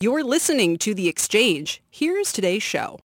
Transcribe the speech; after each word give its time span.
You're 0.00 0.22
listening 0.22 0.78
to 0.78 0.94
The 0.94 1.08
Exchange. 1.08 1.82
Here's 1.90 2.30
today's 2.30 2.62
show. 2.62 3.00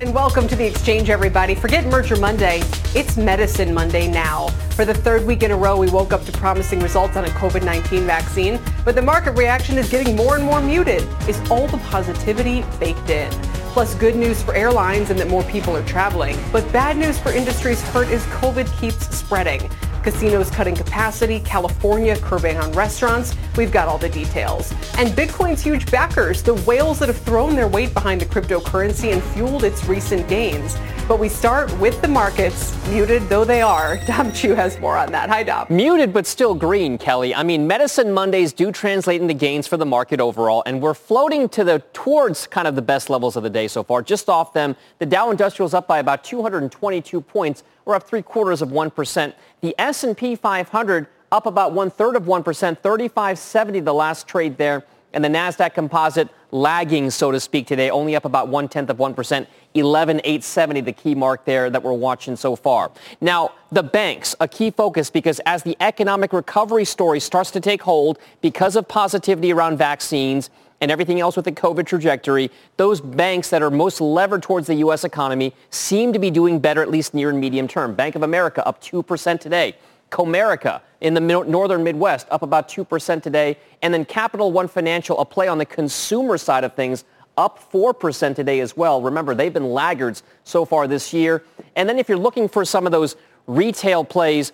And 0.00 0.14
welcome 0.14 0.46
to 0.46 0.54
The 0.54 0.64
Exchange, 0.64 1.10
everybody. 1.10 1.56
Forget 1.56 1.84
Merger 1.86 2.14
Monday. 2.14 2.60
It's 2.94 3.16
Medicine 3.16 3.74
Monday 3.74 4.06
now. 4.06 4.46
For 4.76 4.84
the 4.84 4.94
third 4.94 5.26
week 5.26 5.42
in 5.42 5.50
a 5.50 5.56
row, 5.56 5.76
we 5.76 5.90
woke 5.90 6.12
up 6.12 6.24
to 6.26 6.30
promising 6.30 6.78
results 6.78 7.16
on 7.16 7.24
a 7.24 7.30
COVID-19 7.30 8.06
vaccine, 8.06 8.60
but 8.84 8.94
the 8.94 9.02
market 9.02 9.32
reaction 9.32 9.76
is 9.76 9.90
getting 9.90 10.14
more 10.14 10.36
and 10.36 10.44
more 10.44 10.60
muted. 10.60 11.02
Is 11.28 11.40
all 11.50 11.66
the 11.66 11.78
positivity 11.78 12.64
baked 12.78 13.10
in? 13.10 13.28
Plus 13.72 13.96
good 13.96 14.14
news 14.14 14.40
for 14.40 14.54
airlines 14.54 15.10
and 15.10 15.18
that 15.18 15.26
more 15.26 15.42
people 15.42 15.76
are 15.76 15.84
traveling. 15.84 16.38
But 16.52 16.72
bad 16.72 16.96
news 16.96 17.18
for 17.18 17.32
industries 17.32 17.82
hurt 17.88 18.06
as 18.06 18.24
COVID 18.26 18.70
keeps 18.80 19.12
spreading. 19.16 19.68
Casinos 20.02 20.50
cutting 20.50 20.74
capacity, 20.74 21.40
California 21.40 22.16
curbing 22.16 22.56
on 22.56 22.72
restaurants. 22.72 23.34
We've 23.56 23.70
got 23.70 23.86
all 23.88 23.98
the 23.98 24.08
details. 24.08 24.72
And 24.96 25.10
Bitcoin's 25.10 25.62
huge 25.62 25.90
backers, 25.90 26.42
the 26.42 26.54
whales 26.54 26.98
that 27.00 27.08
have 27.08 27.18
thrown 27.18 27.54
their 27.54 27.68
weight 27.68 27.92
behind 27.92 28.20
the 28.20 28.26
cryptocurrency 28.26 29.12
and 29.12 29.22
fueled 29.22 29.64
its 29.64 29.84
recent 29.84 30.26
gains. 30.28 30.76
But 31.06 31.18
we 31.18 31.28
start 31.28 31.76
with 31.80 32.00
the 32.02 32.08
markets, 32.08 32.72
muted 32.88 33.28
though 33.28 33.44
they 33.44 33.62
are. 33.62 33.96
Dom 34.06 34.32
Chu 34.32 34.54
has 34.54 34.78
more 34.78 34.96
on 34.96 35.10
that. 35.10 35.28
Hi, 35.28 35.42
Dom. 35.42 35.66
Muted 35.68 36.12
but 36.12 36.24
still 36.24 36.54
green, 36.54 36.96
Kelly. 36.98 37.34
I 37.34 37.42
mean, 37.42 37.66
Medicine 37.66 38.12
Mondays 38.12 38.52
do 38.52 38.70
translate 38.70 39.20
into 39.20 39.34
gains 39.34 39.66
for 39.66 39.76
the 39.76 39.84
market 39.84 40.20
overall, 40.20 40.62
and 40.66 40.80
we're 40.80 40.94
floating 40.94 41.48
to 41.48 41.64
the 41.64 41.82
towards 41.92 42.46
kind 42.46 42.68
of 42.68 42.76
the 42.76 42.82
best 42.82 43.10
levels 43.10 43.36
of 43.36 43.42
the 43.42 43.50
day 43.50 43.66
so 43.66 43.82
far. 43.82 44.02
Just 44.02 44.28
off 44.28 44.52
them, 44.52 44.76
the 45.00 45.06
Dow 45.06 45.30
Industrial 45.32 45.66
is 45.66 45.74
up 45.74 45.88
by 45.88 45.98
about 45.98 46.22
222 46.22 47.20
points. 47.20 47.64
We're 47.84 47.96
up 47.96 48.04
three 48.04 48.22
quarters 48.22 48.62
of 48.62 48.68
1%. 48.68 49.34
The 49.60 49.74
S&P 49.78 50.36
500 50.36 51.06
up 51.32 51.46
about 51.46 51.72
one 51.72 51.90
third 51.90 52.16
of 52.16 52.24
1%, 52.24 52.44
3570 52.44 53.80
the 53.80 53.94
last 53.94 54.26
trade 54.26 54.56
there. 54.56 54.84
And 55.12 55.24
the 55.24 55.28
NASDAQ 55.28 55.74
composite 55.74 56.28
lagging, 56.52 57.10
so 57.10 57.32
to 57.32 57.40
speak, 57.40 57.66
today, 57.66 57.90
only 57.90 58.14
up 58.14 58.24
about 58.24 58.48
one-tenth 58.48 58.90
of 58.90 58.96
1%, 58.96 59.46
11,870, 59.74 60.80
the 60.80 60.92
key 60.92 61.14
mark 61.14 61.44
there 61.44 61.68
that 61.68 61.82
we're 61.82 61.92
watching 61.92 62.36
so 62.36 62.54
far. 62.54 62.90
Now, 63.20 63.50
the 63.72 63.82
banks, 63.82 64.36
a 64.40 64.46
key 64.46 64.70
focus 64.70 65.10
because 65.10 65.40
as 65.46 65.64
the 65.64 65.76
economic 65.80 66.32
recovery 66.32 66.84
story 66.84 67.18
starts 67.18 67.50
to 67.52 67.60
take 67.60 67.82
hold 67.82 68.18
because 68.40 68.76
of 68.76 68.86
positivity 68.86 69.52
around 69.52 69.78
vaccines 69.78 70.50
and 70.80 70.90
everything 70.90 71.20
else 71.20 71.36
with 71.36 71.44
the 71.44 71.52
COVID 71.52 71.86
trajectory, 71.86 72.50
those 72.76 73.00
banks 73.00 73.50
that 73.50 73.62
are 73.62 73.70
most 73.70 74.00
levered 74.00 74.42
towards 74.42 74.66
the 74.66 74.74
U.S. 74.76 75.04
economy 75.04 75.54
seem 75.70 76.12
to 76.12 76.18
be 76.18 76.30
doing 76.30 76.58
better, 76.58 76.82
at 76.82 76.90
least 76.90 77.14
near 77.14 77.30
and 77.30 77.38
medium 77.38 77.68
term. 77.68 77.94
Bank 77.94 78.14
of 78.14 78.22
America 78.22 78.66
up 78.66 78.82
2% 78.82 79.40
today. 79.40 79.76
Comerica 80.10 80.80
in 81.00 81.14
the 81.14 81.20
northern 81.20 81.84
Midwest 81.84 82.26
up 82.30 82.42
about 82.42 82.68
2% 82.68 83.22
today. 83.22 83.56
And 83.82 83.94
then 83.94 84.04
Capital 84.04 84.50
One 84.52 84.68
Financial, 84.68 85.18
a 85.20 85.24
play 85.24 85.48
on 85.48 85.58
the 85.58 85.66
consumer 85.66 86.36
side 86.36 86.64
of 86.64 86.74
things, 86.74 87.04
up 87.36 87.70
4% 87.72 88.34
today 88.34 88.60
as 88.60 88.76
well. 88.76 89.00
Remember, 89.00 89.34
they've 89.34 89.52
been 89.52 89.70
laggards 89.70 90.22
so 90.44 90.64
far 90.64 90.86
this 90.86 91.12
year. 91.12 91.44
And 91.76 91.88
then 91.88 91.98
if 91.98 92.08
you're 92.08 92.18
looking 92.18 92.48
for 92.48 92.64
some 92.64 92.86
of 92.86 92.92
those 92.92 93.16
retail 93.46 94.04
plays, 94.04 94.52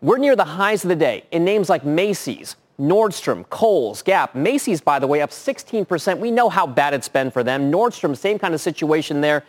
we're 0.00 0.18
near 0.18 0.36
the 0.36 0.44
highs 0.44 0.84
of 0.84 0.88
the 0.88 0.96
day 0.96 1.24
in 1.30 1.44
names 1.44 1.68
like 1.68 1.84
Macy's, 1.84 2.56
Nordstrom, 2.78 3.48
Kohl's, 3.50 4.02
Gap. 4.02 4.34
Macy's, 4.34 4.80
by 4.80 4.98
the 4.98 5.06
way, 5.06 5.20
up 5.20 5.30
16%. 5.30 6.18
We 6.18 6.30
know 6.30 6.48
how 6.48 6.66
bad 6.66 6.94
it's 6.94 7.08
been 7.08 7.30
for 7.30 7.42
them. 7.44 7.70
Nordstrom, 7.70 8.16
same 8.16 8.38
kind 8.38 8.54
of 8.54 8.60
situation 8.60 9.20
there. 9.20 9.44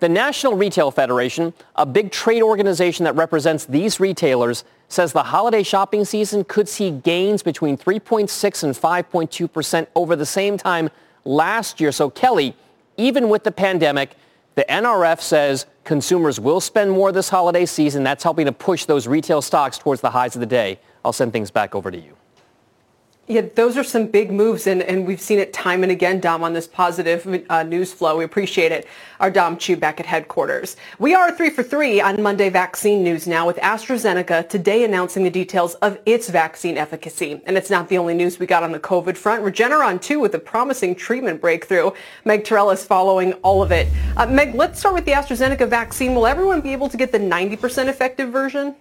The 0.00 0.08
National 0.08 0.56
Retail 0.56 0.90
Federation, 0.90 1.52
a 1.76 1.84
big 1.84 2.10
trade 2.10 2.42
organization 2.42 3.04
that 3.04 3.14
represents 3.16 3.66
these 3.66 4.00
retailers, 4.00 4.64
says 4.88 5.12
the 5.12 5.24
holiday 5.24 5.62
shopping 5.62 6.06
season 6.06 6.42
could 6.44 6.68
see 6.68 6.90
gains 6.90 7.42
between 7.42 7.76
3.6 7.76 8.64
and 8.64 8.74
5.2% 8.74 9.86
over 9.94 10.16
the 10.16 10.24
same 10.24 10.56
time 10.56 10.88
last 11.26 11.82
year. 11.82 11.92
So 11.92 12.08
Kelly, 12.08 12.56
even 12.96 13.28
with 13.28 13.44
the 13.44 13.52
pandemic, 13.52 14.16
the 14.54 14.64
NRF 14.70 15.20
says 15.20 15.66
consumers 15.84 16.40
will 16.40 16.60
spend 16.60 16.90
more 16.90 17.12
this 17.12 17.28
holiday 17.28 17.66
season. 17.66 18.02
That's 18.02 18.24
helping 18.24 18.46
to 18.46 18.52
push 18.52 18.86
those 18.86 19.06
retail 19.06 19.42
stocks 19.42 19.76
towards 19.76 20.00
the 20.00 20.10
highs 20.10 20.34
of 20.34 20.40
the 20.40 20.46
day. 20.46 20.80
I'll 21.04 21.12
send 21.12 21.32
things 21.32 21.50
back 21.50 21.74
over 21.74 21.90
to 21.90 21.98
you. 21.98 22.16
Yeah, 23.30 23.42
those 23.54 23.76
are 23.76 23.84
some 23.84 24.08
big 24.08 24.32
moves, 24.32 24.66
and, 24.66 24.82
and 24.82 25.06
we've 25.06 25.20
seen 25.20 25.38
it 25.38 25.52
time 25.52 25.84
and 25.84 25.92
again, 25.92 26.18
Dom, 26.18 26.42
on 26.42 26.52
this 26.52 26.66
positive 26.66 27.44
uh, 27.48 27.62
news 27.62 27.92
flow. 27.92 28.16
We 28.16 28.24
appreciate 28.24 28.72
it. 28.72 28.88
Our 29.20 29.30
Dom 29.30 29.56
Chu 29.56 29.76
back 29.76 30.00
at 30.00 30.06
headquarters. 30.06 30.76
We 30.98 31.14
are 31.14 31.30
three 31.30 31.50
for 31.50 31.62
three 31.62 32.00
on 32.00 32.20
Monday 32.20 32.48
vaccine 32.48 33.04
news 33.04 33.28
now 33.28 33.46
with 33.46 33.56
AstraZeneca 33.58 34.48
today 34.48 34.82
announcing 34.82 35.22
the 35.22 35.30
details 35.30 35.74
of 35.76 36.00
its 36.06 36.28
vaccine 36.28 36.76
efficacy. 36.76 37.40
And 37.46 37.56
it's 37.56 37.70
not 37.70 37.88
the 37.88 37.98
only 37.98 38.14
news 38.14 38.40
we 38.40 38.46
got 38.46 38.64
on 38.64 38.72
the 38.72 38.80
COVID 38.80 39.16
front. 39.16 39.44
Regeneron, 39.44 40.02
too, 40.02 40.18
with 40.18 40.34
a 40.34 40.40
promising 40.40 40.96
treatment 40.96 41.40
breakthrough. 41.40 41.92
Meg 42.24 42.42
Terrell 42.42 42.72
is 42.72 42.84
following 42.84 43.34
all 43.44 43.62
of 43.62 43.70
it. 43.70 43.86
Uh, 44.16 44.26
Meg, 44.26 44.56
let's 44.56 44.80
start 44.80 44.96
with 44.96 45.04
the 45.04 45.12
AstraZeneca 45.12 45.68
vaccine. 45.68 46.16
Will 46.16 46.26
everyone 46.26 46.62
be 46.62 46.72
able 46.72 46.88
to 46.88 46.96
get 46.96 47.12
the 47.12 47.20
90% 47.20 47.86
effective 47.86 48.30
version? 48.30 48.74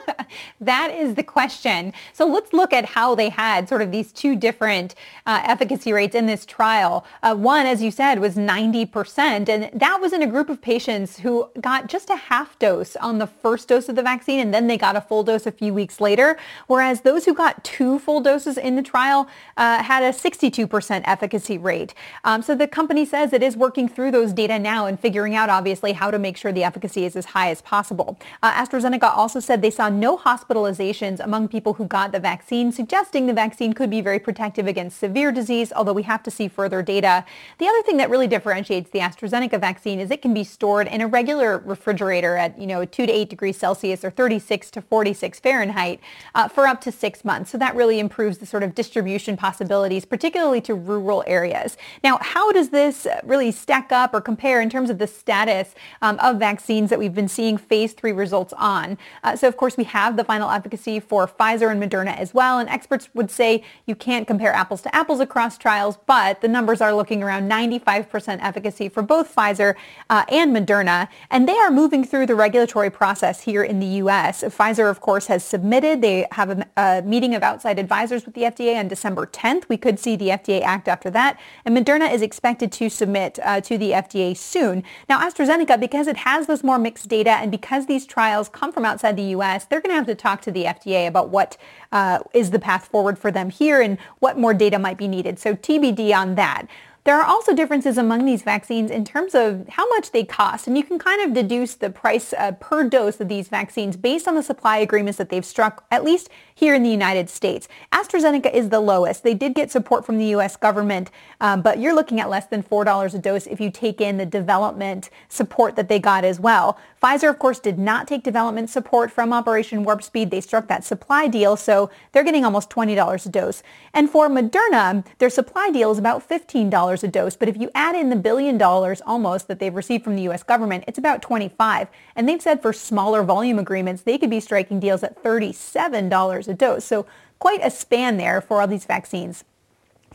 that 0.60 0.90
is 0.90 1.14
the 1.14 1.22
question. 1.22 1.92
So 2.12 2.26
let's 2.26 2.52
look 2.52 2.72
at 2.72 2.84
how 2.84 3.14
they 3.14 3.28
had 3.28 3.68
sort 3.68 3.82
of 3.82 3.92
these 3.92 4.12
two 4.12 4.36
different 4.36 4.94
uh, 5.26 5.42
efficacy 5.44 5.92
rates 5.92 6.14
in 6.14 6.26
this 6.26 6.44
trial. 6.46 7.04
Uh, 7.22 7.34
one, 7.34 7.66
as 7.66 7.82
you 7.82 7.90
said, 7.90 8.18
was 8.18 8.36
90%, 8.36 9.48
and 9.48 9.70
that 9.78 10.00
was 10.00 10.12
in 10.12 10.22
a 10.22 10.26
group 10.26 10.48
of 10.48 10.60
patients 10.60 11.18
who 11.18 11.48
got 11.60 11.88
just 11.88 12.10
a 12.10 12.16
half 12.16 12.58
dose 12.58 12.96
on 12.96 13.18
the 13.18 13.26
first 13.26 13.68
dose 13.68 13.88
of 13.88 13.96
the 13.96 14.02
vaccine, 14.02 14.40
and 14.40 14.52
then 14.52 14.66
they 14.66 14.76
got 14.76 14.96
a 14.96 15.00
full 15.00 15.22
dose 15.22 15.46
a 15.46 15.52
few 15.52 15.72
weeks 15.72 16.00
later, 16.00 16.36
whereas 16.66 17.02
those 17.02 17.24
who 17.24 17.34
got 17.34 17.62
two 17.64 17.98
full 17.98 18.20
doses 18.20 18.56
in 18.56 18.76
the 18.76 18.82
trial 18.82 19.28
uh, 19.56 19.82
had 19.82 20.02
a 20.02 20.10
62% 20.10 21.02
efficacy 21.04 21.58
rate. 21.58 21.94
Um, 22.24 22.42
so 22.42 22.54
the 22.54 22.68
company 22.68 23.04
says 23.04 23.32
it 23.32 23.42
is 23.42 23.56
working 23.56 23.88
through 23.88 24.10
those 24.10 24.32
data 24.32 24.58
now 24.58 24.86
and 24.86 24.98
figuring 24.98 25.34
out, 25.34 25.50
obviously, 25.50 25.92
how 25.92 26.10
to 26.10 26.18
make 26.18 26.36
sure 26.36 26.52
the 26.52 26.64
efficacy 26.64 27.04
is 27.04 27.16
as 27.16 27.26
high 27.26 27.50
as 27.50 27.62
possible. 27.62 28.18
Uh, 28.42 28.52
AstraZeneca 28.52 29.04
also 29.16 29.40
said 29.40 29.62
they 29.62 29.70
saw 29.70 29.85
no 29.90 30.16
hospitalizations 30.16 31.20
among 31.20 31.48
people 31.48 31.74
who 31.74 31.86
got 31.86 32.12
the 32.12 32.20
vaccine, 32.20 32.72
suggesting 32.72 33.26
the 33.26 33.32
vaccine 33.32 33.72
could 33.72 33.90
be 33.90 34.00
very 34.00 34.18
protective 34.18 34.66
against 34.66 34.98
severe 34.98 35.32
disease, 35.32 35.72
although 35.74 35.92
we 35.92 36.02
have 36.02 36.22
to 36.22 36.30
see 36.30 36.48
further 36.48 36.82
data. 36.82 37.24
The 37.58 37.66
other 37.66 37.82
thing 37.82 37.96
that 37.98 38.10
really 38.10 38.26
differentiates 38.26 38.90
the 38.90 39.00
AstraZeneca 39.00 39.60
vaccine 39.60 40.00
is 40.00 40.10
it 40.10 40.22
can 40.22 40.34
be 40.34 40.44
stored 40.44 40.88
in 40.88 41.00
a 41.00 41.06
regular 41.06 41.58
refrigerator 41.58 42.36
at, 42.36 42.58
you 42.58 42.66
know, 42.66 42.84
2 42.84 43.06
to 43.06 43.12
8 43.12 43.28
degrees 43.28 43.56
Celsius 43.56 44.04
or 44.04 44.10
36 44.10 44.70
to 44.72 44.82
46 44.82 45.40
Fahrenheit 45.40 46.00
uh, 46.34 46.48
for 46.48 46.66
up 46.66 46.80
to 46.82 46.92
six 46.92 47.24
months. 47.24 47.50
So 47.50 47.58
that 47.58 47.74
really 47.74 47.98
improves 47.98 48.38
the 48.38 48.46
sort 48.46 48.62
of 48.62 48.74
distribution 48.74 49.36
possibilities, 49.36 50.04
particularly 50.04 50.60
to 50.62 50.74
rural 50.74 51.24
areas. 51.26 51.76
Now, 52.02 52.18
how 52.20 52.52
does 52.52 52.70
this 52.70 53.06
really 53.24 53.52
stack 53.52 53.92
up 53.92 54.14
or 54.14 54.20
compare 54.20 54.60
in 54.60 54.70
terms 54.70 54.90
of 54.90 54.98
the 54.98 55.06
status 55.06 55.74
um, 56.02 56.18
of 56.20 56.38
vaccines 56.38 56.90
that 56.90 56.98
we've 56.98 57.14
been 57.14 57.28
seeing 57.28 57.56
phase 57.56 57.92
three 57.92 58.12
results 58.12 58.52
on? 58.54 58.98
Uh, 59.22 59.36
so, 59.36 59.48
of 59.48 59.56
course, 59.56 59.75
we 59.76 59.84
have 59.84 60.16
the 60.16 60.24
final 60.24 60.50
efficacy 60.50 61.00
for 61.00 61.26
Pfizer 61.26 61.70
and 61.70 61.82
Moderna 61.82 62.16
as 62.16 62.34
well. 62.34 62.58
And 62.58 62.68
experts 62.68 63.08
would 63.14 63.30
say 63.30 63.62
you 63.86 63.94
can't 63.94 64.26
compare 64.26 64.52
apples 64.52 64.82
to 64.82 64.94
apples 64.94 65.20
across 65.20 65.58
trials, 65.58 65.98
but 66.06 66.40
the 66.40 66.48
numbers 66.48 66.80
are 66.80 66.94
looking 66.94 67.22
around 67.22 67.50
95% 67.50 68.38
efficacy 68.42 68.88
for 68.88 69.02
both 69.02 69.34
Pfizer 69.34 69.74
uh, 70.10 70.24
and 70.28 70.54
Moderna. 70.54 71.08
And 71.30 71.48
they 71.48 71.56
are 71.56 71.70
moving 71.70 72.04
through 72.04 72.26
the 72.26 72.34
regulatory 72.34 72.90
process 72.90 73.40
here 73.40 73.62
in 73.62 73.80
the 73.80 73.86
U.S. 73.86 74.42
Pfizer, 74.42 74.90
of 74.90 75.00
course, 75.00 75.26
has 75.26 75.44
submitted. 75.44 76.02
They 76.02 76.26
have 76.32 76.50
a, 76.50 76.66
a 76.76 77.02
meeting 77.02 77.34
of 77.34 77.42
outside 77.42 77.78
advisors 77.78 78.26
with 78.26 78.34
the 78.34 78.42
FDA 78.42 78.78
on 78.78 78.88
December 78.88 79.26
10th. 79.26 79.68
We 79.68 79.76
could 79.76 79.98
see 79.98 80.16
the 80.16 80.28
FDA 80.28 80.62
act 80.62 80.88
after 80.88 81.10
that. 81.10 81.38
And 81.64 81.76
Moderna 81.76 82.12
is 82.12 82.22
expected 82.22 82.72
to 82.72 82.88
submit 82.90 83.38
uh, 83.42 83.60
to 83.62 83.78
the 83.78 83.92
FDA 83.92 84.36
soon. 84.36 84.82
Now, 85.08 85.20
AstraZeneca, 85.26 85.80
because 85.80 86.06
it 86.06 86.18
has 86.18 86.46
those 86.46 86.62
more 86.62 86.78
mixed 86.78 87.08
data 87.08 87.30
and 87.30 87.50
because 87.50 87.86
these 87.86 88.06
trials 88.06 88.48
come 88.48 88.72
from 88.72 88.84
outside 88.84 89.16
the 89.16 89.30
U.S., 89.36 89.55
they're 89.64 89.80
going 89.80 89.90
to 89.90 89.96
have 89.96 90.06
to 90.06 90.14
talk 90.14 90.42
to 90.42 90.52
the 90.52 90.64
FDA 90.64 91.08
about 91.08 91.30
what 91.30 91.56
uh, 91.92 92.18
is 92.34 92.50
the 92.50 92.58
path 92.58 92.86
forward 92.86 93.18
for 93.18 93.30
them 93.30 93.50
here 93.50 93.80
and 93.80 93.98
what 94.18 94.38
more 94.38 94.54
data 94.54 94.78
might 94.78 94.98
be 94.98 95.08
needed. 95.08 95.38
So 95.38 95.54
TBD 95.54 96.14
on 96.14 96.34
that. 96.34 96.66
There 97.06 97.16
are 97.16 97.24
also 97.24 97.54
differences 97.54 97.98
among 97.98 98.24
these 98.24 98.42
vaccines 98.42 98.90
in 98.90 99.04
terms 99.04 99.36
of 99.36 99.68
how 99.68 99.88
much 99.90 100.10
they 100.10 100.24
cost. 100.24 100.66
And 100.66 100.76
you 100.76 100.82
can 100.82 100.98
kind 100.98 101.22
of 101.22 101.32
deduce 101.32 101.74
the 101.74 101.88
price 101.88 102.32
uh, 102.32 102.50
per 102.58 102.88
dose 102.88 103.20
of 103.20 103.28
these 103.28 103.46
vaccines 103.46 103.96
based 103.96 104.26
on 104.26 104.34
the 104.34 104.42
supply 104.42 104.78
agreements 104.78 105.16
that 105.18 105.28
they've 105.28 105.44
struck, 105.44 105.86
at 105.92 106.02
least 106.02 106.30
here 106.52 106.74
in 106.74 106.82
the 106.82 106.90
United 106.90 107.30
States. 107.30 107.68
AstraZeneca 107.92 108.52
is 108.52 108.70
the 108.70 108.80
lowest. 108.80 109.22
They 109.22 109.34
did 109.34 109.54
get 109.54 109.70
support 109.70 110.04
from 110.04 110.18
the 110.18 110.24
U.S. 110.24 110.56
government, 110.56 111.12
um, 111.40 111.62
but 111.62 111.78
you're 111.78 111.94
looking 111.94 112.18
at 112.18 112.28
less 112.28 112.46
than 112.46 112.64
$4 112.64 113.14
a 113.14 113.18
dose 113.18 113.46
if 113.46 113.60
you 113.60 113.70
take 113.70 114.00
in 114.00 114.16
the 114.16 114.26
development 114.26 115.08
support 115.28 115.76
that 115.76 115.88
they 115.88 116.00
got 116.00 116.24
as 116.24 116.40
well. 116.40 116.76
Pfizer, 117.06 117.30
of 117.30 117.38
course, 117.38 117.60
did 117.60 117.78
not 117.78 118.08
take 118.08 118.24
development 118.24 118.68
support 118.68 119.12
from 119.12 119.32
Operation 119.32 119.84
Warp 119.84 120.02
Speed. 120.02 120.32
They 120.32 120.40
struck 120.40 120.66
that 120.66 120.82
supply 120.82 121.28
deal, 121.28 121.56
so 121.56 121.88
they're 122.10 122.24
getting 122.24 122.44
almost 122.44 122.68
$20 122.68 123.26
a 123.26 123.28
dose. 123.28 123.62
And 123.94 124.10
for 124.10 124.28
Moderna, 124.28 125.06
their 125.18 125.30
supply 125.30 125.70
deal 125.70 125.92
is 125.92 125.98
about 125.98 126.28
$15 126.28 127.04
a 127.04 127.06
dose, 127.08 127.36
but 127.36 127.48
if 127.48 127.56
you 127.56 127.70
add 127.76 127.94
in 127.94 128.10
the 128.10 128.16
billion 128.16 128.58
dollars 128.58 129.00
almost 129.06 129.46
that 129.46 129.60
they've 129.60 129.72
received 129.72 130.02
from 130.02 130.16
the 130.16 130.22
U.S. 130.22 130.42
government, 130.42 130.82
it's 130.88 130.98
about 130.98 131.22
25. 131.22 131.86
And 132.16 132.28
they've 132.28 132.42
said 132.42 132.60
for 132.60 132.72
smaller 132.72 133.22
volume 133.22 133.60
agreements, 133.60 134.02
they 134.02 134.18
could 134.18 134.30
be 134.30 134.40
striking 134.40 134.80
deals 134.80 135.04
at 135.04 135.22
$37 135.22 136.48
a 136.48 136.54
dose. 136.54 136.84
So 136.84 137.06
quite 137.38 137.60
a 137.62 137.70
span 137.70 138.16
there 138.16 138.40
for 138.40 138.60
all 138.60 138.66
these 138.66 138.84
vaccines. 138.84 139.44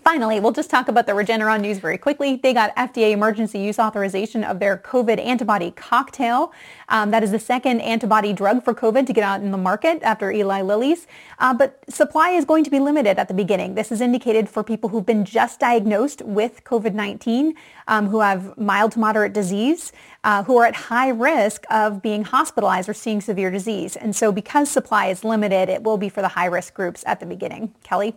Finally, 0.03 0.39
we'll 0.39 0.51
just 0.51 0.71
talk 0.71 0.87
about 0.87 1.05
the 1.05 1.11
Regeneron 1.11 1.61
news 1.61 1.77
very 1.77 1.97
quickly. 1.97 2.35
They 2.35 2.55
got 2.55 2.75
FDA 2.75 3.11
emergency 3.11 3.59
use 3.59 3.77
authorization 3.77 4.43
of 4.43 4.59
their 4.59 4.75
COVID 4.75 5.23
antibody 5.23 5.69
cocktail. 5.71 6.51
Um, 6.89 7.11
that 7.11 7.21
is 7.21 7.29
the 7.29 7.37
second 7.37 7.81
antibody 7.81 8.33
drug 8.33 8.63
for 8.63 8.73
COVID 8.73 9.05
to 9.05 9.13
get 9.13 9.23
out 9.23 9.41
in 9.41 9.51
the 9.51 9.59
market 9.59 10.01
after 10.01 10.31
Eli 10.31 10.63
Lilly's. 10.63 11.05
Uh, 11.37 11.53
but 11.53 11.83
supply 11.87 12.31
is 12.31 12.45
going 12.45 12.63
to 12.63 12.71
be 12.71 12.79
limited 12.79 13.19
at 13.19 13.27
the 13.27 13.35
beginning. 13.35 13.75
This 13.75 13.91
is 13.91 14.01
indicated 14.01 14.49
for 14.49 14.63
people 14.63 14.89
who've 14.89 15.05
been 15.05 15.23
just 15.23 15.59
diagnosed 15.59 16.23
with 16.23 16.63
COVID-19, 16.63 17.53
um, 17.87 18.07
who 18.07 18.21
have 18.21 18.57
mild 18.57 18.93
to 18.93 18.99
moderate 18.99 19.33
disease, 19.33 19.91
uh, 20.23 20.43
who 20.43 20.57
are 20.57 20.65
at 20.65 20.75
high 20.75 21.09
risk 21.09 21.63
of 21.69 22.01
being 22.01 22.23
hospitalized 22.23 22.89
or 22.89 22.95
seeing 22.95 23.21
severe 23.21 23.51
disease. 23.51 23.95
And 23.95 24.15
so 24.15 24.31
because 24.31 24.67
supply 24.67 25.07
is 25.07 25.23
limited, 25.23 25.69
it 25.69 25.83
will 25.83 25.97
be 25.99 26.09
for 26.09 26.23
the 26.23 26.29
high-risk 26.29 26.73
groups 26.73 27.03
at 27.05 27.19
the 27.19 27.27
beginning. 27.27 27.75
Kelly? 27.83 28.15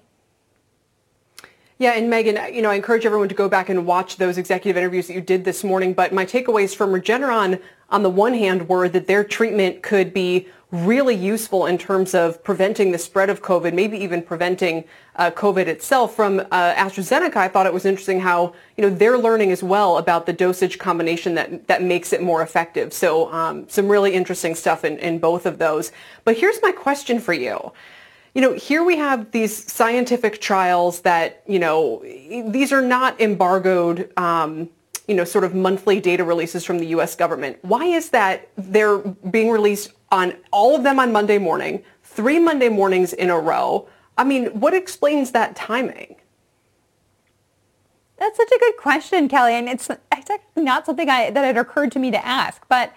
Yeah, 1.79 1.93
and 1.93 2.09
Megan, 2.09 2.55
you 2.55 2.63
know, 2.63 2.71
I 2.71 2.77
encourage 2.77 3.05
everyone 3.05 3.29
to 3.29 3.35
go 3.35 3.49
back 3.49 3.69
and 3.69 3.85
watch 3.85 4.17
those 4.17 4.39
executive 4.39 4.77
interviews 4.77 5.09
that 5.09 5.15
you 5.15 5.21
did 5.21 5.45
this 5.45 5.65
morning. 5.65 5.93
But 5.93 6.13
my 6.13 6.25
takeaways 6.25 6.75
from 6.75 6.91
Regeneron, 6.91 7.61
on 7.91 8.05
the 8.05 8.11
one 8.11 8.35
hand, 8.35 8.69
were 8.69 8.89
that 8.89 9.09
their 9.09 9.25
treatment 9.25 9.83
could 9.83 10.15
be 10.15 10.47
really 10.71 11.15
useful 11.15 11.67
in 11.67 11.77
terms 11.77 12.15
of 12.15 12.43
preventing 12.45 12.93
the 12.93 12.99
spread 12.99 13.29
of 13.29 13.43
COVID, 13.43 13.75
maybe 13.75 13.99
even 13.99 14.23
preventing 14.23 14.85
uh, 15.17 15.33
COVID 15.33 15.67
itself. 15.67 16.15
From 16.15 16.41
uh, 16.41 16.75
AstraZeneca, 16.75 17.37
I 17.37 17.49
thought 17.49 17.67
it 17.67 17.75
was 17.75 17.85
interesting 17.85 18.21
how 18.21 18.55
you 18.77 18.83
know 18.83 18.95
they're 18.95 19.19
learning 19.19 19.51
as 19.51 19.63
well 19.63 19.99
about 19.99 20.27
the 20.27 20.33
dosage 20.33 20.79
combination 20.79 21.35
that 21.35 21.67
that 21.67 21.83
makes 21.83 22.13
it 22.13 22.23
more 22.23 22.43
effective. 22.43 22.93
So 22.93 23.33
um, 23.33 23.69
some 23.69 23.89
really 23.89 24.15
interesting 24.15 24.55
stuff 24.55 24.85
in, 24.85 24.99
in 24.99 25.19
both 25.19 25.45
of 25.45 25.59
those. 25.59 25.91
But 26.25 26.37
here's 26.39 26.63
my 26.63 26.71
question 26.71 27.19
for 27.19 27.33
you 27.33 27.73
you 28.35 28.41
know, 28.41 28.53
here 28.53 28.83
we 28.83 28.97
have 28.97 29.31
these 29.31 29.73
scientific 29.73 30.41
trials 30.41 31.01
that, 31.03 31.43
you 31.47 31.59
know, 31.59 32.01
these 32.03 32.73
are 32.73 32.83
not 32.83 33.21
embargoed, 33.21 34.13
um, 34.19 34.69
you 35.07 35.15
know, 35.15 35.25
sort 35.25 35.45
of 35.45 35.55
monthly 35.55 36.01
data 36.01 36.25
releases 36.25 36.65
from 36.65 36.79
the 36.79 36.87
U.S. 36.87 37.15
government. 37.15 37.59
Why 37.63 37.85
is 37.85 38.11
that 38.11 38.49
they're 38.57 38.99
being 38.99 39.51
released 39.51 39.93
on 40.11 40.35
all 40.51 40.75
of 40.75 40.83
them 40.83 40.99
on 40.99 41.13
Monday 41.13 41.39
morning, 41.39 41.85
three 42.03 42.41
Monday 42.41 42.69
mornings 42.69 43.13
in 43.13 43.31
a 43.31 43.39
row? 43.39 43.89
I 44.19 44.25
mean, 44.25 44.47
what 44.59 44.75
explains 44.75 45.31
that 45.31 45.55
timing? 45.55 46.17
That's 48.19 48.37
such 48.37 48.51
a 48.51 48.59
good 48.59 48.77
question, 48.79 49.29
Kelly, 49.29 49.55
and 49.55 49.69
it's, 49.69 49.89
it's 49.91 50.31
not 50.57 50.87
something 50.87 51.09
I, 51.09 51.31
that 51.31 51.45
had 51.45 51.57
occurred 51.57 51.93
to 51.93 51.99
me 51.99 52.11
to 52.11 52.27
ask, 52.27 52.63
but 52.69 52.93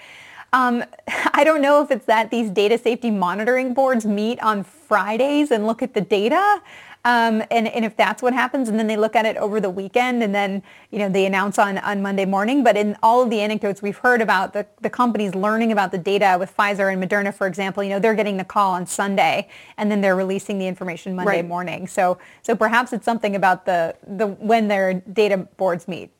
um, 0.58 0.84
I 1.34 1.44
don't 1.44 1.62
know 1.62 1.82
if 1.82 1.92
it's 1.92 2.06
that 2.06 2.32
these 2.32 2.50
data 2.50 2.78
safety 2.78 3.12
monitoring 3.12 3.74
boards 3.74 4.06
meet 4.06 4.42
on 4.42 4.64
Fridays 4.64 5.52
and 5.52 5.68
look 5.68 5.82
at 5.82 5.94
the 5.94 6.02
data. 6.02 6.62
Um, 7.06 7.42
and, 7.52 7.70
and 7.70 7.86
if 7.86 7.96
that's 7.96 8.22
what 8.22 8.34
happens, 8.34 8.68
and 8.68 8.78
then 8.78 8.88
they 8.88 8.98
look 8.98 9.16
at 9.16 9.26
it 9.26 9.38
over 9.38 9.62
the 9.62 9.70
weekend, 9.70 10.24
and 10.24 10.36
then 10.36 10.62
you 10.92 11.00
know 11.00 11.08
they 11.08 11.26
announce 11.26 11.58
on, 11.58 11.78
on 11.78 12.02
Monday 12.02 12.26
morning. 12.26 12.66
But 12.66 12.76
in 12.76 12.98
all 13.02 13.24
of 13.24 13.30
the 13.30 13.40
anecdotes 13.40 13.82
we've 13.82 13.98
heard 13.98 14.22
about 14.22 14.52
the, 14.52 14.66
the 14.82 14.90
companies 14.90 15.34
learning 15.34 15.72
about 15.72 15.92
the 15.92 15.98
data 15.98 16.36
with 16.38 16.54
Pfizer 16.58 16.92
and 16.92 17.02
Moderna, 17.02 17.34
for 17.34 17.48
example, 17.48 17.82
you 17.82 17.92
know 17.92 18.00
they're 18.00 18.16
getting 18.16 18.36
the 18.36 18.44
call 18.44 18.74
on 18.74 18.86
Sunday, 18.86 19.48
and 19.78 19.90
then 19.90 20.02
they're 20.02 20.18
releasing 20.18 20.60
the 20.60 20.68
information 20.68 21.16
Monday 21.16 21.38
right. 21.38 21.48
morning. 21.48 21.88
So 21.88 22.18
so 22.42 22.58
perhaps 22.58 22.92
it's 22.92 23.06
something 23.06 23.38
about 23.38 23.66
the 23.66 23.96
the 24.06 24.28
when 24.28 24.68
their 24.68 24.96
data 24.96 25.38
boards 25.38 25.88
meet 25.88 26.12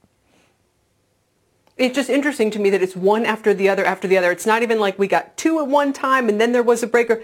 it's 1.78 1.96
just 1.96 2.10
interesting 2.10 2.50
to 2.52 2.60
me 2.60 2.70
that 2.72 2.82
it's 2.82 2.96
one 2.96 3.26
after 3.26 3.54
the 3.54 3.70
other 3.70 3.86
after 3.86 4.08
the 4.08 4.18
other. 4.18 4.32
It's 4.32 4.46
not 4.46 4.64
even 4.64 4.80
like 4.80 4.98
we 4.98 5.08
got 5.08 5.38
two 5.38 5.60
at 5.60 5.68
one 5.68 5.94
time 5.94 6.30
and 6.30 6.42
then 6.42 6.52
there 6.52 6.64
was 6.64 6.82
a 6.84 6.88
breaker, 6.88 7.24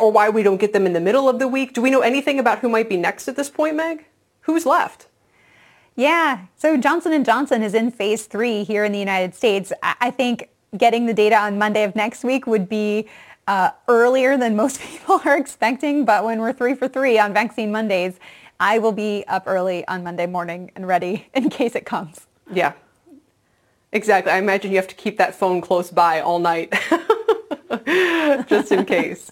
or 0.00 0.10
why 0.10 0.28
we 0.28 0.42
don't 0.42 0.58
get 0.58 0.72
them 0.72 0.86
in 0.86 0.92
the 0.92 1.00
middle 1.00 1.28
of 1.28 1.38
the 1.38 1.48
week. 1.48 1.74
Do 1.74 1.82
we 1.82 1.90
know 1.90 2.00
anything 2.00 2.38
about 2.38 2.58
who 2.58 2.68
might 2.68 2.88
be 2.88 2.96
next 2.96 3.28
at 3.28 3.36
this 3.36 3.50
point, 3.50 3.76
Meg? 3.76 4.06
Who's 4.42 4.66
left? 4.66 5.06
Yeah, 5.94 6.46
so 6.56 6.76
Johnson 6.76 7.24
& 7.24 7.24
Johnson 7.24 7.62
is 7.62 7.74
in 7.74 7.90
phase 7.90 8.26
three 8.26 8.62
here 8.62 8.84
in 8.84 8.92
the 8.92 9.00
United 9.00 9.34
States. 9.34 9.72
I 9.82 10.12
think 10.12 10.48
getting 10.76 11.06
the 11.06 11.14
data 11.14 11.36
on 11.36 11.58
Monday 11.58 11.82
of 11.82 11.96
next 11.96 12.22
week 12.22 12.46
would 12.46 12.68
be 12.68 13.08
uh, 13.48 13.70
earlier 13.88 14.36
than 14.36 14.54
most 14.54 14.80
people 14.82 15.20
are 15.24 15.36
expecting, 15.36 16.04
but 16.04 16.24
when 16.24 16.40
we're 16.40 16.52
three 16.52 16.74
for 16.74 16.86
three 16.86 17.18
on 17.18 17.32
Vaccine 17.32 17.72
Mondays, 17.72 18.20
I 18.60 18.78
will 18.78 18.92
be 18.92 19.24
up 19.26 19.44
early 19.46 19.86
on 19.88 20.04
Monday 20.04 20.26
morning 20.26 20.70
and 20.76 20.86
ready 20.86 21.26
in 21.34 21.50
case 21.50 21.74
it 21.74 21.84
comes. 21.86 22.26
Yeah, 22.52 22.74
Exactly. 23.92 24.32
I 24.32 24.38
imagine 24.38 24.70
you 24.70 24.76
have 24.76 24.88
to 24.88 24.94
keep 24.94 25.16
that 25.18 25.34
phone 25.34 25.60
close 25.60 25.90
by 25.90 26.20
all 26.20 26.38
night, 26.38 26.72
just 28.46 28.70
in 28.70 28.84
case. 28.84 29.30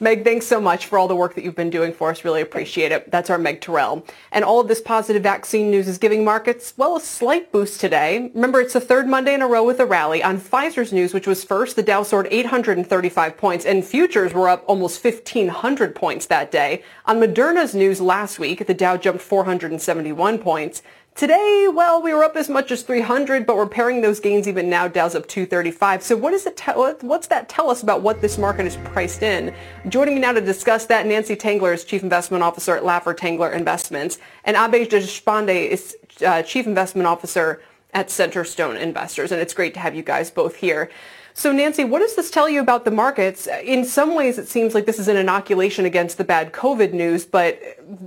Meg, 0.00 0.24
thanks 0.24 0.46
so 0.46 0.60
much 0.60 0.86
for 0.86 0.98
all 0.98 1.08
the 1.08 1.16
work 1.16 1.34
that 1.34 1.44
you've 1.44 1.54
been 1.54 1.70
doing 1.70 1.92
for 1.92 2.10
us. 2.10 2.24
Really 2.24 2.42
appreciate 2.42 2.92
it. 2.92 3.10
That's 3.10 3.30
our 3.30 3.38
Meg 3.38 3.60
Terrell. 3.60 4.04
And 4.32 4.44
all 4.44 4.60
of 4.60 4.68
this 4.68 4.82
positive 4.82 5.22
vaccine 5.22 5.70
news 5.70 5.86
is 5.88 5.98
giving 5.98 6.24
markets, 6.24 6.74
well, 6.76 6.96
a 6.96 7.00
slight 7.00 7.52
boost 7.52 7.80
today. 7.80 8.30
Remember, 8.34 8.60
it's 8.60 8.74
the 8.74 8.80
third 8.80 9.06
Monday 9.08 9.34
in 9.34 9.40
a 9.40 9.46
row 9.46 9.64
with 9.64 9.80
a 9.80 9.86
rally. 9.86 10.22
On 10.22 10.38
Pfizer's 10.38 10.92
news, 10.92 11.14
which 11.14 11.28
was 11.28 11.44
first, 11.44 11.76
the 11.76 11.82
Dow 11.82 12.02
soared 12.02 12.28
835 12.30 13.38
points, 13.38 13.64
and 13.64 13.84
futures 13.84 14.34
were 14.34 14.48
up 14.48 14.64
almost 14.66 15.02
1,500 15.02 15.94
points 15.94 16.26
that 16.26 16.50
day. 16.50 16.82
On 17.06 17.18
Moderna's 17.18 17.74
news 17.74 18.00
last 18.00 18.38
week, 18.38 18.66
the 18.66 18.74
Dow 18.74 18.96
jumped 18.96 19.22
471 19.22 20.38
points. 20.38 20.82
Today, 21.16 21.68
well, 21.72 22.02
we 22.02 22.12
were 22.12 22.24
up 22.24 22.34
as 22.34 22.48
much 22.48 22.72
as 22.72 22.82
300, 22.82 23.46
but 23.46 23.54
we're 23.54 23.68
pairing 23.68 24.00
those 24.00 24.18
gains 24.18 24.48
even 24.48 24.68
now. 24.68 24.88
Dow's 24.88 25.14
up 25.14 25.28
235. 25.28 26.02
So 26.02 26.16
what 26.16 26.32
does 26.32 26.44
it 26.44 26.56
tell? 26.56 26.92
What's 27.02 27.28
that 27.28 27.48
tell 27.48 27.70
us 27.70 27.84
about 27.84 28.02
what 28.02 28.20
this 28.20 28.36
market 28.36 28.66
is 28.66 28.76
priced 28.78 29.22
in? 29.22 29.54
Joining 29.88 30.16
me 30.16 30.20
now 30.20 30.32
to 30.32 30.40
discuss 30.40 30.86
that, 30.86 31.06
Nancy 31.06 31.36
Tengler 31.36 31.72
is 31.72 31.84
Chief 31.84 32.02
Investment 32.02 32.42
Officer 32.42 32.76
at 32.76 32.82
Laffer 32.82 33.16
Tengler 33.16 33.54
Investments, 33.54 34.18
and 34.42 34.56
Abhay 34.56 34.88
Deshpande 34.88 35.68
is 35.68 35.96
uh, 36.26 36.42
Chief 36.42 36.66
Investment 36.66 37.06
Officer 37.06 37.62
at 37.92 38.08
Centerstone 38.08 38.76
Investors. 38.76 39.30
And 39.30 39.40
it's 39.40 39.54
great 39.54 39.72
to 39.74 39.80
have 39.80 39.94
you 39.94 40.02
guys 40.02 40.32
both 40.32 40.56
here. 40.56 40.90
So 41.36 41.50
Nancy, 41.50 41.82
what 41.82 41.98
does 41.98 42.14
this 42.14 42.30
tell 42.30 42.48
you 42.48 42.60
about 42.60 42.84
the 42.84 42.92
markets? 42.92 43.48
In 43.64 43.84
some 43.84 44.14
ways, 44.14 44.38
it 44.38 44.46
seems 44.46 44.72
like 44.72 44.86
this 44.86 45.00
is 45.00 45.08
an 45.08 45.16
inoculation 45.16 45.84
against 45.84 46.16
the 46.16 46.22
bad 46.22 46.52
COVID 46.52 46.92
news, 46.92 47.26
but 47.26 47.60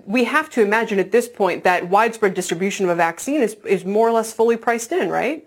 we 0.05 0.24
have 0.24 0.50
to 0.51 0.62
imagine 0.62 0.98
at 0.98 1.12
this 1.12 1.27
point 1.27 1.65
that 1.65 1.89
widespread 1.89 2.34
distribution 2.34 2.86
of 2.86 2.91
a 2.91 2.96
vaccine 2.96 3.41
is, 3.41 3.57
is 3.65 3.84
more 3.84 4.07
or 4.07 4.12
less 4.13 4.31
fully 4.31 4.55
priced 4.55 4.93
in, 4.93 5.10
right? 5.10 5.46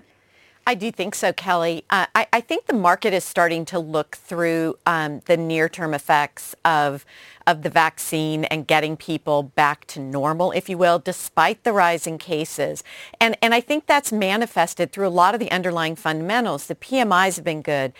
I 0.70 0.74
do 0.74 0.92
think 0.92 1.16
so, 1.16 1.32
Kelly. 1.32 1.84
Uh, 1.90 2.06
I, 2.14 2.28
I, 2.32 2.40
think 2.40 2.66
the 2.66 2.74
market 2.74 3.12
is 3.12 3.24
starting 3.24 3.64
to 3.64 3.80
look 3.80 4.14
through 4.14 4.78
um, 4.86 5.20
the 5.24 5.36
near-term 5.36 5.94
effects 5.94 6.54
of 6.64 7.04
of 7.44 7.62
the 7.62 7.70
vaccine 7.70 8.44
and 8.44 8.68
getting 8.68 8.96
people 8.96 9.42
back 9.42 9.84
to 9.86 9.98
normal, 9.98 10.52
if 10.52 10.68
you 10.68 10.78
will, 10.78 11.00
despite 11.00 11.64
the 11.64 11.72
rising 11.72 12.18
cases. 12.18 12.84
And, 13.20 13.36
and 13.42 13.52
I 13.52 13.60
think 13.60 13.86
that's 13.86 14.12
manifested 14.12 14.92
through 14.92 15.08
a 15.08 15.10
lot 15.10 15.34
of 15.34 15.40
the 15.40 15.50
underlying 15.50 15.96
fundamentals. 15.96 16.68
The 16.68 16.76
PMIs 16.76 17.34
have 17.34 17.44
been 17.44 17.62
good 17.62 17.92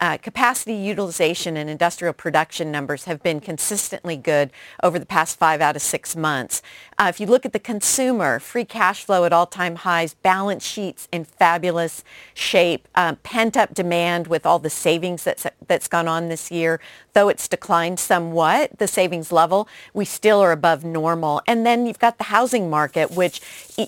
uh, 0.00 0.18
capacity 0.18 0.74
utilization 0.74 1.56
and 1.56 1.68
industrial 1.68 2.12
production 2.12 2.70
numbers 2.70 3.04
have 3.04 3.22
been 3.22 3.40
consistently 3.40 4.16
good 4.16 4.50
over 4.82 4.98
the 4.98 5.06
past 5.06 5.38
five 5.38 5.60
out 5.60 5.76
of 5.76 5.82
six 5.82 6.16
months. 6.16 6.62
Uh, 6.98 7.06
if 7.08 7.20
you 7.20 7.26
look 7.26 7.46
at 7.46 7.52
the 7.52 7.58
consumer, 7.58 8.38
free 8.38 8.64
cash 8.64 9.04
flow 9.04 9.24
at 9.24 9.32
all-time 9.32 9.76
highs, 9.76 10.14
balance 10.14 10.64
sheets 10.64 11.08
in 11.12 11.24
fabulous 11.24 12.04
shape, 12.34 12.88
um, 12.94 13.16
pent-up 13.22 13.74
demand 13.74 14.26
with 14.26 14.44
all 14.44 14.58
the 14.58 14.70
savings 14.70 15.24
that's, 15.24 15.46
that's 15.66 15.88
gone 15.88 16.08
on 16.08 16.28
this 16.28 16.50
year, 16.50 16.80
though 17.18 17.28
it's 17.28 17.48
declined 17.48 17.98
somewhat, 17.98 18.78
the 18.78 18.86
savings 18.86 19.32
level, 19.32 19.66
we 19.92 20.04
still 20.04 20.38
are 20.38 20.52
above 20.52 20.84
normal. 20.84 21.42
And 21.48 21.66
then 21.66 21.84
you've 21.84 21.98
got 21.98 22.16
the 22.16 22.24
housing 22.24 22.70
market, 22.70 23.10
which, 23.10 23.40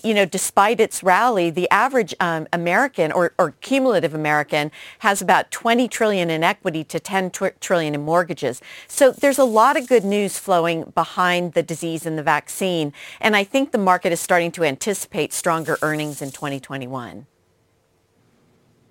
you 0.03 0.15
know, 0.15 0.25
despite 0.25 0.81
its 0.81 1.05
rally, 1.05 1.49
the 1.49 1.71
average 1.71 2.13
um, 2.19 2.49
American 2.53 3.13
or, 3.13 3.33
or, 3.39 3.53
cumulative 3.61 4.15
American 4.15 4.73
has 4.99 5.23
about 5.23 5.53
20 5.53 5.87
trillion 5.87 6.29
in 6.29 6.43
equity 6.43 6.83
to 6.83 6.99
10 6.99 7.31
tr- 7.31 7.47
trillion 7.61 7.95
in 7.95 8.03
mortgages. 8.03 8.61
So 8.89 9.13
there's 9.13 9.39
a 9.39 9.45
lot 9.45 9.77
of 9.77 9.87
good 9.87 10.05
news 10.05 10.41
flowing 10.41 10.91
behind 10.97 11.53
the 11.53 11.63
disease 11.63 12.07
and 12.07 12.19
the 12.19 12.25
vaccine. 12.25 12.93
And 13.21 13.37
I 13.37 13.45
think 13.45 13.71
the 13.71 13.79
market 13.79 14.11
is 14.11 14.19
starting 14.19 14.51
to 14.53 14.65
anticipate 14.65 15.33
stronger 15.33 15.79
earnings 15.83 16.21
in 16.21 16.33
2021. 16.33 17.27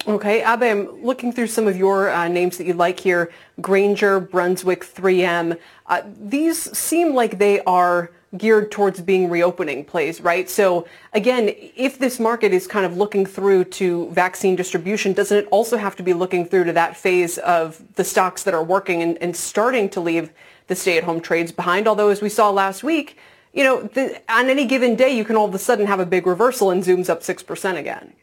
Okay, 0.08 0.42
Abe, 0.42 0.64
I'm 0.64 1.04
looking 1.04 1.34
through 1.34 1.48
some 1.48 1.68
of 1.68 1.76
your 1.76 2.10
uh, 2.10 2.30
names 2.30 2.58
that 2.58 2.66
you 2.66 2.74
like 2.74 3.00
here. 3.00 3.32
Grainger, 3.60 4.22
Brunswick, 4.22 4.86
3M. 4.86 5.60
Uh, 5.88 6.02
these 6.22 6.78
seem 6.78 7.14
like 7.14 7.38
they 7.38 7.60
are 7.64 8.10
geared 8.38 8.72
towards 8.72 9.02
being 9.02 9.30
reopening 9.30 9.84
plays, 9.84 10.22
right? 10.22 10.50
So 10.50 10.88
again, 11.14 11.54
if 11.76 12.00
this 12.00 12.18
market 12.18 12.54
is 12.54 12.66
kind 12.66 12.86
of 12.86 12.96
looking 12.96 13.26
through 13.26 13.66
to 13.66 14.10
vaccine 14.12 14.56
distribution, 14.56 15.12
doesn't 15.14 15.38
it 15.38 15.48
also 15.52 15.76
have 15.76 15.98
to 15.98 16.04
be 16.04 16.14
looking 16.14 16.46
through 16.46 16.66
to 16.66 16.74
that 16.74 16.96
phase 16.96 17.38
of 17.40 17.82
the 17.96 18.04
stocks 18.04 18.44
that 18.44 18.54
are 18.54 18.64
working 18.64 19.02
and, 19.02 19.18
and 19.18 19.36
starting 19.36 19.90
to 19.90 20.00
leave 20.00 20.32
the 20.68 20.76
stay-at-home 20.76 21.20
trades 21.20 21.52
behind? 21.52 21.88
Although, 21.88 22.10
as 22.10 22.22
we 22.22 22.30
saw 22.30 22.50
last 22.52 22.84
week, 22.84 23.18
you 23.52 23.64
know, 23.64 23.82
the, 23.82 24.22
on 24.30 24.50
any 24.50 24.66
given 24.66 24.96
day, 24.96 25.10
you 25.10 25.26
can 25.26 25.36
all 25.36 25.48
of 25.48 25.56
a 25.56 25.60
sudden 25.60 25.88
have 25.88 26.00
a 26.00 26.06
big 26.06 26.26
reversal 26.26 26.72
and 26.72 26.84
zooms 26.84 27.10
up 27.10 27.22
6% 27.22 27.76
again. 27.78 28.14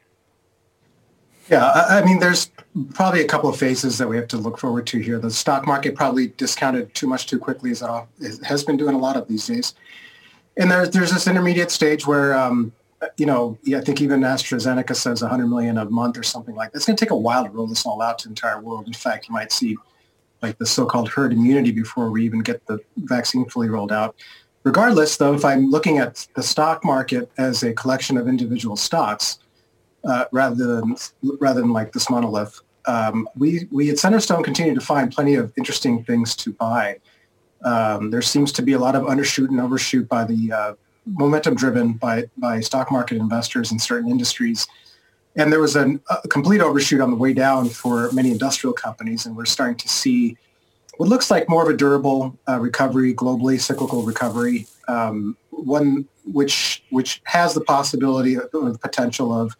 Yeah, 1.48 1.70
I 1.88 2.04
mean, 2.04 2.18
there's 2.18 2.50
probably 2.94 3.20
a 3.20 3.26
couple 3.26 3.48
of 3.48 3.56
phases 3.56 3.98
that 3.98 4.08
we 4.08 4.16
have 4.16 4.26
to 4.28 4.36
look 4.36 4.58
forward 4.58 4.86
to 4.88 4.98
here. 4.98 5.18
The 5.18 5.30
stock 5.30 5.66
market 5.66 5.94
probably 5.94 6.28
discounted 6.28 6.92
too 6.94 7.06
much 7.06 7.26
too 7.26 7.38
quickly, 7.38 7.70
as 7.70 7.82
it 8.20 8.44
has 8.44 8.64
been 8.64 8.76
doing 8.76 8.94
a 8.94 8.98
lot 8.98 9.16
of 9.16 9.28
these 9.28 9.46
days. 9.46 9.74
And 10.56 10.70
there's 10.70 10.90
there's 10.90 11.12
this 11.12 11.28
intermediate 11.28 11.70
stage 11.70 12.06
where, 12.06 12.34
um, 12.34 12.72
you 13.16 13.26
know, 13.26 13.58
I 13.74 13.80
think 13.80 14.00
even 14.00 14.20
AstraZeneca 14.22 14.96
says 14.96 15.22
100 15.22 15.46
million 15.46 15.78
a 15.78 15.84
month 15.84 16.18
or 16.18 16.22
something 16.22 16.54
like 16.54 16.72
that. 16.72 16.78
It's 16.78 16.86
going 16.86 16.96
to 16.96 17.04
take 17.04 17.12
a 17.12 17.16
while 17.16 17.44
to 17.44 17.50
roll 17.50 17.66
this 17.66 17.86
all 17.86 18.02
out 18.02 18.18
to 18.20 18.28
the 18.28 18.30
entire 18.30 18.60
world. 18.60 18.86
In 18.86 18.94
fact, 18.94 19.28
you 19.28 19.34
might 19.34 19.52
see 19.52 19.76
like 20.42 20.58
the 20.58 20.66
so-called 20.66 21.08
herd 21.08 21.32
immunity 21.32 21.70
before 21.70 22.10
we 22.10 22.24
even 22.24 22.40
get 22.40 22.66
the 22.66 22.80
vaccine 22.96 23.44
fully 23.48 23.68
rolled 23.68 23.92
out. 23.92 24.16
Regardless, 24.64 25.16
though, 25.16 25.34
if 25.34 25.44
I'm 25.44 25.70
looking 25.70 25.98
at 25.98 26.26
the 26.34 26.42
stock 26.42 26.84
market 26.84 27.30
as 27.38 27.62
a 27.62 27.72
collection 27.72 28.16
of 28.16 28.26
individual 28.26 28.76
stocks, 28.76 29.38
uh, 30.06 30.24
rather 30.32 30.66
than 30.66 30.96
rather 31.40 31.60
than 31.60 31.72
like 31.72 31.92
this 31.92 32.08
monolith. 32.08 32.60
Um, 32.86 33.28
we 33.36 33.66
we 33.70 33.90
at 33.90 33.96
Centerstone 33.96 34.44
continue 34.44 34.74
to 34.74 34.80
find 34.80 35.12
plenty 35.12 35.34
of 35.34 35.52
interesting 35.56 36.04
things 36.04 36.36
to 36.36 36.52
buy. 36.52 36.98
Um, 37.64 38.10
there 38.10 38.22
seems 38.22 38.52
to 38.52 38.62
be 38.62 38.74
a 38.74 38.78
lot 38.78 38.94
of 38.94 39.02
undershoot 39.02 39.48
and 39.48 39.60
overshoot 39.60 40.08
by 40.08 40.24
the 40.24 40.52
uh, 40.52 40.74
momentum 41.06 41.54
driven 41.54 41.94
by 41.94 42.24
by 42.36 42.60
stock 42.60 42.90
market 42.90 43.18
investors 43.18 43.72
in 43.72 43.78
certain 43.78 44.10
industries. 44.10 44.66
And 45.38 45.52
there 45.52 45.60
was 45.60 45.76
an, 45.76 46.00
a 46.08 46.26
complete 46.28 46.62
overshoot 46.62 47.00
on 47.02 47.10
the 47.10 47.16
way 47.16 47.34
down 47.34 47.68
for 47.68 48.10
many 48.12 48.30
industrial 48.30 48.72
companies, 48.72 49.26
and 49.26 49.36
we're 49.36 49.44
starting 49.44 49.76
to 49.76 49.88
see 49.88 50.38
what 50.96 51.10
looks 51.10 51.30
like 51.30 51.46
more 51.46 51.62
of 51.62 51.68
a 51.68 51.76
durable 51.76 52.38
uh, 52.48 52.58
recovery 52.58 53.14
globally, 53.14 53.60
cyclical 53.60 54.02
recovery, 54.02 54.66
um, 54.88 55.36
one 55.50 56.08
which 56.24 56.82
which 56.90 57.20
has 57.24 57.52
the 57.52 57.60
possibility 57.60 58.38
or 58.38 58.70
the 58.70 58.78
potential 58.78 59.32
of 59.38 59.56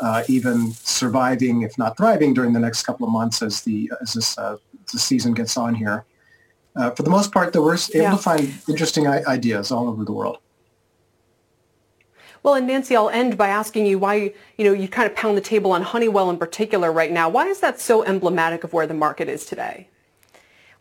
uh, 0.00 0.22
even 0.28 0.72
surviving, 0.72 1.62
if 1.62 1.76
not 1.78 1.96
thriving, 1.96 2.34
during 2.34 2.52
the 2.52 2.60
next 2.60 2.82
couple 2.82 3.06
of 3.06 3.12
months 3.12 3.42
as 3.42 3.62
the 3.62 3.90
as 4.00 4.14
this 4.14 4.36
uh, 4.38 4.56
the 4.92 4.98
season 4.98 5.34
gets 5.34 5.56
on 5.56 5.74
here. 5.74 6.04
Uh, 6.76 6.90
for 6.90 7.02
the 7.02 7.10
most 7.10 7.32
part, 7.32 7.52
though, 7.52 7.62
we're 7.62 7.74
able 7.94 8.02
yeah. 8.02 8.10
to 8.10 8.18
find 8.18 8.52
interesting 8.68 9.06
ideas 9.06 9.72
all 9.72 9.88
over 9.88 10.04
the 10.04 10.12
world. 10.12 10.38
Well, 12.42 12.54
and 12.54 12.66
Nancy, 12.66 12.94
I'll 12.94 13.08
end 13.08 13.36
by 13.36 13.48
asking 13.48 13.86
you 13.86 13.98
why 13.98 14.32
you 14.56 14.64
know 14.64 14.72
you 14.72 14.86
kind 14.86 15.10
of 15.10 15.16
pound 15.16 15.36
the 15.36 15.42
table 15.42 15.72
on 15.72 15.82
Honeywell 15.82 16.30
in 16.30 16.38
particular 16.38 16.92
right 16.92 17.10
now. 17.10 17.28
Why 17.28 17.46
is 17.46 17.60
that 17.60 17.80
so 17.80 18.04
emblematic 18.04 18.62
of 18.62 18.72
where 18.72 18.86
the 18.86 18.94
market 18.94 19.28
is 19.28 19.44
today? 19.44 19.88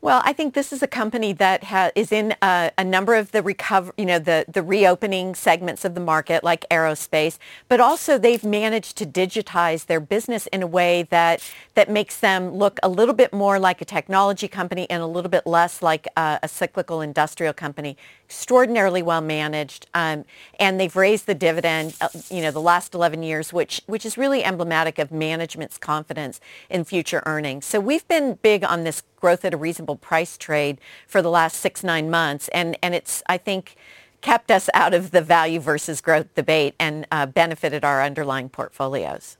Well, 0.05 0.21
I 0.23 0.33
think 0.33 0.53
this 0.53 0.71
is 0.71 0.83
a 0.83 0.87
company 0.87 1.33
that 1.33 1.63
ha- 1.63 1.89
is 1.95 2.11
in 2.11 2.35
a, 2.39 2.71
a, 2.77 2.83
number 2.83 3.15
of 3.15 3.31
the 3.31 3.41
recover, 3.41 3.91
you 3.97 4.05
know, 4.05 4.19
the, 4.19 4.45
the 4.47 4.61
reopening 4.61 5.33
segments 5.33 5.83
of 5.83 5.95
the 5.95 5.99
market, 5.99 6.43
like 6.43 6.63
aerospace, 6.69 7.39
but 7.69 7.79
also 7.79 8.19
they've 8.19 8.43
managed 8.43 8.97
to 8.97 9.07
digitize 9.07 9.87
their 9.87 9.99
business 9.99 10.45
in 10.53 10.61
a 10.61 10.67
way 10.67 11.07
that 11.09 11.41
that 11.73 11.89
makes 11.89 12.19
them 12.19 12.51
look 12.51 12.79
a 12.83 12.87
little 12.87 13.15
bit 13.15 13.33
more 13.33 13.57
like 13.57 13.81
a 13.81 13.85
technology 13.85 14.47
company 14.47 14.87
and 14.91 15.01
a 15.01 15.07
little 15.07 15.31
bit 15.31 15.47
less 15.47 15.81
like 15.81 16.07
a, 16.15 16.37
a 16.43 16.47
cyclical 16.47 17.01
industrial 17.01 17.51
company 17.51 17.97
extraordinarily 18.25 19.01
well 19.01 19.21
managed, 19.21 19.87
um, 19.93 20.25
and 20.59 20.79
they've 20.79 20.95
raised 20.95 21.25
the 21.25 21.35
dividend, 21.35 21.95
uh, 22.01 22.09
you 22.29 22.41
know, 22.41 22.51
the 22.51 22.61
last 22.61 22.93
11 22.93 23.23
years, 23.23 23.53
which 23.53 23.81
which 23.85 24.05
is 24.05 24.17
really 24.17 24.43
emblematic 24.43 24.99
of 24.99 25.11
management's 25.11 25.77
confidence 25.77 26.39
in 26.69 26.83
future 26.83 27.21
earnings. 27.25 27.65
So 27.65 27.79
we've 27.79 28.07
been 28.07 28.35
big 28.41 28.63
on 28.63 28.83
this 28.83 29.03
growth 29.25 29.43
at 29.43 29.55
a 29.55 29.57
reasonable 29.57 29.95
price 29.95 30.37
trade 30.37 30.79
for 31.07 31.19
the 31.19 31.31
last 31.31 31.55
six 31.55 31.83
nine 31.83 32.11
months, 32.11 32.47
and 32.49 32.77
and 32.83 32.93
it's 32.93 33.23
I 33.25 33.39
think 33.39 33.75
kept 34.21 34.51
us 34.51 34.69
out 34.75 34.93
of 34.93 35.09
the 35.09 35.21
value 35.23 35.59
versus 35.59 35.99
growth 35.99 36.31
debate 36.35 36.75
and 36.79 37.07
uh, 37.11 37.25
benefited 37.25 37.83
our 37.83 38.03
underlying 38.03 38.49
portfolios. 38.49 39.37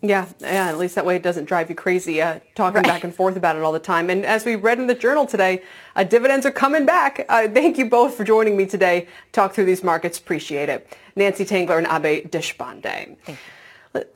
Yeah, 0.00 0.26
yeah, 0.40 0.68
at 0.68 0.78
least 0.78 0.94
that 0.94 1.04
way 1.04 1.14
it 1.16 1.22
doesn't 1.22 1.44
drive 1.44 1.68
you 1.68 1.76
crazy 1.76 2.22
uh, 2.22 2.40
talking 2.54 2.76
right. 2.76 2.86
back 2.86 3.04
and 3.04 3.14
forth 3.14 3.36
about 3.36 3.54
it 3.56 3.62
all 3.62 3.70
the 3.70 3.78
time. 3.78 4.08
And 4.08 4.24
as 4.24 4.46
we 4.46 4.56
read 4.56 4.78
in 4.78 4.86
the 4.86 4.94
journal 4.94 5.26
today, 5.26 5.62
uh, 5.94 6.02
dividends 6.04 6.46
are 6.46 6.50
coming 6.50 6.86
back. 6.86 7.26
Uh, 7.28 7.48
thank 7.48 7.76
you 7.76 7.84
both 7.84 8.14
for 8.14 8.24
joining 8.24 8.56
me 8.56 8.64
today. 8.64 9.08
Talk 9.32 9.52
through 9.52 9.66
these 9.66 9.84
markets. 9.84 10.18
Appreciate 10.18 10.70
it. 10.70 10.96
Nancy 11.16 11.44
Tengler 11.44 11.76
and 11.76 11.86
Abe 11.86 12.30
Deshpande. 12.30 13.16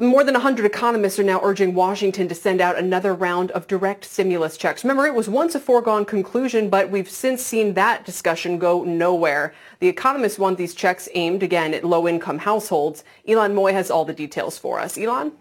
More 0.01 0.25
than 0.25 0.33
100 0.33 0.65
economists 0.65 1.19
are 1.19 1.23
now 1.23 1.39
urging 1.43 1.75
Washington 1.75 2.29
to 2.29 2.35
send 2.35 2.63
out 2.63 2.79
another 2.79 3.13
round 3.13 3.51
of 3.51 3.67
direct 3.67 4.07
stimulus 4.07 4.57
checks. 4.57 4.83
Remember, 4.83 5.07
it 5.07 5.15
was 5.15 5.29
once 5.29 5.55
a 5.55 5.61
foregone 5.61 6.07
conclusion, 6.07 6.71
but 6.71 6.89
we've 6.89 7.11
since 7.11 7.45
seen 7.45 7.75
that 7.75 8.07
discussion 8.07 8.59
go 8.59 8.85
nowhere. 8.85 9.53
The 9.81 9.89
economists 9.89 10.39
want 10.39 10.57
these 10.57 10.75
checks 10.75 11.11
aimed, 11.13 11.43
again, 11.43 11.75
at 11.75 11.85
low-income 11.85 12.39
households. 12.39 13.05
Ylan 13.29 13.53
Mui 13.53 13.73
has 13.73 13.91
all 13.91 14.07
the 14.07 14.15
details 14.15 14.57
for 14.57 14.81
us. 14.81 14.97
Ylan? 14.97 15.33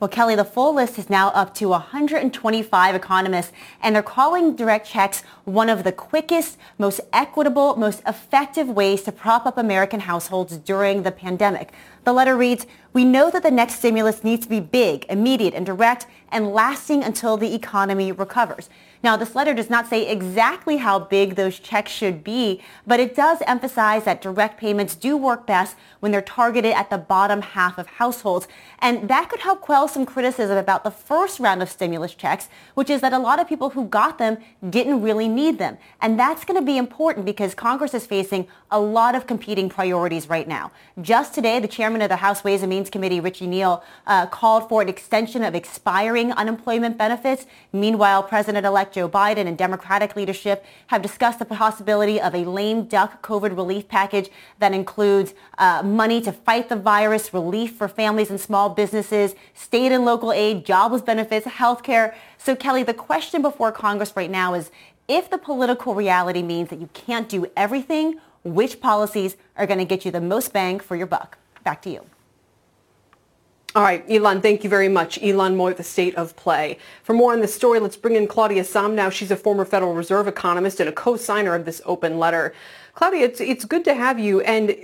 Well, 0.00 0.08
Kelly, 0.08 0.34
the 0.34 0.46
full 0.46 0.74
list 0.74 0.98
is 0.98 1.10
now 1.10 1.28
up 1.28 1.52
to 1.56 1.68
125 1.68 2.94
economists, 2.94 3.52
and 3.82 3.94
they're 3.94 4.02
calling 4.02 4.56
direct 4.56 4.88
checks 4.88 5.22
one 5.44 5.68
of 5.68 5.84
the 5.84 5.92
quickest, 5.92 6.56
most 6.78 7.02
equitable, 7.12 7.76
most 7.76 8.00
effective 8.06 8.66
ways 8.66 9.02
to 9.02 9.12
prop 9.12 9.44
up 9.44 9.58
American 9.58 10.00
households 10.00 10.56
during 10.56 11.02
the 11.02 11.12
pandemic. 11.12 11.74
The 12.04 12.14
letter 12.14 12.34
reads, 12.34 12.66
we 12.94 13.04
know 13.04 13.30
that 13.30 13.42
the 13.42 13.50
next 13.50 13.74
stimulus 13.74 14.24
needs 14.24 14.46
to 14.46 14.48
be 14.48 14.60
big, 14.60 15.04
immediate, 15.10 15.52
and 15.52 15.66
direct, 15.66 16.06
and 16.32 16.50
lasting 16.50 17.04
until 17.04 17.36
the 17.36 17.54
economy 17.54 18.10
recovers. 18.10 18.70
Now, 19.02 19.16
this 19.16 19.34
letter 19.34 19.54
does 19.54 19.70
not 19.70 19.86
say 19.86 20.06
exactly 20.10 20.76
how 20.76 20.98
big 20.98 21.34
those 21.34 21.58
checks 21.58 21.90
should 21.90 22.22
be, 22.22 22.62
but 22.86 23.00
it 23.00 23.14
does 23.14 23.38
emphasize 23.46 24.04
that 24.04 24.20
direct 24.20 24.60
payments 24.60 24.94
do 24.94 25.16
work 25.16 25.46
best 25.46 25.74
when 26.00 26.12
they're 26.12 26.20
targeted 26.20 26.74
at 26.74 26.90
the 26.90 26.98
bottom 26.98 27.40
half 27.40 27.78
of 27.78 27.86
households. 27.86 28.46
And 28.78 29.08
that 29.08 29.30
could 29.30 29.40
help 29.40 29.62
quell 29.62 29.88
some 29.88 30.04
criticism 30.04 30.58
about 30.58 30.84
the 30.84 30.90
first 30.90 31.40
round 31.40 31.62
of 31.62 31.70
stimulus 31.70 32.14
checks, 32.14 32.48
which 32.74 32.90
is 32.90 33.00
that 33.00 33.14
a 33.14 33.18
lot 33.18 33.40
of 33.40 33.48
people 33.48 33.70
who 33.70 33.86
got 33.86 34.18
them 34.18 34.36
didn't 34.68 35.00
really 35.00 35.28
need 35.28 35.58
them. 35.58 35.78
And 36.02 36.18
that's 36.18 36.44
going 36.44 36.60
to 36.60 36.66
be 36.66 36.76
important 36.76 37.24
because 37.24 37.54
Congress 37.54 37.94
is 37.94 38.06
facing 38.06 38.48
a 38.70 38.78
lot 38.78 39.14
of 39.14 39.26
competing 39.26 39.70
priorities 39.70 40.28
right 40.28 40.46
now. 40.46 40.72
Just 41.00 41.34
today, 41.34 41.58
the 41.58 41.68
chairman 41.68 42.02
of 42.02 42.10
the 42.10 42.16
House 42.16 42.44
Ways 42.44 42.62
and 42.62 42.70
Means 42.70 42.90
Committee, 42.90 43.20
Richie 43.20 43.46
Neal, 43.46 43.82
uh, 44.06 44.26
called 44.26 44.68
for 44.68 44.82
an 44.82 44.88
extension 44.88 45.42
of 45.42 45.54
expiring 45.54 46.32
unemployment 46.32 46.98
benefits. 46.98 47.46
Meanwhile, 47.72 48.24
President-elect 48.24 48.89
Joe 48.92 49.08
Biden 49.08 49.46
and 49.46 49.56
Democratic 49.56 50.16
leadership 50.16 50.64
have 50.88 51.02
discussed 51.02 51.38
the 51.38 51.44
possibility 51.44 52.20
of 52.20 52.34
a 52.34 52.44
lame 52.44 52.84
duck 52.84 53.22
COVID 53.22 53.56
relief 53.56 53.88
package 53.88 54.30
that 54.58 54.72
includes 54.72 55.34
uh, 55.58 55.82
money 55.82 56.20
to 56.20 56.32
fight 56.32 56.68
the 56.68 56.76
virus, 56.76 57.32
relief 57.32 57.76
for 57.76 57.88
families 57.88 58.30
and 58.30 58.40
small 58.40 58.68
businesses, 58.70 59.34
state 59.54 59.92
and 59.92 60.04
local 60.04 60.32
aid, 60.32 60.64
jobless 60.66 61.02
benefits, 61.02 61.46
health 61.46 61.82
care. 61.82 62.14
So 62.38 62.56
Kelly, 62.56 62.82
the 62.82 62.94
question 62.94 63.42
before 63.42 63.72
Congress 63.72 64.12
right 64.16 64.30
now 64.30 64.54
is 64.54 64.70
if 65.08 65.30
the 65.30 65.38
political 65.38 65.94
reality 65.94 66.42
means 66.42 66.68
that 66.70 66.80
you 66.80 66.88
can't 66.92 67.28
do 67.28 67.46
everything, 67.56 68.20
which 68.44 68.80
policies 68.80 69.36
are 69.56 69.66
going 69.66 69.78
to 69.78 69.84
get 69.84 70.04
you 70.04 70.10
the 70.10 70.20
most 70.20 70.52
bang 70.52 70.80
for 70.80 70.96
your 70.96 71.06
buck? 71.06 71.38
Back 71.64 71.82
to 71.82 71.90
you. 71.90 72.09
All 73.72 73.84
right, 73.84 74.04
Ylan, 74.08 74.42
thank 74.42 74.64
you 74.64 74.70
very 74.70 74.88
much. 74.88 75.20
Ylan 75.20 75.54
Mui, 75.54 75.76
the 75.76 75.84
state 75.84 76.16
of 76.16 76.34
play. 76.34 76.76
For 77.04 77.12
more 77.12 77.32
on 77.32 77.40
this 77.40 77.54
story, 77.54 77.78
let's 77.78 77.96
bring 77.96 78.16
in 78.16 78.26
Claudia 78.26 78.64
Sahm 78.64 78.94
now. 78.94 79.10
She's 79.10 79.30
a 79.30 79.36
former 79.36 79.64
Federal 79.64 79.94
Reserve 79.94 80.26
economist 80.26 80.80
and 80.80 80.88
a 80.88 80.92
co-signer 80.92 81.54
of 81.54 81.64
this 81.64 81.80
open 81.84 82.18
letter. 82.18 82.52
Claudia, 82.94 83.26
it's, 83.26 83.40
it's 83.40 83.64
good 83.64 83.84
to 83.84 83.94
have 83.94 84.18
you. 84.18 84.40
And 84.40 84.76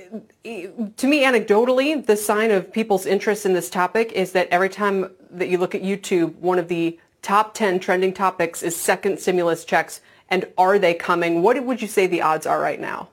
eh, 0.45 0.69
to 0.97 1.07
me, 1.09 1.25
anecdotally, 1.25 2.07
the 2.07 2.17
sign 2.17 2.53
of 2.53 2.73
people's 2.73 3.07
interest 3.07 3.45
in 3.45 3.55
this 3.55 3.69
topic 3.69 4.13
is 4.13 4.31
that 4.33 4.47
every 4.51 4.69
time 4.69 5.11
that 5.33 5.49
you 5.49 5.59
look 5.59 5.75
at 5.75 5.83
YouTube, 5.83 6.37
one 6.37 6.61
of 6.61 6.69
the 6.69 6.97
top 7.23 7.55
10 7.55 7.81
trending 7.81 8.13
topics 8.13 8.63
is 8.63 8.77
second 8.77 9.19
stimulus 9.19 9.65
checks 9.65 10.01
and 10.29 10.47
are 10.57 10.79
they 10.79 10.95
coming? 10.95 11.43
What 11.43 11.63
would 11.65 11.83
you 11.83 11.89
say 11.89 12.07
the 12.07 12.23
odds 12.23 12.47
are 12.47 12.61
right 12.61 12.81
now? 12.81 13.09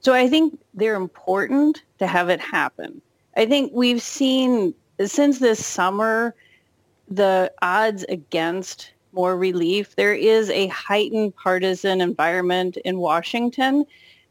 So 0.00 0.12
I 0.12 0.28
think 0.28 0.58
they're 0.74 0.96
important 0.96 1.82
to 2.00 2.08
have 2.08 2.28
it 2.28 2.40
happen. 2.40 3.02
I 3.36 3.46
think 3.46 3.72
we've 3.74 4.02
seen 4.02 4.74
since 5.04 5.38
this 5.38 5.64
summer 5.64 6.34
the 7.08 7.52
odds 7.62 8.04
against 8.08 8.92
more 9.12 9.36
relief. 9.36 9.96
There 9.96 10.14
is 10.14 10.50
a 10.50 10.68
heightened 10.68 11.36
partisan 11.36 12.00
environment 12.00 12.76
in 12.78 12.98
Washington, 12.98 13.84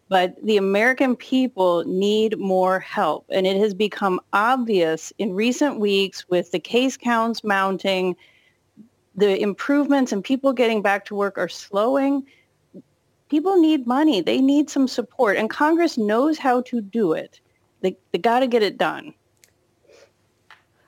but 0.10 0.36
the 0.44 0.58
American 0.58 1.16
people 1.16 1.84
need 1.86 2.38
more 2.38 2.80
help. 2.80 3.26
And 3.30 3.48
it 3.48 3.58
has 3.58 3.74
become 3.74 4.20
obvious 4.34 5.14
in 5.18 5.34
recent 5.34 5.80
weeks 5.80 6.28
with 6.30 6.52
the 6.52 6.60
case 6.60 6.98
counts 6.98 7.44
mounting, 7.44 8.16
the 9.16 9.40
improvements 9.42 10.12
and 10.12 10.24
people 10.24 10.54
getting 10.54 10.82
back 10.82 11.06
to 11.06 11.16
work 11.16 11.38
are 11.38 11.50
slowing. 11.50 12.26
People 13.30 13.60
need 13.60 13.88
money. 13.88 14.22
They 14.22 14.42
need 14.42 14.70
some 14.70 14.88
support. 14.88 15.38
And 15.38 15.50
Congress 15.50 15.98
knows 15.98 16.38
how 16.38 16.62
to 16.64 16.82
do 16.82 17.14
it. 17.14 17.40
They, 17.84 17.98
they 18.12 18.18
got 18.18 18.40
to 18.40 18.48
get 18.48 18.64
it 18.64 18.78
done. 18.78 19.14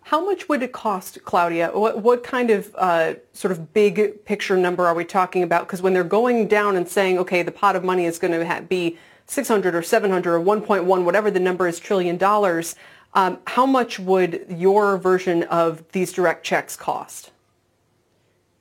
How 0.03 0.23
much 0.23 0.47
would 0.47 0.63
it 0.63 0.71
cost, 0.71 1.23
Claudia? 1.25 1.71
What, 1.73 2.01
what 2.01 2.23
kind 2.23 2.49
of 2.49 2.73
uh, 2.77 3.15
sort 3.33 3.51
of 3.51 3.73
big 3.73 4.23
picture 4.23 4.55
number 4.55 4.85
are 4.87 4.93
we 4.93 5.03
talking 5.03 5.43
about? 5.43 5.67
Because 5.67 5.81
when 5.81 5.93
they're 5.93 6.03
going 6.03 6.47
down 6.47 6.77
and 6.77 6.87
saying, 6.87 7.19
okay, 7.19 7.43
the 7.43 7.51
pot 7.51 7.75
of 7.75 7.83
money 7.83 8.05
is 8.05 8.17
going 8.17 8.31
to 8.31 8.61
be 8.61 8.97
600 9.25 9.75
or 9.75 9.81
700 9.81 10.35
or 10.35 10.39
1.1, 10.39 11.03
whatever 11.03 11.29
the 11.29 11.39
number 11.39 11.67
is, 11.67 11.79
trillion 11.79 12.17
dollars, 12.17 12.75
um, 13.13 13.39
how 13.47 13.65
much 13.65 13.99
would 13.99 14.45
your 14.49 14.97
version 14.97 15.43
of 15.43 15.83
these 15.91 16.13
direct 16.13 16.45
checks 16.45 16.75
cost? 16.75 17.31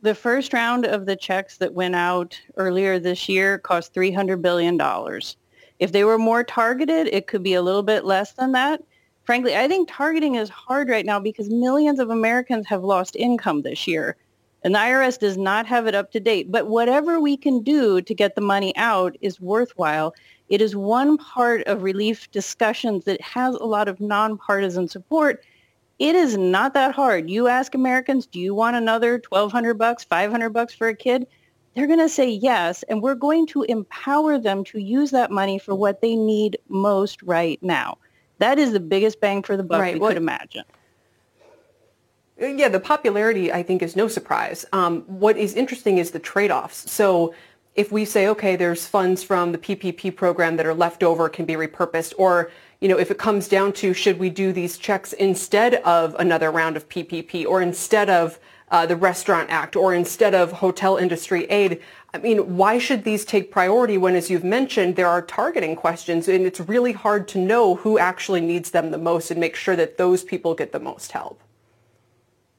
The 0.00 0.14
first 0.14 0.52
round 0.52 0.86
of 0.86 1.06
the 1.06 1.16
checks 1.16 1.58
that 1.58 1.72
went 1.72 1.94
out 1.94 2.40
earlier 2.56 2.98
this 2.98 3.28
year 3.28 3.58
cost 3.58 3.94
$300 3.94 4.42
billion. 4.42 4.80
If 5.84 5.92
they 5.92 6.02
were 6.02 6.16
more 6.16 6.42
targeted, 6.42 7.08
it 7.08 7.26
could 7.26 7.42
be 7.42 7.52
a 7.52 7.60
little 7.60 7.82
bit 7.82 8.06
less 8.06 8.32
than 8.32 8.52
that. 8.52 8.82
Frankly, 9.24 9.54
I 9.54 9.68
think 9.68 9.86
targeting 9.86 10.36
is 10.36 10.48
hard 10.48 10.88
right 10.88 11.04
now 11.04 11.20
because 11.20 11.50
millions 11.50 11.98
of 11.98 12.08
Americans 12.08 12.66
have 12.68 12.82
lost 12.82 13.16
income 13.16 13.60
this 13.60 13.86
year. 13.86 14.16
And 14.62 14.74
the 14.74 14.78
IRS 14.78 15.18
does 15.18 15.36
not 15.36 15.66
have 15.66 15.86
it 15.86 15.94
up 15.94 16.10
to 16.12 16.20
date. 16.20 16.50
But 16.50 16.68
whatever 16.68 17.20
we 17.20 17.36
can 17.36 17.62
do 17.62 18.00
to 18.00 18.14
get 18.14 18.34
the 18.34 18.40
money 18.40 18.74
out 18.78 19.14
is 19.20 19.42
worthwhile. 19.42 20.14
It 20.48 20.62
is 20.62 20.74
one 20.74 21.18
part 21.18 21.62
of 21.64 21.82
relief 21.82 22.30
discussions 22.30 23.04
that 23.04 23.20
has 23.20 23.54
a 23.54 23.66
lot 23.66 23.86
of 23.86 24.00
nonpartisan 24.00 24.88
support 24.88 25.44
it 25.98 26.16
is 26.16 26.36
not 26.36 26.74
that 26.74 26.92
hard. 26.94 27.30
You 27.30 27.46
ask 27.46 27.74
Americans, 27.74 28.26
do 28.26 28.40
you 28.40 28.52
want 28.52 28.74
another 28.74 29.22
1200 29.28 29.74
bucks, 29.74 30.02
500 30.02 30.50
bucks 30.50 30.74
for 30.74 30.88
a 30.88 30.96
kid? 30.96 31.26
They're 31.74 31.86
going 31.86 31.98
to 31.98 32.08
say 32.08 32.28
yes, 32.28 32.84
and 32.84 33.02
we're 33.02 33.16
going 33.16 33.46
to 33.48 33.62
empower 33.62 34.38
them 34.38 34.64
to 34.64 34.78
use 34.80 35.10
that 35.10 35.30
money 35.30 35.58
for 35.58 35.74
what 35.74 36.00
they 36.00 36.14
need 36.14 36.58
most 36.68 37.22
right 37.22 37.60
now. 37.62 37.98
That 38.38 38.58
is 38.58 38.72
the 38.72 38.80
biggest 38.80 39.20
bang 39.20 39.42
for 39.42 39.56
the 39.56 39.64
buck 39.64 39.80
right. 39.80 39.94
we 39.94 40.00
could 40.00 40.16
imagine. 40.16 40.64
Uh, 42.40 42.46
yeah, 42.46 42.68
the 42.68 42.80
popularity, 42.80 43.52
I 43.52 43.62
think, 43.62 43.82
is 43.82 43.96
no 43.96 44.08
surprise. 44.08 44.64
Um, 44.72 45.02
what 45.02 45.36
is 45.36 45.54
interesting 45.54 45.98
is 45.98 46.12
the 46.12 46.18
trade-offs. 46.18 46.90
So 46.90 47.34
if 47.74 47.90
we 47.90 48.04
say, 48.04 48.28
okay, 48.28 48.54
there's 48.54 48.86
funds 48.86 49.22
from 49.22 49.52
the 49.52 49.58
PPP 49.58 50.14
program 50.14 50.56
that 50.56 50.66
are 50.66 50.74
left 50.74 51.02
over, 51.02 51.28
can 51.28 51.44
be 51.44 51.54
repurposed, 51.54 52.14
or 52.18 52.50
you 52.80 52.88
know, 52.88 52.98
if 52.98 53.10
it 53.10 53.18
comes 53.18 53.48
down 53.48 53.72
to 53.72 53.94
should 53.94 54.18
we 54.18 54.30
do 54.30 54.52
these 54.52 54.76
checks 54.76 55.12
instead 55.14 55.76
of 55.76 56.14
another 56.18 56.50
round 56.50 56.76
of 56.76 56.88
PPP 56.88 57.46
or 57.46 57.62
instead 57.62 58.10
of 58.10 58.38
uh, 58.70 58.86
the 58.86 58.96
Restaurant 58.96 59.50
Act 59.50 59.76
or 59.76 59.94
instead 59.94 60.34
of 60.34 60.52
hotel 60.52 60.96
industry 60.96 61.44
aid, 61.44 61.80
I 62.12 62.18
mean, 62.18 62.56
why 62.56 62.78
should 62.78 63.04
these 63.04 63.24
take 63.24 63.50
priority 63.50 63.98
when, 63.98 64.14
as 64.14 64.30
you've 64.30 64.44
mentioned, 64.44 64.96
there 64.96 65.08
are 65.08 65.22
targeting 65.22 65.76
questions 65.76 66.28
and 66.28 66.46
it's 66.46 66.60
really 66.60 66.92
hard 66.92 67.28
to 67.28 67.38
know 67.38 67.74
who 67.76 67.98
actually 67.98 68.40
needs 68.40 68.70
them 68.70 68.90
the 68.90 68.98
most 68.98 69.30
and 69.30 69.40
make 69.40 69.56
sure 69.56 69.76
that 69.76 69.98
those 69.98 70.24
people 70.24 70.54
get 70.54 70.72
the 70.72 70.80
most 70.80 71.12
help? 71.12 71.40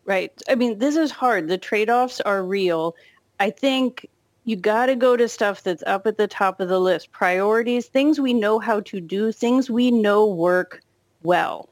Right. 0.05 0.31
I 0.47 0.55
mean, 0.55 0.77
this 0.77 0.95
is 0.95 1.09
hard. 1.09 1.47
The 1.47 1.57
trade-offs 1.57 2.21
are 2.21 2.43
real. 2.43 2.95
I 3.39 3.49
think 3.49 4.07
you 4.43 4.55
got 4.55 4.85
to 4.85 4.95
go 4.95 5.17
to 5.17 5.27
stuff 5.27 5.63
that's 5.63 5.83
up 5.87 6.05
at 6.05 6.17
the 6.17 6.27
top 6.27 6.59
of 6.59 6.69
the 6.69 6.79
list. 6.79 7.11
Priorities, 7.11 7.87
things 7.87 8.19
we 8.19 8.33
know 8.33 8.59
how 8.59 8.81
to 8.81 9.01
do, 9.01 9.31
things 9.31 9.69
we 9.69 9.89
know 9.89 10.27
work 10.27 10.81
well. 11.23 11.69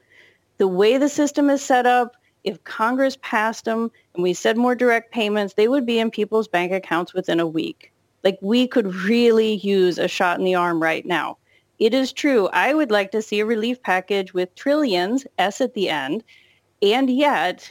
The 0.58 0.66
way 0.66 0.98
the 0.98 1.08
system 1.08 1.48
is 1.50 1.62
set 1.62 1.86
up, 1.86 2.16
if 2.44 2.62
Congress 2.64 3.16
passed 3.22 3.64
them 3.64 3.90
and 4.14 4.22
we 4.22 4.34
said 4.34 4.56
more 4.56 4.74
direct 4.74 5.12
payments, 5.12 5.54
they 5.54 5.68
would 5.68 5.86
be 5.86 5.98
in 5.98 6.10
people's 6.10 6.46
bank 6.46 6.72
accounts 6.72 7.14
within 7.14 7.40
a 7.40 7.46
week. 7.46 7.92
Like 8.22 8.38
we 8.40 8.68
could 8.68 8.94
really 8.94 9.54
use 9.56 9.98
a 9.98 10.08
shot 10.08 10.38
in 10.38 10.44
the 10.44 10.54
arm 10.54 10.82
right 10.82 11.04
now. 11.04 11.38
It 11.78 11.92
is 11.92 12.12
true. 12.12 12.48
I 12.52 12.74
would 12.74 12.90
like 12.90 13.10
to 13.12 13.22
see 13.22 13.40
a 13.40 13.46
relief 13.46 13.82
package 13.82 14.32
with 14.32 14.54
trillions, 14.54 15.26
S 15.38 15.60
at 15.60 15.74
the 15.74 15.88
end. 15.88 16.22
And 16.82 17.10
yet, 17.10 17.68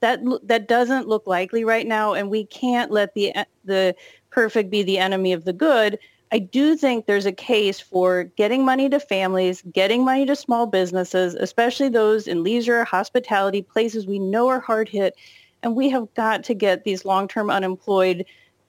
that 0.00 0.20
that 0.42 0.68
doesn't 0.68 1.08
look 1.08 1.26
likely 1.26 1.64
right 1.64 1.86
now, 1.86 2.14
and 2.14 2.30
we 2.30 2.44
can't 2.44 2.90
let 2.90 3.14
the 3.14 3.34
eh, 3.34 3.44
the 3.64 3.94
perfect 4.30 4.70
be 4.70 4.82
the 4.82 4.98
enemy 4.98 5.32
of 5.32 5.44
the 5.44 5.52
good. 5.52 5.98
I 6.30 6.38
do 6.38 6.76
think 6.76 7.06
there's 7.06 7.26
a 7.26 7.32
case 7.32 7.80
for 7.80 8.24
getting 8.24 8.64
money 8.64 8.88
to 8.90 9.00
families, 9.00 9.62
getting 9.72 10.04
money 10.04 10.26
to 10.26 10.36
small 10.36 10.66
businesses, 10.66 11.34
especially 11.34 11.88
those 11.88 12.26
in 12.26 12.42
leisure, 12.42 12.84
hospitality, 12.84 13.62
places 13.62 14.06
we 14.06 14.18
know 14.18 14.48
are 14.48 14.60
hard 14.60 14.88
hit. 14.88 15.16
And 15.62 15.74
we 15.74 15.88
have 15.88 16.12
got 16.14 16.44
to 16.44 16.54
get 16.54 16.84
these 16.84 17.04
long-term 17.04 17.50
unemployed 17.50 18.24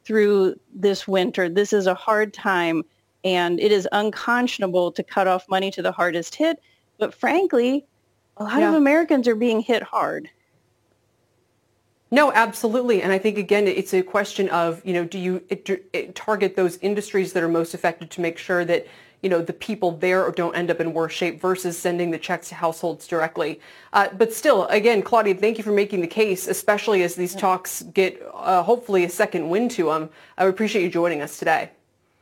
through 0.06 0.60
this 0.74 1.08
winter. 1.08 1.50
This 1.50 1.74
is 1.74 1.86
a 1.86 1.94
hard 1.94 2.34
time, 2.34 2.84
and 3.24 3.60
it 3.60 3.72
is 3.72 3.88
unconscionable 3.92 4.92
to 4.94 5.04
cut 5.04 5.28
off 5.28 5.48
money 5.50 5.70
to 5.72 5.82
the 5.82 5.92
hardest 5.92 6.36
hit. 6.36 6.60
But 6.98 7.14
frankly, 7.14 7.86
a 8.38 8.44
lot 8.44 8.60
yeah. 8.60 8.70
of 8.70 8.76
Americans 8.76 9.28
are 9.28 9.36
being 9.36 9.60
hit 9.60 9.84
hard. 9.84 10.30
No, 12.12 12.32
absolutely. 12.32 13.02
And 13.02 13.12
I 13.12 13.20
think, 13.20 13.38
again, 13.38 13.68
it's 13.68 13.94
a 13.94 14.02
question 14.02 14.50
of, 14.50 14.84
you 14.84 14.94
know, 14.94 15.06
do 15.06 15.20
you 15.20 15.42
target 16.16 16.56
those 16.56 16.78
industries 16.78 17.34
that 17.34 17.44
are 17.44 17.48
most 17.50 17.74
affected 17.74 18.10
to 18.12 18.22
make 18.22 18.38
sure 18.38 18.66
that, 18.66 18.88
you 19.22 19.30
know, 19.30 19.42
the 19.42 19.54
people 19.54 19.92
there 19.92 20.32
don't 20.32 20.56
end 20.56 20.72
up 20.72 20.80
in 20.80 20.94
worse 20.94 21.14
shape 21.14 21.40
versus 21.40 21.78
sending 21.78 22.10
the 22.10 22.18
checks 22.18 22.50
to 22.50 22.56
households 22.56 23.06
directly. 23.06 23.60
Uh, 23.94 24.08
but 24.18 24.34
still, 24.34 24.66
again, 24.68 25.02
Claudia, 25.04 25.36
thank 25.36 25.58
you 25.58 25.64
for 25.64 25.72
making 25.72 26.02
the 26.02 26.08
case, 26.08 26.48
especially 26.48 27.04
as 27.04 27.16
these 27.16 27.36
talks 27.36 27.84
get 27.94 28.20
uh, 28.34 28.64
hopefully 28.64 29.04
a 29.04 29.10
second 29.10 29.50
wind 29.50 29.70
to 29.72 29.86
them. 29.86 30.10
I 30.38 30.46
appreciate 30.46 30.84
you 30.84 30.90
joining 30.90 31.22
us 31.22 31.38
today. 31.38 31.70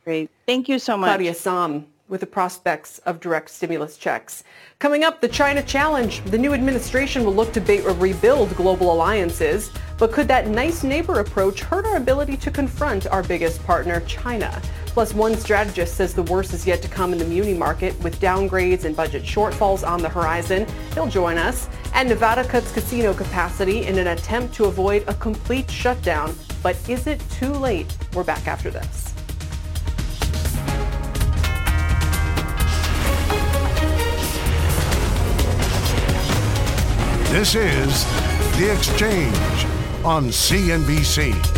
Great. 0.04 0.28
Thank 0.44 0.68
you 0.68 0.78
so 0.78 0.96
much. 0.96 1.08
Claudia 1.08 1.32
Sahm 1.32 1.84
with 2.08 2.20
the 2.20 2.26
prospects 2.26 2.98
of 3.00 3.20
direct 3.20 3.50
stimulus 3.50 3.96
checks. 3.96 4.42
Coming 4.78 5.04
up, 5.04 5.20
the 5.20 5.28
China 5.28 5.62
challenge. 5.62 6.24
The 6.24 6.38
new 6.38 6.54
administration 6.54 7.24
will 7.24 7.34
look 7.34 7.52
to 7.52 7.60
rebuild 7.60 8.56
global 8.56 8.92
alliances, 8.92 9.70
but 9.98 10.12
could 10.12 10.28
that 10.28 10.48
nice 10.48 10.82
neighbor 10.82 11.20
approach 11.20 11.60
hurt 11.60 11.84
our 11.84 11.96
ability 11.96 12.36
to 12.38 12.50
confront 12.50 13.06
our 13.06 13.22
biggest 13.22 13.64
partner, 13.64 14.00
China? 14.00 14.60
Plus, 14.86 15.14
one 15.14 15.36
strategist 15.36 15.94
says 15.94 16.14
the 16.14 16.22
worst 16.24 16.52
is 16.52 16.66
yet 16.66 16.82
to 16.82 16.88
come 16.88 17.12
in 17.12 17.18
the 17.18 17.24
muni 17.24 17.54
market 17.54 17.96
with 18.02 18.18
downgrades 18.20 18.84
and 18.84 18.96
budget 18.96 19.22
shortfalls 19.22 19.86
on 19.86 20.02
the 20.02 20.08
horizon. 20.08 20.66
He'll 20.94 21.06
join 21.06 21.38
us. 21.38 21.68
And 21.94 22.08
Nevada 22.08 22.42
cuts 22.42 22.72
casino 22.72 23.14
capacity 23.14 23.86
in 23.86 23.98
an 23.98 24.08
attempt 24.08 24.54
to 24.54 24.64
avoid 24.64 25.04
a 25.06 25.14
complete 25.14 25.70
shutdown. 25.70 26.34
But 26.62 26.76
is 26.88 27.06
it 27.06 27.22
too 27.30 27.52
late? 27.52 27.96
We're 28.12 28.24
back 28.24 28.48
after 28.48 28.70
this. 28.70 29.14
This 37.30 37.54
is 37.54 38.04
The 38.58 38.72
Exchange 38.72 39.66
on 40.02 40.28
CNBC. 40.28 41.57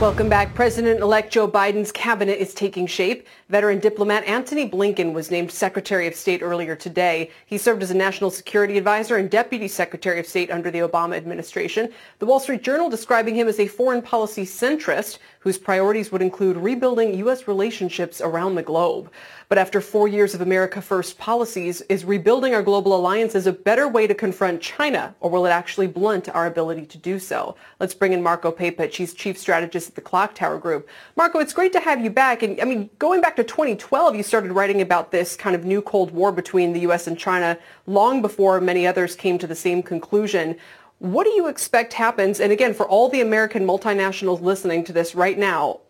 Welcome 0.00 0.30
back. 0.30 0.54
President-elect 0.54 1.30
Joe 1.30 1.46
Biden's 1.46 1.92
cabinet 1.92 2.40
is 2.40 2.54
taking 2.54 2.86
shape. 2.86 3.26
Veteran 3.50 3.80
diplomat 3.80 4.24
Antony 4.24 4.66
Blinken 4.66 5.12
was 5.12 5.30
named 5.30 5.50
Secretary 5.50 6.06
of 6.06 6.14
State 6.14 6.40
earlier 6.40 6.74
today. 6.74 7.30
He 7.44 7.58
served 7.58 7.82
as 7.82 7.90
a 7.90 7.94
national 7.94 8.30
security 8.30 8.78
advisor 8.78 9.18
and 9.18 9.30
deputy 9.30 9.68
secretary 9.68 10.18
of 10.18 10.26
state 10.26 10.50
under 10.50 10.70
the 10.70 10.78
Obama 10.78 11.18
administration. 11.18 11.92
The 12.18 12.24
Wall 12.24 12.40
Street 12.40 12.62
Journal 12.62 12.88
describing 12.88 13.34
him 13.34 13.46
as 13.46 13.60
a 13.60 13.66
foreign 13.66 14.00
policy 14.00 14.46
centrist 14.46 15.18
whose 15.40 15.58
priorities 15.58 16.10
would 16.10 16.22
include 16.22 16.56
rebuilding 16.56 17.18
U.S. 17.18 17.46
relationships 17.46 18.22
around 18.22 18.54
the 18.54 18.62
globe. 18.62 19.10
But 19.50 19.58
after 19.58 19.80
four 19.80 20.06
years 20.06 20.32
of 20.32 20.42
America 20.42 20.80
First 20.80 21.18
policies, 21.18 21.80
is 21.88 22.04
rebuilding 22.04 22.54
our 22.54 22.62
global 22.62 22.94
alliances 22.94 23.48
a 23.48 23.52
better 23.52 23.88
way 23.88 24.06
to 24.06 24.14
confront 24.14 24.62
China, 24.62 25.16
or 25.18 25.28
will 25.28 25.44
it 25.44 25.50
actually 25.50 25.88
blunt 25.88 26.28
our 26.28 26.46
ability 26.46 26.86
to 26.86 26.98
do 26.98 27.18
so? 27.18 27.56
Let's 27.80 27.92
bring 27.92 28.12
in 28.12 28.22
Marko 28.22 28.52
Papic. 28.52 28.94
He's 28.94 29.12
chief 29.12 29.36
strategist 29.36 29.88
at 29.88 29.94
the 29.96 30.02
Clock 30.02 30.36
Tower 30.36 30.58
Group. 30.58 30.88
Marco, 31.16 31.40
it's 31.40 31.52
great 31.52 31.72
to 31.72 31.80
have 31.80 32.00
you 32.00 32.10
back. 32.10 32.44
And 32.44 32.60
I 32.60 32.64
mean, 32.64 32.90
going 33.00 33.20
back 33.20 33.34
to 33.36 33.42
2012, 33.42 34.14
you 34.14 34.22
started 34.22 34.52
writing 34.52 34.82
about 34.82 35.10
this 35.10 35.34
kind 35.34 35.56
of 35.56 35.64
new 35.64 35.82
Cold 35.82 36.12
War 36.12 36.30
between 36.30 36.72
the 36.72 36.80
U.S. 36.82 37.08
and 37.08 37.18
China 37.18 37.58
long 37.88 38.22
before 38.22 38.60
many 38.60 38.86
others 38.86 39.16
came 39.16 39.36
to 39.38 39.48
the 39.48 39.56
same 39.56 39.82
conclusion. 39.82 40.58
What 41.00 41.24
do 41.24 41.30
you 41.30 41.48
expect 41.48 41.94
happens? 41.94 42.40
And 42.40 42.52
again, 42.52 42.74
for 42.74 42.86
all 42.86 43.08
the 43.08 43.22
American 43.22 43.66
multinationals 43.66 44.42
listening 44.42 44.84
to 44.84 44.92
this 44.92 45.14
right 45.14 45.38
now, 45.38 45.80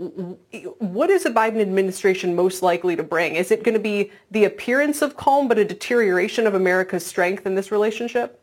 what 0.78 1.10
is 1.10 1.24
the 1.24 1.30
Biden 1.30 1.60
administration 1.60 2.36
most 2.36 2.62
likely 2.62 2.94
to 2.94 3.02
bring? 3.02 3.34
Is 3.34 3.50
it 3.50 3.64
going 3.64 3.74
to 3.74 3.80
be 3.80 4.12
the 4.30 4.44
appearance 4.44 5.02
of 5.02 5.16
calm, 5.16 5.48
but 5.48 5.58
a 5.58 5.64
deterioration 5.64 6.46
of 6.46 6.54
America's 6.54 7.04
strength 7.04 7.44
in 7.44 7.56
this 7.56 7.72
relationship? 7.72 8.40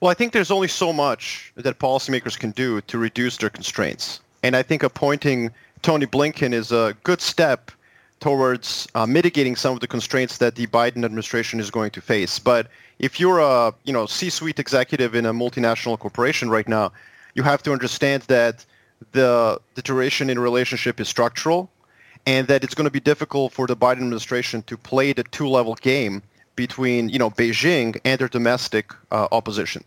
Well, 0.00 0.08
I 0.08 0.14
think 0.14 0.32
there's 0.32 0.52
only 0.52 0.68
so 0.68 0.92
much 0.92 1.52
that 1.56 1.80
policymakers 1.80 2.38
can 2.38 2.52
do 2.52 2.80
to 2.82 2.96
reduce 2.96 3.36
their 3.36 3.50
constraints. 3.50 4.20
And 4.44 4.54
I 4.54 4.62
think 4.62 4.84
appointing 4.84 5.50
Tony 5.82 6.06
Blinken 6.06 6.52
is 6.52 6.70
a 6.70 6.96
good 7.02 7.20
step 7.20 7.72
towards 8.20 8.86
uh, 8.94 9.04
mitigating 9.04 9.56
some 9.56 9.74
of 9.74 9.80
the 9.80 9.88
constraints 9.88 10.38
that 10.38 10.54
the 10.54 10.68
Biden 10.68 11.04
administration 11.04 11.58
is 11.58 11.72
going 11.72 11.90
to 11.90 12.00
face. 12.00 12.38
But 12.38 12.68
if 13.04 13.20
you're 13.20 13.38
a 13.38 13.74
you 13.84 13.92
know 13.92 14.06
C-suite 14.06 14.58
executive 14.58 15.14
in 15.14 15.26
a 15.26 15.34
multinational 15.34 15.98
corporation 15.98 16.48
right 16.48 16.66
now, 16.66 16.90
you 17.34 17.42
have 17.42 17.62
to 17.64 17.72
understand 17.72 18.22
that 18.36 18.64
the 19.12 19.60
deterioration 19.74 20.30
in 20.30 20.38
relationship 20.38 20.98
is 21.00 21.06
structural, 21.06 21.70
and 22.24 22.48
that 22.48 22.64
it's 22.64 22.74
going 22.74 22.86
to 22.86 22.96
be 23.00 23.04
difficult 23.12 23.52
for 23.52 23.66
the 23.66 23.76
Biden 23.76 24.04
administration 24.06 24.62
to 24.62 24.78
play 24.78 25.12
the 25.12 25.24
two-level 25.24 25.74
game 25.74 26.22
between 26.56 27.10
you 27.10 27.18
know 27.18 27.30
Beijing 27.30 28.00
and 28.06 28.18
their 28.18 28.28
domestic 28.28 28.86
uh, 29.10 29.28
opposition. 29.32 29.84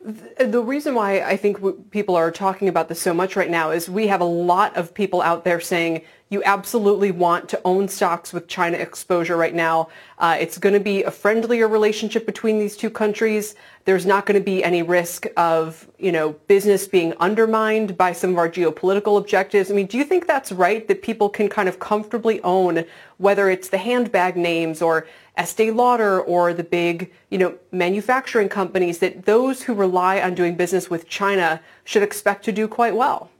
The 0.00 0.62
reason 0.62 0.94
why 0.94 1.22
I 1.22 1.36
think 1.36 1.90
people 1.90 2.14
are 2.14 2.30
talking 2.30 2.68
about 2.68 2.88
this 2.88 3.00
so 3.00 3.12
much 3.12 3.34
right 3.34 3.50
now 3.50 3.70
is 3.72 3.90
we 3.90 4.06
have 4.06 4.20
a 4.20 4.24
lot 4.24 4.76
of 4.76 4.94
people 4.94 5.20
out 5.20 5.44
there 5.44 5.58
saying 5.58 6.02
you 6.30 6.42
absolutely 6.44 7.10
want 7.10 7.48
to 7.48 7.60
own 7.64 7.88
stocks 7.88 8.32
with 8.32 8.46
China 8.48 8.76
exposure 8.76 9.36
right 9.36 9.54
now. 9.54 9.88
Uh, 10.18 10.36
it's 10.38 10.58
going 10.58 10.74
to 10.74 10.80
be 10.80 11.02
a 11.02 11.10
friendlier 11.10 11.66
relationship 11.66 12.26
between 12.26 12.58
these 12.58 12.76
two 12.76 12.90
countries. 12.90 13.54
There's 13.86 14.04
not 14.04 14.26
going 14.26 14.38
to 14.38 14.44
be 14.44 14.62
any 14.62 14.82
risk 14.82 15.26
of, 15.36 15.88
you 15.98 16.12
know, 16.12 16.32
business 16.46 16.86
being 16.86 17.14
undermined 17.18 17.96
by 17.96 18.12
some 18.12 18.30
of 18.30 18.38
our 18.38 18.48
geopolitical 18.48 19.18
objectives. 19.18 19.70
I 19.70 19.74
mean, 19.74 19.86
do 19.86 19.96
you 19.96 20.04
think 20.04 20.26
that's 20.26 20.52
right 20.52 20.86
that 20.86 21.02
people 21.02 21.28
can 21.30 21.48
kind 21.48 21.68
of 21.68 21.78
comfortably 21.78 22.40
own 22.42 22.84
whether 23.16 23.48
it's 23.48 23.70
the 23.70 23.78
handbag 23.78 24.36
names 24.36 24.82
or 24.82 25.06
Estee 25.38 25.70
Lauder 25.70 26.20
or 26.20 26.52
the 26.52 26.64
big, 26.64 27.12
you 27.30 27.38
know, 27.38 27.54
manufacturing 27.72 28.48
companies 28.48 28.98
that 28.98 29.24
those 29.24 29.62
who 29.62 29.72
rely 29.72 30.20
on 30.20 30.34
doing 30.34 30.56
business 30.56 30.90
with 30.90 31.08
China 31.08 31.60
should 31.84 32.02
expect 32.02 32.44
to 32.44 32.52
do 32.52 32.66
quite 32.66 32.96
well? 32.96 33.30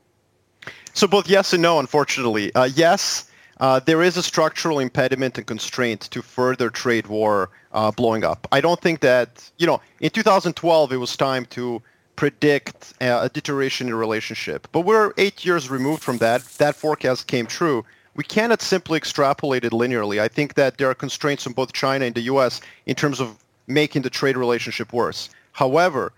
So 0.95 1.07
both 1.07 1.29
yes 1.29 1.53
and 1.53 1.63
no, 1.63 1.81
unfortunately. 1.81 2.55
Uh, 2.55 2.65
yes, 2.65 3.31
uh, 3.61 3.81
there 3.81 4.03
is 4.03 4.17
a 4.17 4.23
structural 4.23 4.79
impediment 4.79 5.37
and 5.39 5.47
constraint 5.47 6.03
to 6.03 6.23
further 6.23 6.71
trade 6.71 7.09
war 7.09 7.51
uh, 7.73 7.91
blowing 7.91 8.25
up. 8.25 8.47
I 8.53 8.61
don't 8.61 8.81
think 8.81 9.01
that, 9.01 9.51
you 9.59 9.67
know, 9.67 9.81
in 10.01 10.11
2012 10.11 10.93
it 10.93 10.97
was 10.97 11.17
time 11.17 11.45
to 11.47 11.83
predict 12.15 12.95
uh, 13.01 13.21
a 13.23 13.29
deterioration 13.29 13.89
in 13.89 13.95
relationship. 13.95 14.69
But 14.73 14.81
we're 14.81 15.13
eight 15.19 15.45
years 15.45 15.71
removed 15.71 16.03
from 16.03 16.19
that. 16.19 16.45
That 16.59 16.75
forecast 16.75 17.27
came 17.27 17.47
true. 17.47 17.85
We 18.19 18.25
cannot 18.25 18.61
simply 18.63 18.97
extrapolate 18.97 19.65
it 19.65 19.71
linearly. 19.71 20.21
I 20.21 20.27
think 20.27 20.55
that 20.55 20.77
there 20.77 20.91
are 20.91 20.95
constraints 20.95 21.47
on 21.47 21.53
both 21.53 21.73
China 21.73 22.05
and 22.05 22.17
the 22.17 22.23
U.S. 22.23 22.61
in 22.87 22.97
terms 22.97 23.21
of 23.21 23.37
making 23.69 24.03
the 24.03 24.11
trade 24.11 24.37
relationship 24.37 24.93
worse. 24.93 25.31
However, 25.53 26.13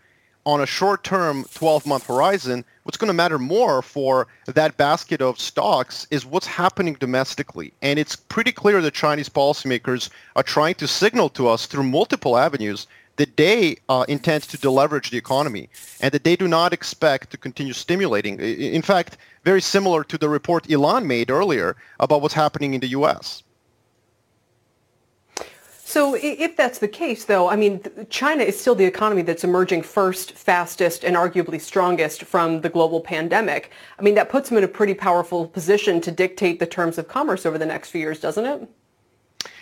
on 0.46 0.62
a 0.62 0.66
short-term 0.66 1.44
12-month 1.44 2.06
horizon, 2.06 2.64
what's 2.84 2.96
going 2.96 3.08
to 3.08 3.12
matter 3.12 3.38
more 3.38 3.82
for 3.82 4.28
that 4.46 4.78
basket 4.78 5.20
of 5.20 5.38
stocks 5.38 6.06
is 6.10 6.24
what's 6.24 6.46
happening 6.46 6.94
domestically. 6.94 7.70
And 7.82 7.98
it's 7.98 8.16
pretty 8.16 8.52
clear 8.52 8.80
that 8.80 8.94
Chinese 8.94 9.28
policymakers 9.28 10.08
are 10.36 10.42
trying 10.42 10.76
to 10.76 10.88
signal 10.88 11.28
to 11.28 11.48
us 11.48 11.66
through 11.66 11.82
multiple 11.82 12.38
avenues 12.38 12.86
that 13.20 13.36
they 13.36 13.76
uh, 13.90 14.06
intend 14.08 14.42
to 14.44 14.56
deleverage 14.56 15.10
the 15.10 15.18
economy 15.18 15.68
and 16.00 16.10
that 16.10 16.24
they 16.24 16.36
do 16.36 16.48
not 16.48 16.72
expect 16.72 17.30
to 17.30 17.36
continue 17.36 17.74
stimulating. 17.74 18.40
In 18.40 18.80
fact, 18.80 19.18
very 19.44 19.60
similar 19.60 20.02
to 20.04 20.16
the 20.16 20.26
report 20.26 20.64
Ylan 20.68 21.04
made 21.04 21.30
earlier 21.30 21.76
about 21.98 22.22
what's 22.22 22.32
happening 22.32 22.72
in 22.72 22.80
the 22.80 22.88
U.S. 22.98 23.42
So 25.84 26.16
if 26.18 26.56
that's 26.56 26.78
the 26.78 26.88
case, 26.88 27.26
though, 27.26 27.50
I 27.50 27.56
mean, 27.56 27.82
China 28.08 28.42
is 28.42 28.58
still 28.58 28.74
the 28.74 28.86
economy 28.86 29.20
that's 29.20 29.44
emerging 29.44 29.82
first, 29.82 30.32
fastest, 30.32 31.04
and 31.04 31.14
arguably 31.14 31.60
strongest 31.60 32.22
from 32.22 32.62
the 32.62 32.70
global 32.70 33.02
pandemic. 33.02 33.70
I 33.98 34.02
mean, 34.02 34.14
that 34.14 34.30
puts 34.30 34.48
them 34.48 34.56
in 34.56 34.64
a 34.64 34.68
pretty 34.68 34.94
powerful 34.94 35.46
position 35.46 36.00
to 36.02 36.10
dictate 36.10 36.58
the 36.58 36.66
terms 36.66 36.96
of 36.96 37.08
commerce 37.08 37.44
over 37.44 37.58
the 37.58 37.66
next 37.66 37.90
few 37.90 38.00
years, 38.00 38.18
doesn't 38.18 38.46
it? 38.46 38.66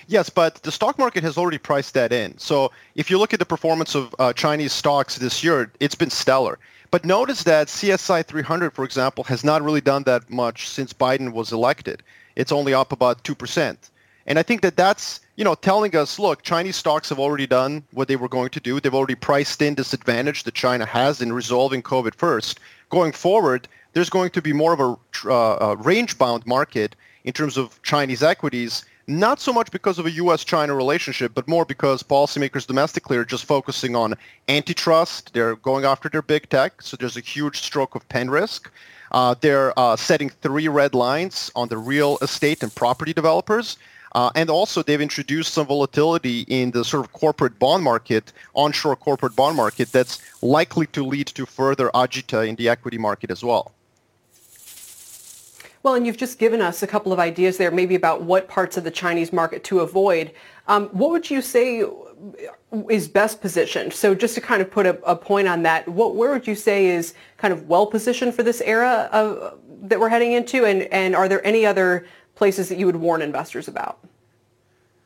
Yes, 0.06 0.30
but 0.30 0.56
the 0.62 0.72
stock 0.72 0.98
market 0.98 1.22
has 1.22 1.36
already 1.36 1.58
priced 1.58 1.94
that 1.94 2.12
in. 2.12 2.36
So 2.38 2.72
if 2.94 3.10
you 3.10 3.18
look 3.18 3.32
at 3.32 3.38
the 3.38 3.46
performance 3.46 3.94
of 3.94 4.14
uh, 4.18 4.32
Chinese 4.32 4.72
stocks 4.72 5.16
this 5.16 5.44
year, 5.44 5.70
it's 5.80 5.94
been 5.94 6.10
stellar. 6.10 6.58
But 6.90 7.04
notice 7.04 7.42
that 7.42 7.68
CSI 7.68 8.24
300, 8.24 8.72
for 8.72 8.84
example, 8.84 9.24
has 9.24 9.44
not 9.44 9.62
really 9.62 9.82
done 9.82 10.04
that 10.04 10.30
much 10.30 10.68
since 10.68 10.92
Biden 10.92 11.32
was 11.32 11.52
elected. 11.52 12.02
It's 12.36 12.52
only 12.52 12.72
up 12.72 12.92
about 12.92 13.22
2%. 13.24 13.76
And 14.26 14.38
I 14.38 14.42
think 14.42 14.62
that 14.62 14.76
that's 14.76 15.20
you 15.38 15.44
know, 15.44 15.54
telling 15.54 15.94
us, 15.94 16.18
look, 16.18 16.42
Chinese 16.42 16.74
stocks 16.74 17.08
have 17.10 17.20
already 17.20 17.46
done 17.46 17.84
what 17.92 18.08
they 18.08 18.16
were 18.16 18.28
going 18.28 18.48
to 18.48 18.58
do. 18.58 18.80
They've 18.80 18.92
already 18.92 19.14
priced 19.14 19.62
in 19.62 19.76
this 19.76 19.92
advantage 19.92 20.42
that 20.42 20.54
China 20.54 20.84
has 20.84 21.22
in 21.22 21.32
resolving 21.32 21.80
COVID 21.80 22.16
first. 22.16 22.58
Going 22.90 23.12
forward, 23.12 23.68
there's 23.92 24.10
going 24.10 24.30
to 24.30 24.42
be 24.42 24.52
more 24.52 24.72
of 24.72 24.80
a, 24.80 25.30
uh, 25.30 25.58
a 25.60 25.76
range-bound 25.76 26.44
market 26.44 26.96
in 27.22 27.32
terms 27.32 27.56
of 27.56 27.80
Chinese 27.84 28.20
equities, 28.20 28.84
not 29.08 29.40
so 29.40 29.52
much 29.52 29.70
because 29.70 29.98
of 29.98 30.04
a 30.04 30.10
U.S.-China 30.10 30.76
relationship, 30.76 31.32
but 31.34 31.48
more 31.48 31.64
because 31.64 32.02
policymakers 32.02 32.66
domestically 32.66 33.16
are 33.16 33.24
just 33.24 33.46
focusing 33.46 33.96
on 33.96 34.14
antitrust. 34.48 35.32
They're 35.32 35.56
going 35.56 35.86
after 35.86 36.10
their 36.10 36.22
big 36.22 36.48
tech, 36.50 36.82
so 36.82 36.96
there's 36.96 37.16
a 37.16 37.20
huge 37.20 37.62
stroke 37.62 37.94
of 37.94 38.06
pen 38.10 38.28
risk. 38.28 38.70
Uh, 39.10 39.34
they're 39.40 39.76
uh, 39.78 39.96
setting 39.96 40.28
three 40.28 40.68
red 40.68 40.94
lines 40.94 41.50
on 41.56 41.68
the 41.68 41.78
real 41.78 42.18
estate 42.20 42.62
and 42.62 42.74
property 42.74 43.14
developers. 43.14 43.78
Uh, 44.14 44.30
and 44.34 44.50
also, 44.50 44.82
they've 44.82 45.00
introduced 45.00 45.54
some 45.54 45.66
volatility 45.66 46.40
in 46.48 46.70
the 46.70 46.84
sort 46.84 47.04
of 47.04 47.12
corporate 47.12 47.58
bond 47.58 47.82
market, 47.82 48.32
onshore 48.54 48.96
corporate 48.96 49.34
bond 49.36 49.56
market, 49.56 49.90
that's 49.92 50.20
likely 50.42 50.86
to 50.86 51.04
lead 51.04 51.26
to 51.26 51.46
further 51.46 51.90
agita 51.94 52.46
in 52.46 52.56
the 52.56 52.68
equity 52.68 52.98
market 52.98 53.30
as 53.30 53.42
well. 53.42 53.72
Well, 55.82 55.94
and 55.94 56.06
you've 56.06 56.16
just 56.16 56.38
given 56.38 56.60
us 56.60 56.82
a 56.82 56.86
couple 56.86 57.12
of 57.12 57.18
ideas 57.18 57.56
there, 57.56 57.70
maybe 57.70 57.94
about 57.94 58.22
what 58.22 58.48
parts 58.48 58.76
of 58.76 58.84
the 58.84 58.90
Chinese 58.90 59.32
market 59.32 59.62
to 59.64 59.80
avoid. 59.80 60.32
Um, 60.66 60.88
what 60.88 61.10
would 61.10 61.30
you 61.30 61.40
say 61.40 61.84
is 62.90 63.08
best 63.08 63.40
positioned? 63.40 63.92
So 63.92 64.14
just 64.14 64.34
to 64.34 64.40
kind 64.40 64.60
of 64.60 64.70
put 64.70 64.86
a, 64.86 65.00
a 65.04 65.14
point 65.14 65.46
on 65.48 65.62
that, 65.62 65.86
what, 65.88 66.16
where 66.16 66.32
would 66.32 66.46
you 66.46 66.56
say 66.56 66.86
is 66.86 67.14
kind 67.36 67.52
of 67.54 67.68
well 67.68 67.86
positioned 67.86 68.34
for 68.34 68.42
this 68.42 68.60
era 68.60 69.08
of, 69.12 69.58
that 69.82 70.00
we're 70.00 70.08
heading 70.08 70.32
into? 70.32 70.64
And, 70.64 70.82
and 70.82 71.14
are 71.14 71.28
there 71.28 71.46
any 71.46 71.64
other 71.64 72.06
places 72.34 72.68
that 72.68 72.78
you 72.78 72.86
would 72.86 72.96
warn 72.96 73.22
investors 73.22 73.68
about? 73.68 74.00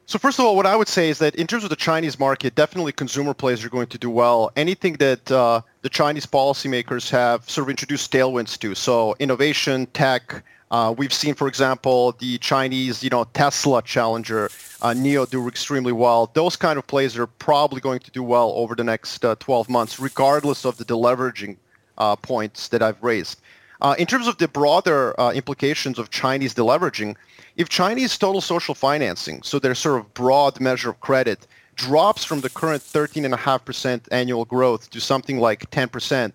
So 0.07 0.19
first 0.19 0.39
of 0.39 0.45
all, 0.45 0.57
what 0.57 0.67
I 0.67 0.77
would 0.77 0.89
say 0.89 1.09
is 1.09 1.19
that 1.19 1.35
in 1.37 1.47
terms 1.47 1.65
of 1.65 1.71
the 1.71 1.77
Chinese 1.77 2.19
market, 2.19 2.55
definitely 2.55 2.93
consumer 2.93 3.35
players 3.35 3.65
are 3.65 3.69
going 3.69 3.87
to 3.89 3.99
do 3.99 4.11
well. 4.11 4.51
Anything 4.57 4.95
that 4.95 5.31
uh, 5.31 5.63
the 5.83 5.89
Chinese 5.89 6.27
policymakers 6.27 7.09
have 7.11 7.49
sort 7.49 7.67
of 7.67 7.71
introduced 7.71 8.13
tailwinds 8.13 8.59
to, 8.59 8.75
so 8.75 9.15
innovation, 9.21 9.87
tech. 9.95 10.43
Uh, 10.71 10.95
we've 10.97 11.13
seen, 11.13 11.35
for 11.35 11.49
example, 11.49 12.13
the 12.19 12.39
Chinese, 12.39 13.05
you 13.05 13.11
know, 13.11 13.25
Tesla 13.35 13.83
challenger, 13.83 14.47
uh, 14.81 14.95
NIO, 14.95 15.29
do 15.29 15.47
extremely 15.47 15.93
well. 15.93 16.31
Those 16.33 16.57
kind 16.57 16.79
of 16.79 16.87
plays 16.87 17.17
are 17.17 17.27
probably 17.27 17.81
going 17.81 18.01
to 18.01 18.11
do 18.11 18.23
well 18.23 18.53
over 18.57 18.75
the 18.75 18.85
next 18.85 19.25
uh, 19.25 19.35
12 19.37 19.69
months, 19.69 20.01
regardless 20.01 20.65
of 20.65 20.79
the 20.79 20.85
deleveraging 20.85 21.59
uh, 21.99 22.17
points 22.17 22.69
that 22.69 22.83
I've 22.83 23.03
raised. 23.03 23.41
Uh, 23.83 23.97
in 23.99 24.07
terms 24.07 24.29
of 24.29 24.39
the 24.39 24.47
broader 24.47 25.19
uh, 25.21 25.33
implications 25.33 25.99
of 25.99 26.09
Chinese 26.09 26.55
deleveraging, 26.55 27.17
if 27.57 27.69
Chinese 27.69 28.17
total 28.17 28.41
social 28.41 28.77
financing, 28.77 29.43
so 29.43 29.59
their 29.59 29.75
sort 29.75 29.99
of 29.99 30.15
broad 30.15 30.61
measure 30.61 30.91
of 30.91 31.01
credit, 31.01 31.49
drops 31.75 32.25
from 32.25 32.41
the 32.41 32.49
current 32.51 32.81
13.5% 32.81 34.01
annual 34.13 34.45
growth 34.45 34.89
to 34.91 35.01
something 35.01 35.41
like 35.41 35.69
10%, 35.71 36.33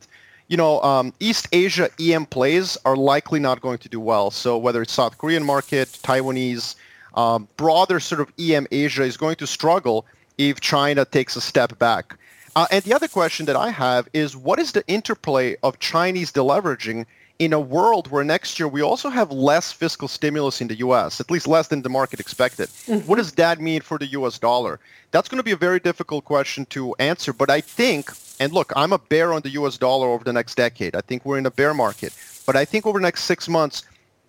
you 0.50 0.58
know, 0.58 0.82
um, 0.82 1.14
East 1.22 1.48
Asia 1.54 1.90
EM 2.00 2.26
plays 2.26 2.78
are 2.84 2.98
likely 2.98 3.40
not 3.40 3.62
going 3.62 3.78
to 3.78 3.90
do 3.90 4.00
well. 4.00 4.30
So 4.30 4.58
whether 4.58 4.82
it's 4.82 4.94
South 4.94 5.18
Korean 5.18 5.44
market, 5.44 5.88
Taiwanese, 6.04 6.76
um, 7.16 7.48
broader 7.56 8.00
sort 8.02 8.22
of 8.22 8.32
EM 8.38 8.68
Asia 8.72 9.04
is 9.04 9.16
going 9.16 9.38
to 9.38 9.48
struggle 9.48 10.06
if 10.38 10.60
China 10.60 11.06
takes 11.06 11.36
a 11.38 11.42
step 11.42 11.78
back. 11.80 12.18
Uh, 12.56 12.66
and 12.72 12.84
the 12.84 12.94
other 12.94 13.08
question 13.08 13.46
that 13.46 13.56
I 13.56 13.70
have 13.70 14.10
is 14.14 14.36
what 14.36 14.60
is 14.60 14.72
the 14.72 14.86
interplay 14.88 15.56
of 15.64 15.80
Chinese 15.80 16.32
deleveraging 16.32 17.06
in 17.39 17.54
a 17.54 17.60
world 17.60 18.10
where 18.10 18.23
next 18.23 18.58
year 18.60 18.67
we 18.67 18.82
also 18.82 19.10
have 19.10 19.32
less 19.32 19.71
fiscal 19.71 20.08
stimulus 20.08 20.60
in 20.60 20.67
the 20.67 20.76
US, 20.78 21.19
at 21.19 21.30
least 21.30 21.47
less 21.47 21.67
than 21.67 21.82
the 21.82 21.89
market 21.89 22.19
expected? 22.19 22.67
Mm-hmm. 22.69 23.08
What 23.08 23.17
does 23.17 23.34
that 23.34 23.62
mean 23.62 23.82
for 23.82 23.97
the 23.97 24.08
US 24.08 24.39
dollar? 24.39 24.80
That's 25.12 25.30
going 25.30 25.38
to 25.38 25.43
be 25.43 25.52
a 25.52 25.58
very 25.58 25.80
difficult 25.80 26.26
question 26.26 26.65
to 26.67 26.95
answer. 26.95 27.34
But 27.34 27.50
I 27.50 27.62
think, 27.62 28.12
and 28.39 28.52
look, 28.54 28.73
I'm 28.76 28.91
a 28.91 28.97
bear 28.97 29.34
on 29.34 29.41
the 29.41 29.52
US 29.52 29.78
dollar 29.78 30.08
over 30.08 30.23
the 30.23 30.34
next 30.34 30.56
decade. 30.56 30.95
I 30.95 31.02
think 31.02 31.26
we're 31.26 31.38
in 31.38 31.45
a 31.45 31.52
bear 31.52 31.73
market. 31.73 32.13
But 32.45 32.56
I 32.56 32.65
think 32.65 32.86
over 32.86 32.97
the 32.97 33.04
next 33.04 33.23
six 33.23 33.47
months, 33.47 33.84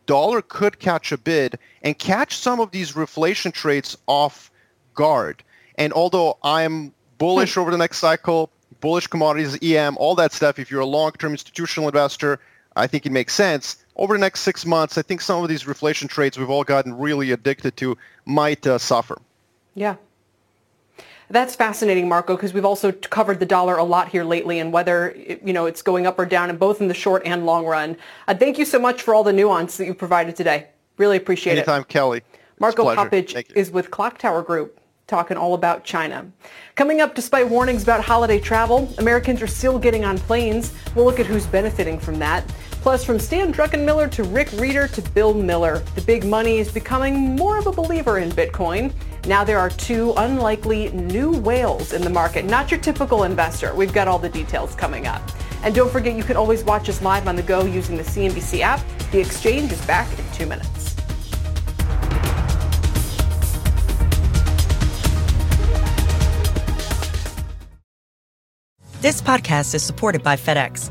dollar 0.07 0.43
could 0.43 0.79
catch 0.79 1.13
a 1.13 1.19
bid 1.19 1.59
and 1.83 1.99
catch 1.99 2.37
some 2.37 2.61
of 2.61 2.71
these 2.73 2.93
reflation 2.93 3.53
trades 3.53 3.97
off 4.07 4.51
guard. 4.95 5.43
And 5.77 5.93
although 5.93 6.39
I'm 6.43 6.93
bullish 7.19 7.57
over 7.57 7.71
the 7.71 7.79
next 7.79 7.99
cycle, 7.99 8.51
bullish 8.81 9.07
commodities, 9.07 9.59
EM, 9.63 9.97
all 9.99 10.15
that 10.17 10.33
stuff. 10.33 10.59
If 10.59 10.71
you're 10.71 10.81
a 10.81 10.87
long-term 10.87 11.33
institutional 11.33 11.89
investor, 11.89 12.39
I 12.79 12.87
think 12.87 13.07
it 13.07 13.13
makes 13.13 13.35
sense. 13.35 13.77
Over 13.97 14.15
the 14.15 14.21
next 14.21 14.41
six 14.41 14.65
months, 14.65 14.97
I 14.97 15.03
think 15.03 15.21
some 15.21 15.43
of 15.43 15.49
these 15.49 15.65
reflation 15.65 16.09
trades 16.09 16.39
we've 16.39 16.51
all 16.51 16.65
gotten 16.65 16.97
really 16.97 17.33
addicted 17.33 17.77
to 17.79 17.99
might 18.25 18.67
uh, 18.67 18.79
suffer. 18.79 19.21
Yeah. 19.75 19.97
That's 21.31 21.55
fascinating, 21.55 22.09
Marco, 22.09 22.37
because 22.37 22.55
we've 22.55 22.65
also 22.65 22.93
covered 22.93 23.39
the 23.39 23.47
dollar 23.47 23.77
a 23.77 23.85
lot 23.85 24.09
here 24.09 24.25
lately 24.25 24.61
and 24.61 24.73
whether 24.73 25.15
you 25.45 25.53
know 25.53 25.67
it's 25.67 25.83
going 25.83 26.07
up 26.07 26.19
or 26.19 26.25
down, 26.25 26.49
and 26.49 26.59
both 26.59 26.81
in 26.81 26.89
the 26.89 26.95
short 26.95 27.23
and 27.27 27.45
long 27.45 27.67
run. 27.67 27.99
Uh, 28.27 28.35
thank 28.35 28.57
you 28.57 28.65
so 28.65 28.79
much 28.79 29.03
for 29.03 29.15
all 29.15 29.23
the 29.23 29.33
nuance 29.33 29.77
that 29.77 29.85
you 29.85 29.93
provided 29.93 30.37
today. 30.37 30.69
Really 30.97 31.19
appreciate 31.19 31.53
Anytime, 31.53 31.73
it. 31.73 31.77
Anytime, 31.77 31.89
Kelly. 31.89 32.23
Marko 32.61 32.95
Papic 32.95 33.53
is 33.55 33.71
with 33.71 33.91
Clock 33.91 34.19
Tower 34.19 34.43
Group 34.43 34.81
talking 35.09 35.37
all 35.37 35.55
about 35.55 35.85
China. 35.85 36.31
Coming 36.77 37.01
up, 37.01 37.15
despite 37.15 37.49
warnings 37.49 37.83
about 37.83 38.05
holiday 38.05 38.39
travel, 38.39 38.93
Americans 38.99 39.43
are 39.43 39.47
still 39.47 39.79
getting 39.79 40.05
on 40.05 40.19
planes. 40.19 40.73
We'll 40.95 41.07
look 41.07 41.19
at 41.19 41.27
who's 41.27 41.47
benefiting 41.47 41.99
from 41.99 42.19
that. 42.21 42.45
Plus, 42.81 43.05
from 43.05 43.19
Stan 43.19 43.53
Druckenmiller 43.53 44.11
to 44.13 44.25
Rick 44.25 44.49
Rieder 44.49 44.91
to 44.93 45.03
Bill 45.11 45.35
Miller, 45.35 45.81
the 45.95 46.01
big 46.01 46.25
money 46.25 46.59
is 46.59 46.71
becoming 46.71 47.37
more 47.37 47.59
of 47.59 47.67
a 47.67 47.73
believer 47.73 48.19
in 48.19 48.31
Bitcoin. 48.31 48.93
Now 49.27 49.45
there 49.45 49.59
are 49.59 49.69
two 49.69 50.15
unlikely 50.17 50.91
new 50.93 51.33
whales 51.33 51.93
in 51.93 52.03
the 52.03 52.11
market, 52.11 52.45
not 52.45 52.71
your 52.71 52.81
typical 52.81 53.25
investor. 53.25 53.75
We've 53.75 53.93
got 53.93 54.09
all 54.09 54.19
the 54.19 54.29
details 54.29 54.75
coming 54.75 55.07
up. 55.07 55.21
And 55.65 55.75
don't 55.75 55.91
forget, 55.91 56.17
you 56.17 56.23
can 56.23 56.37
always 56.37 56.63
watch 56.65 56.89
us 56.89 57.03
live 57.03 57.27
on 57.27 57.37
the 57.37 57.43
go 57.43 57.65
using 57.65 57.97
the 57.97 58.05
CNBC 58.05 58.61
app. 58.61 58.81
The 59.11 59.19
exchange 59.19 59.73
is 59.73 59.85
back 59.85 60.09
in 60.19 60.25
two 60.33 60.47
minutes. 60.47 60.95
This 69.01 69.21
podcast 69.21 69.75
is 69.75 69.83
supported 69.83 70.23
by 70.23 70.37
FedEx. 70.37 70.91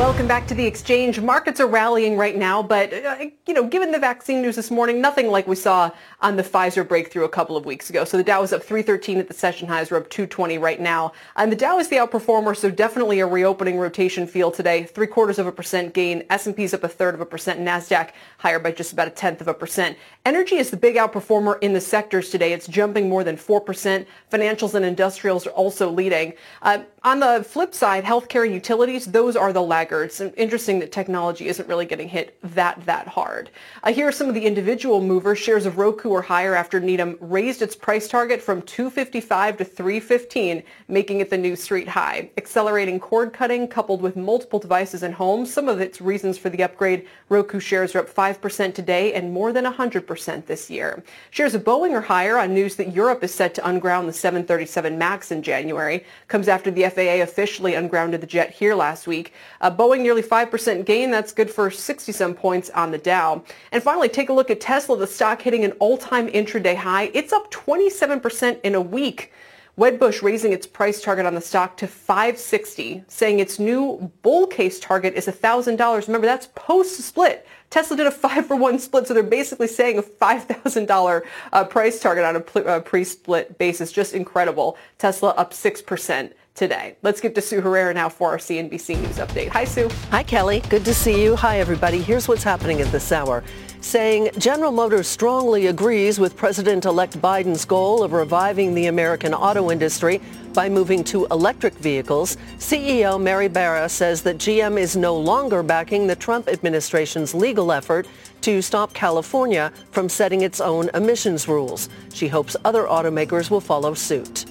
Welcome 0.00 0.26
back 0.26 0.46
to 0.46 0.54
the 0.54 0.64
exchange. 0.64 1.20
Markets 1.20 1.60
are 1.60 1.66
rallying 1.66 2.16
right 2.16 2.34
now, 2.34 2.62
but 2.62 2.90
uh, 2.90 3.26
you 3.46 3.52
know, 3.52 3.66
given 3.66 3.92
the 3.92 3.98
vaccine 3.98 4.40
news 4.40 4.56
this 4.56 4.70
morning, 4.70 4.98
nothing 4.98 5.28
like 5.28 5.46
we 5.46 5.54
saw 5.54 5.90
on 6.22 6.36
the 6.36 6.42
Pfizer 6.42 6.88
breakthrough 6.88 7.24
a 7.24 7.28
couple 7.28 7.54
of 7.54 7.66
weeks 7.66 7.90
ago. 7.90 8.04
So 8.04 8.16
the 8.16 8.24
Dow 8.24 8.42
is 8.42 8.54
up 8.54 8.62
313 8.62 9.18
at 9.18 9.28
the 9.28 9.34
session 9.34 9.68
highs. 9.68 9.90
We're 9.90 9.98
up 9.98 10.08
220 10.08 10.56
right 10.56 10.80
now. 10.80 11.12
And 11.36 11.52
the 11.52 11.56
Dow 11.56 11.78
is 11.78 11.88
the 11.88 11.96
outperformer, 11.96 12.56
so 12.56 12.70
definitely 12.70 13.20
a 13.20 13.26
reopening 13.26 13.78
rotation 13.78 14.26
feel 14.26 14.50
today. 14.50 14.84
Three 14.84 15.06
quarters 15.06 15.38
of 15.38 15.46
a 15.46 15.52
percent 15.52 15.92
gain. 15.92 16.24
S&P's 16.30 16.72
up 16.72 16.82
a 16.82 16.88
third 16.88 17.14
of 17.14 17.20
a 17.20 17.26
percent. 17.26 17.60
NASDAQ 17.60 18.10
higher 18.40 18.58
by 18.58 18.72
just 18.72 18.92
about 18.92 19.06
a 19.06 19.10
tenth 19.10 19.42
of 19.42 19.48
a 19.48 19.54
percent. 19.54 19.98
Energy 20.24 20.56
is 20.56 20.70
the 20.70 20.76
big 20.76 20.96
outperformer 20.96 21.58
in 21.60 21.74
the 21.74 21.80
sectors 21.80 22.30
today. 22.30 22.54
It's 22.54 22.66
jumping 22.66 23.06
more 23.06 23.22
than 23.22 23.36
4%. 23.36 24.06
Financials 24.32 24.74
and 24.74 24.84
industrials 24.84 25.46
are 25.46 25.50
also 25.50 25.90
leading. 25.90 26.32
Uh, 26.62 26.78
on 27.02 27.20
the 27.20 27.44
flip 27.46 27.74
side, 27.74 28.04
healthcare 28.04 28.44
and 28.44 28.54
utilities, 28.54 29.06
those 29.06 29.36
are 29.36 29.52
the 29.52 29.62
laggards. 29.62 30.20
Interesting 30.20 30.78
that 30.78 30.90
technology 30.90 31.48
isn't 31.48 31.68
really 31.68 31.84
getting 31.84 32.08
hit 32.08 32.38
that, 32.42 32.82
that 32.86 33.08
hard. 33.08 33.50
Uh, 33.82 33.92
here 33.92 34.08
are 34.08 34.12
some 34.12 34.28
of 34.28 34.34
the 34.34 34.46
individual 34.46 35.02
movers. 35.02 35.38
Shares 35.38 35.66
of 35.66 35.76
Roku 35.76 36.12
are 36.12 36.22
higher 36.22 36.54
after 36.54 36.80
Needham 36.80 37.18
raised 37.20 37.60
its 37.60 37.76
price 37.76 38.08
target 38.08 38.40
from 38.40 38.62
255 38.62 39.58
to 39.58 39.64
315, 39.64 40.62
making 40.88 41.20
it 41.20 41.28
the 41.28 41.38
new 41.38 41.56
street 41.56 41.88
high. 41.88 42.30
Accelerating 42.38 43.00
cord 43.00 43.34
cutting 43.34 43.68
coupled 43.68 44.00
with 44.00 44.16
multiple 44.16 44.58
devices 44.58 45.02
in 45.02 45.12
homes, 45.12 45.52
some 45.52 45.68
of 45.68 45.80
its 45.80 46.00
reasons 46.00 46.38
for 46.38 46.48
the 46.48 46.62
upgrade. 46.62 47.06
Roku 47.28 47.60
shares 47.60 47.94
are 47.94 48.00
up 48.00 48.08
5% 48.08 48.29
today 48.34 49.14
and 49.14 49.32
more 49.32 49.52
than 49.52 49.64
100% 49.64 50.46
this 50.46 50.70
year. 50.70 51.02
Shares 51.30 51.54
of 51.54 51.64
Boeing 51.64 51.92
are 51.92 52.00
higher 52.00 52.38
on 52.38 52.54
news 52.54 52.76
that 52.76 52.94
Europe 52.94 53.24
is 53.24 53.32
set 53.32 53.54
to 53.54 53.68
unground 53.68 54.08
the 54.08 54.12
737 54.12 54.98
MAX 54.98 55.30
in 55.30 55.42
January. 55.42 56.04
Comes 56.28 56.48
after 56.48 56.70
the 56.70 56.88
FAA 56.88 57.22
officially 57.22 57.74
ungrounded 57.74 58.20
the 58.20 58.26
jet 58.26 58.50
here 58.50 58.74
last 58.74 59.06
week. 59.06 59.32
Uh, 59.60 59.70
Boeing 59.70 60.00
nearly 60.00 60.22
5% 60.22 60.84
gain. 60.84 61.10
That's 61.10 61.32
good 61.32 61.50
for 61.50 61.70
60-some 61.70 62.34
points 62.34 62.70
on 62.70 62.90
the 62.90 62.98
Dow. 62.98 63.42
And 63.72 63.82
finally, 63.82 64.08
take 64.08 64.28
a 64.28 64.32
look 64.32 64.50
at 64.50 64.60
Tesla, 64.60 64.96
the 64.96 65.06
stock 65.06 65.42
hitting 65.42 65.64
an 65.64 65.72
all-time 65.72 66.28
intraday 66.28 66.76
high. 66.76 67.10
It's 67.14 67.32
up 67.32 67.50
27% 67.50 68.60
in 68.62 68.74
a 68.74 68.80
week. 68.80 69.32
Wedbush 69.78 70.22
raising 70.22 70.52
its 70.52 70.66
price 70.66 71.00
target 71.00 71.26
on 71.26 71.34
the 71.34 71.40
stock 71.40 71.76
to 71.78 71.86
560, 71.86 73.04
saying 73.08 73.38
its 73.38 73.58
new 73.58 74.10
bull 74.22 74.46
case 74.46 74.78
target 74.78 75.14
is 75.14 75.26
$1,000. 75.26 76.06
Remember, 76.06 76.26
that's 76.26 76.48
post-split. 76.54 77.46
Tesla 77.70 77.96
did 77.96 78.06
a 78.06 78.10
five 78.10 78.46
for 78.46 78.56
one 78.56 78.78
split, 78.78 79.06
so 79.06 79.14
they're 79.14 79.22
basically 79.22 79.68
saying 79.68 79.98
a 79.98 80.02
$5,000 80.02 81.22
uh, 81.52 81.64
price 81.64 82.00
target 82.00 82.24
on 82.24 82.36
a 82.36 82.66
uh, 82.66 82.80
pre-split 82.80 83.58
basis. 83.58 83.92
Just 83.92 84.12
incredible. 84.12 84.76
Tesla 84.98 85.30
up 85.30 85.52
6% 85.52 86.32
today. 86.54 86.96
Let's 87.02 87.20
get 87.20 87.34
to 87.36 87.40
Sue 87.40 87.60
Herrera 87.60 87.94
now 87.94 88.08
for 88.08 88.30
our 88.30 88.38
CNBC 88.38 89.00
News 89.00 89.18
update. 89.18 89.48
Hi, 89.48 89.64
Sue. 89.64 89.88
Hi, 90.10 90.22
Kelly. 90.22 90.62
Good 90.68 90.84
to 90.84 90.94
see 90.94 91.22
you. 91.22 91.36
Hi, 91.36 91.60
everybody. 91.60 92.02
Here's 92.02 92.28
what's 92.28 92.42
happening 92.42 92.80
at 92.80 92.90
this 92.92 93.12
hour. 93.12 93.42
Saying 93.80 94.30
General 94.36 94.72
Motors 94.72 95.08
strongly 95.08 95.68
agrees 95.68 96.18
with 96.18 96.36
President-elect 96.36 97.18
Biden's 97.22 97.64
goal 97.64 98.02
of 98.02 98.12
reviving 98.12 98.74
the 98.74 98.86
American 98.86 99.32
auto 99.32 99.70
industry 99.70 100.20
by 100.52 100.68
moving 100.68 101.02
to 101.04 101.26
electric 101.26 101.74
vehicles. 101.74 102.36
CEO 102.58 103.18
Mary 103.20 103.48
Barra 103.48 103.88
says 103.88 104.20
that 104.22 104.36
GM 104.36 104.78
is 104.78 104.96
no 104.96 105.16
longer 105.16 105.62
backing 105.62 106.06
the 106.06 106.16
Trump 106.16 106.48
administration's 106.48 107.34
legal 107.34 107.72
effort 107.72 108.06
to 108.42 108.60
stop 108.60 108.92
California 108.92 109.72
from 109.92 110.08
setting 110.08 110.42
its 110.42 110.60
own 110.60 110.90
emissions 110.92 111.48
rules. 111.48 111.88
She 112.12 112.28
hopes 112.28 112.56
other 112.64 112.84
automakers 112.84 113.50
will 113.50 113.60
follow 113.60 113.94
suit. 113.94 114.49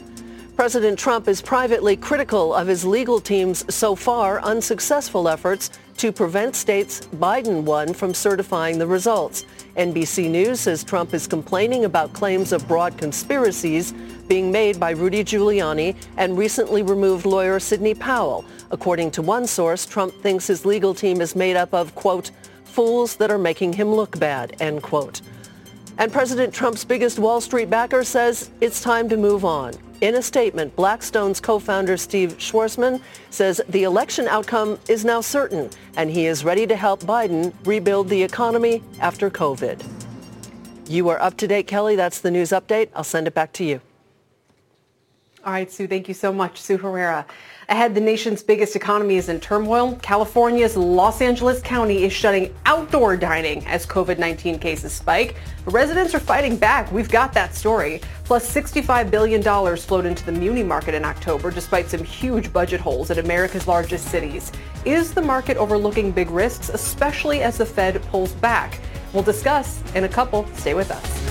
President 0.60 1.00
Trump 1.00 1.30
is 1.30 1.42
privately 1.42 1.96
critical 1.96 2.54
of 2.54 2.68
his 2.68 2.84
legal 2.84 3.22
team's 3.22 3.64
so 3.74 3.96
far 3.96 4.42
unsuccessful 4.42 5.30
efforts 5.30 5.70
to 5.96 6.12
prevent 6.12 6.54
states 6.54 7.00
Biden 7.16 7.64
won 7.64 7.94
from 7.94 8.14
certifying 8.14 8.78
the 8.78 8.86
results. 8.86 9.46
NBC 9.78 10.30
News 10.30 10.60
says 10.60 10.84
Trump 10.84 11.14
is 11.14 11.28
complaining 11.28 11.86
about 11.86 12.12
claims 12.12 12.52
of 12.52 12.68
broad 12.68 12.98
conspiracies 12.98 13.94
being 14.28 14.52
made 14.52 14.82
by 14.82 14.92
Rudy 14.92 15.24
Giuliani 15.24 15.96
and 16.18 16.38
recently 16.38 16.84
removed 16.84 17.26
lawyer 17.26 17.58
Sidney 17.62 17.94
Powell. 17.96 18.44
According 18.70 19.12
to 19.12 19.22
one 19.22 19.48
source, 19.48 19.86
Trump 19.86 20.14
thinks 20.16 20.48
his 20.48 20.66
legal 20.66 20.94
team 20.94 21.22
is 21.22 21.38
made 21.38 21.56
up 21.56 21.74
of, 21.74 21.96
quote, 21.96 22.32
fools 22.66 23.16
that 23.16 23.32
are 23.32 23.38
making 23.38 23.72
him 23.72 23.94
look 23.94 24.20
bad, 24.20 24.58
end 24.60 24.84
quote. 24.84 25.22
And 26.00 26.14
President 26.14 26.54
Trump's 26.54 26.86
biggest 26.86 27.20
Wall 27.20 27.42
Street 27.42 27.70
backer 27.70 28.06
says 28.06 28.50
it's 28.62 28.82
time 28.82 29.10
to 29.10 29.18
move 29.18 29.44
on. 29.44 29.74
In 30.00 30.16
a 30.16 30.22
statement, 30.22 30.74
Blackstone's 30.78 31.42
co-founder 31.42 31.98
Steve 31.98 32.38
Schwarzman 32.38 33.02
says 33.32 33.60
the 33.68 33.84
election 33.84 34.26
outcome 34.30 34.80
is 34.88 35.04
now 35.04 35.20
certain 35.20 35.70
and 35.98 36.10
he 36.10 36.26
is 36.26 36.46
ready 36.46 36.66
to 36.68 36.76
help 36.78 37.02
Biden 37.02 37.54
rebuild 37.66 38.08
the 38.08 38.24
economy 38.24 38.82
after 39.02 39.30
COVID. 39.30 39.86
You 40.88 41.10
are 41.10 41.22
up 41.22 41.36
to 41.36 41.48
date, 41.50 41.68
Kelly. 41.68 41.98
That's 41.98 42.22
the 42.22 42.32
news 42.32 42.52
update. 42.52 42.88
I'll 42.96 43.04
send 43.04 43.28
it 43.28 43.34
back 43.34 43.52
to 43.54 43.66
you. 43.66 43.82
All 45.46 45.52
right, 45.52 45.70
Sue, 45.70 45.86
thank 45.86 46.08
you 46.08 46.14
so 46.14 46.32
much. 46.32 46.62
Sue 46.62 46.78
Herrera. 46.78 47.26
Ahead, 47.70 47.94
the 47.94 48.02
nation's 48.02 48.42
biggest 48.42 48.76
economy 48.76 49.18
is 49.18 49.30
in 49.30 49.40
turmoil. 49.40 49.96
California's 50.02 50.76
Los 50.76 51.22
Angeles 51.22 51.62
County 51.62 52.04
is 52.04 52.12
shutting 52.12 52.52
outdoor 52.66 53.16
dining 53.16 53.64
as 53.68 53.86
COVID-19 53.86 54.60
cases 54.60 54.92
spike. 54.92 55.36
But 55.64 55.76
residents 55.76 56.16
are 56.16 56.20
fighting 56.20 56.58
back. 56.58 56.92
We've 56.92 57.08
got 57.08 57.32
that 57.34 57.54
story. 57.54 58.02
Plus, 58.24 58.52
$65 58.52 59.12
billion 59.12 59.44
flowed 59.78 60.08
into 60.08 60.26
the 60.26 60.32
muni 60.32 60.64
market 60.64 60.96
in 60.96 61.06
October 61.06 61.52
despite 61.52 61.92
some 61.92 62.04
huge 62.04 62.52
budget 62.52 62.82
holes 62.82 63.12
at 63.12 63.20
America's 63.20 63.68
largest 63.68 64.08
cities. 64.08 64.52
Is 64.84 65.14
the 65.14 65.22
market 65.22 65.56
overlooking 65.58 66.10
big 66.10 66.32
risks, 66.32 66.70
especially 66.70 67.44
as 67.44 67.60
the 67.60 67.68
Fed 67.68 68.02
pulls 68.06 68.34
back? 68.34 68.80
We'll 69.14 69.22
discuss 69.22 69.84
in 69.94 70.06
a 70.06 70.10
couple. 70.10 70.48
Stay 70.56 70.74
with 70.74 70.90
us. 70.90 71.29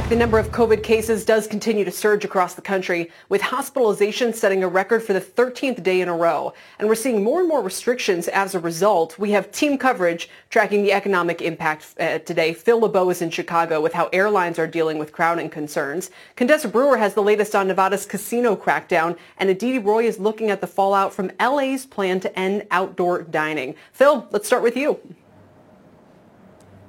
Back. 0.00 0.08
The 0.08 0.16
number 0.16 0.38
of 0.38 0.52
COVID 0.52 0.84
cases 0.84 1.24
does 1.24 1.48
continue 1.48 1.84
to 1.84 1.90
surge 1.90 2.24
across 2.24 2.54
the 2.54 2.62
country, 2.62 3.10
with 3.30 3.42
hospitalizations 3.42 4.36
setting 4.36 4.62
a 4.62 4.68
record 4.68 5.02
for 5.02 5.12
the 5.12 5.20
13th 5.20 5.82
day 5.82 6.00
in 6.00 6.08
a 6.08 6.16
row. 6.16 6.52
And 6.78 6.88
we're 6.88 6.94
seeing 6.94 7.24
more 7.24 7.40
and 7.40 7.48
more 7.48 7.62
restrictions 7.62 8.28
as 8.28 8.54
a 8.54 8.60
result. 8.60 9.18
We 9.18 9.32
have 9.32 9.50
team 9.50 9.76
coverage 9.76 10.28
tracking 10.50 10.84
the 10.84 10.92
economic 10.92 11.42
impact 11.42 11.94
uh, 11.98 12.20
today. 12.20 12.52
Phil 12.52 12.78
LeBeau 12.78 13.10
is 13.10 13.22
in 13.22 13.30
Chicago 13.30 13.80
with 13.80 13.92
how 13.92 14.08
airlines 14.12 14.58
are 14.58 14.68
dealing 14.68 14.98
with 14.98 15.12
crowding 15.12 15.50
concerns. 15.50 16.10
Contessa 16.36 16.68
Brewer 16.68 16.96
has 16.96 17.14
the 17.14 17.22
latest 17.22 17.56
on 17.56 17.66
Nevada's 17.66 18.06
casino 18.06 18.54
crackdown, 18.54 19.18
and 19.38 19.50
Aditi 19.50 19.80
Roy 19.80 20.04
is 20.06 20.20
looking 20.20 20.50
at 20.50 20.60
the 20.60 20.68
fallout 20.68 21.12
from 21.12 21.32
LA's 21.40 21.86
plan 21.86 22.20
to 22.20 22.38
end 22.38 22.66
outdoor 22.70 23.22
dining. 23.22 23.74
Phil, 23.92 24.28
let's 24.30 24.46
start 24.46 24.62
with 24.62 24.76
you. 24.76 25.00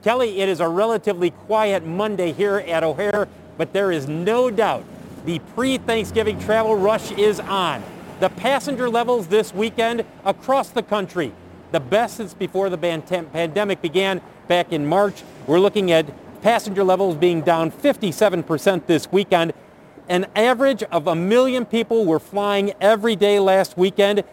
Kelly, 0.01 0.39
it 0.39 0.47
is 0.47 0.62
a 0.62 0.67
relatively 0.67 1.31
quiet 1.31 1.85
Monday 1.85 2.31
here 2.31 2.59
at 2.59 2.83
O'Hare, 2.83 3.27
but 3.57 3.73
there 3.73 3.91
is 3.91 4.07
no 4.07 4.49
doubt 4.49 4.85
the 5.25 5.39
pre-Thanksgiving 5.55 6.39
travel 6.39 6.75
rush 6.77 7.12
is 7.12 7.41
on. 7.41 7.83
The 8.21 8.29
passenger 8.29 8.89
levels 8.89 9.27
this 9.27 9.53
weekend 9.53 10.05
across 10.23 10.69
the 10.69 10.83
country, 10.83 11.33
the 11.73 11.81
best 11.81 12.15
since 12.15 12.33
before 12.33 12.69
the 12.69 12.77
pandemic 12.77 13.81
began 13.81 14.21
back 14.47 14.71
in 14.71 14.85
March. 14.85 15.21
We're 15.47 15.59
looking 15.59 15.91
at 15.91 16.05
passenger 16.41 16.85
levels 16.85 17.17
being 17.17 17.41
down 17.41 17.69
57% 17.69 18.85
this 18.85 19.12
weekend. 19.12 19.51
An 20.07 20.27
average 20.33 20.81
of 20.83 21.07
a 21.07 21.15
million 21.15 21.65
people 21.65 22.05
were 22.05 22.19
flying 22.19 22.71
every 22.79 23.17
day 23.17 23.38
last 23.38 23.77
weekend. 23.77 24.23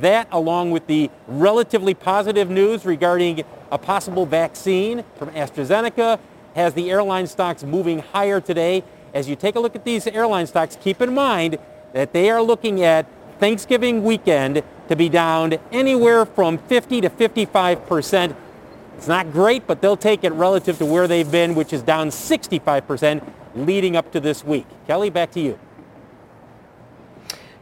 That, 0.00 0.28
along 0.32 0.70
with 0.70 0.86
the 0.86 1.10
relatively 1.26 1.94
positive 1.94 2.50
news 2.50 2.84
regarding 2.84 3.44
a 3.70 3.78
possible 3.78 4.26
vaccine 4.26 5.04
from 5.16 5.30
AstraZeneca, 5.30 6.18
has 6.54 6.74
the 6.74 6.90
airline 6.90 7.26
stocks 7.26 7.64
moving 7.64 8.00
higher 8.00 8.40
today. 8.40 8.84
As 9.12 9.28
you 9.28 9.36
take 9.36 9.56
a 9.56 9.60
look 9.60 9.76
at 9.76 9.84
these 9.84 10.06
airline 10.06 10.46
stocks, 10.46 10.76
keep 10.80 11.00
in 11.00 11.14
mind 11.14 11.58
that 11.92 12.12
they 12.12 12.30
are 12.30 12.42
looking 12.42 12.82
at 12.82 13.06
Thanksgiving 13.38 14.04
weekend 14.04 14.62
to 14.88 14.96
be 14.96 15.08
down 15.08 15.54
anywhere 15.72 16.24
from 16.26 16.58
50 16.58 17.00
to 17.02 17.10
55 17.10 17.86
percent. 17.86 18.36
It's 18.96 19.08
not 19.08 19.32
great, 19.32 19.66
but 19.66 19.80
they'll 19.80 19.96
take 19.96 20.24
it 20.24 20.32
relative 20.32 20.78
to 20.78 20.86
where 20.86 21.08
they've 21.08 21.30
been, 21.30 21.54
which 21.54 21.72
is 21.72 21.82
down 21.82 22.10
65 22.10 22.86
percent 22.86 23.32
leading 23.54 23.96
up 23.96 24.12
to 24.12 24.20
this 24.20 24.44
week. 24.44 24.66
Kelly, 24.86 25.10
back 25.10 25.30
to 25.32 25.40
you. 25.40 25.58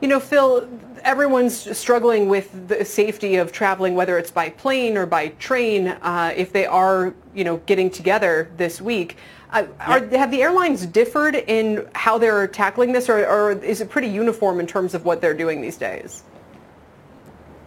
You 0.01 0.09
know, 0.09 0.21
Phil, 0.21 0.69
everyone's 1.05 1.77
struggling 1.77 2.29
with 2.29 2.69
the 2.69 2.85
safety 2.85 3.37
of 3.37 3.53
traveling, 3.53 3.95
whether 3.95 4.19
it's 4.19 4.31
by 4.31 4.51
plane 4.51 4.97
or 4.97 5.07
by 5.07 5.29
train, 5.29 5.89
uh, 5.89 6.33
if 6.37 6.53
they 6.53 6.67
are, 6.67 7.15
you 7.35 7.45
know, 7.45 7.59
getting 7.59 7.91
together 7.91 8.51
this 8.57 8.81
week. 8.81 9.17
Uh, 9.53 9.67
are, 9.81 10.07
have 10.09 10.31
the 10.31 10.43
airlines 10.43 10.87
differed 10.87 11.35
in 11.35 11.87
how 11.95 12.19
they're 12.19 12.47
tackling 12.47 12.93
this, 12.93 13.09
or, 13.09 13.27
or 13.27 13.53
is 13.53 13.81
it 13.81 13.91
pretty 13.91 14.09
uniform 14.09 14.61
in 14.61 14.67
terms 14.67 14.95
of 14.95 15.05
what 15.05 15.21
they're 15.21 15.35
doing 15.35 15.61
these 15.61 15.77
days? 15.77 16.23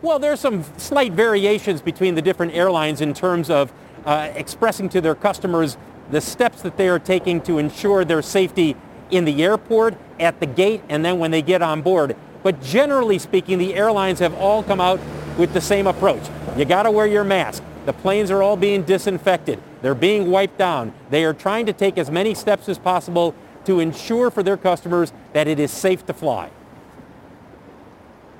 Well, 0.02 0.19
there's 0.19 0.39
some 0.39 0.63
slight 0.78 1.13
variations 1.13 1.82
between 1.82 2.15
the 2.15 2.21
different 2.21 2.54
airlines 2.54 3.02
in 3.02 3.13
terms 3.13 3.50
of 3.50 3.71
uh, 4.06 4.32
expressing 4.36 4.89
to 4.89 5.02
their 5.02 5.15
customers 5.15 5.78
the 6.12 6.21
steps 6.21 6.62
that 6.62 6.78
they 6.78 6.88
are 6.88 7.00
taking 7.00 7.41
to 7.41 7.58
ensure 7.58 8.06
their 8.06 8.21
safety 8.21 8.76
in 9.12 9.26
the 9.26 9.43
airport, 9.43 9.95
at 10.19 10.39
the 10.39 10.45
gate, 10.45 10.82
and 10.89 11.04
then 11.04 11.19
when 11.19 11.32
they 11.32 11.41
get 11.41 11.62
on 11.62 11.82
board. 11.82 12.15
But 12.45 12.62
generally 12.62 13.17
speaking, 13.17 13.58
the 13.58 13.73
airlines 13.73 14.19
have 14.19 14.36
all 14.36 14.62
come 14.62 14.79
out 14.79 14.99
with 15.36 15.51
the 15.53 15.62
same 15.62 15.88
approach. 15.88 16.21
You 16.55 16.63
got 16.63 16.84
to 16.84 16.91
wear 16.91 17.08
your 17.08 17.23
mask. 17.23 17.63
The 17.88 17.93
planes 17.93 18.29
are 18.29 18.43
all 18.43 18.55
being 18.55 18.84
disinfected. 18.84 19.60
They're 19.81 19.95
being 19.95 20.29
wiped 20.29 20.60
down. 20.60 20.93
They 21.10 21.25
are 21.25 21.34
trying 21.34 21.65
to 21.65 21.73
take 21.73 21.97
as 21.97 22.12
many 22.12 22.36
steps 22.36 22.69
as 22.69 22.77
possible 22.77 23.34
to 23.63 23.79
ensure 23.79 24.29
for 24.29 24.43
their 24.43 24.58
customers 24.58 25.12
that 25.34 25.47
it 25.47 25.60
is 25.60 25.71
safe 25.71 26.05
to 26.05 26.13
fly. 26.13 26.51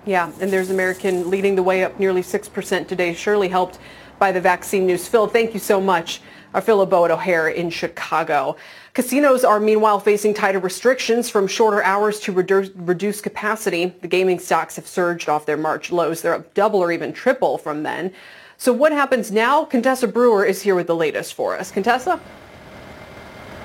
Yeah, 0.06 0.32
and 0.40 0.54
there's 0.54 0.70
American 0.70 1.32
leading 1.32 1.56
the 1.56 1.64
way 1.64 1.84
up 1.84 2.00
nearly 2.00 2.22
6% 2.22 2.88
today, 2.88 3.16
surely 3.16 3.48
helped 3.48 3.80
by 4.20 4.32
the 4.32 4.40
vaccine 4.40 4.86
news. 4.86 5.08
Phil, 5.08 5.26
thank 5.26 5.56
you 5.56 5.60
so 5.60 5.82
much. 5.82 6.20
Uh, 6.20 6.58
Our 6.58 6.62
Phil 6.62 6.78
LeBeau 6.78 7.06
at 7.06 7.12
O'Hare 7.12 7.50
in 7.50 7.72
Chicago. 7.72 8.56
Casinos 8.96 9.44
are 9.44 9.60
meanwhile 9.60 10.00
facing 10.00 10.34
tighter 10.34 10.60
restrictions 10.60 11.30
from 11.30 11.48
shorter 11.48 11.84
hours 11.84 12.18
to 12.22 12.32
reduce, 12.32 12.70
reduce 12.76 13.20
capacity. 13.20 13.88
The 14.00 14.08
gaming 14.08 14.40
stocks 14.40 14.78
have 14.78 14.88
surged 14.88 15.28
off 15.28 15.46
their 15.46 15.58
March 15.58 15.92
lows. 15.92 16.22
They're 16.22 16.36
up 16.36 16.54
double 16.54 16.80
or 16.80 16.94
even 16.94 17.12
triple 17.12 17.58
from 17.58 17.84
then. 17.84 18.14
So 18.56 18.72
what 18.72 18.94
happens 18.94 19.34
now? 19.34 19.66
Contessa 19.66 20.08
Brewer 20.08 20.46
is 20.46 20.62
here 20.62 20.76
with 20.76 20.88
the 20.88 20.96
latest 20.96 21.34
for 21.34 21.58
us. 21.58 21.72
Contessa? 21.72 22.22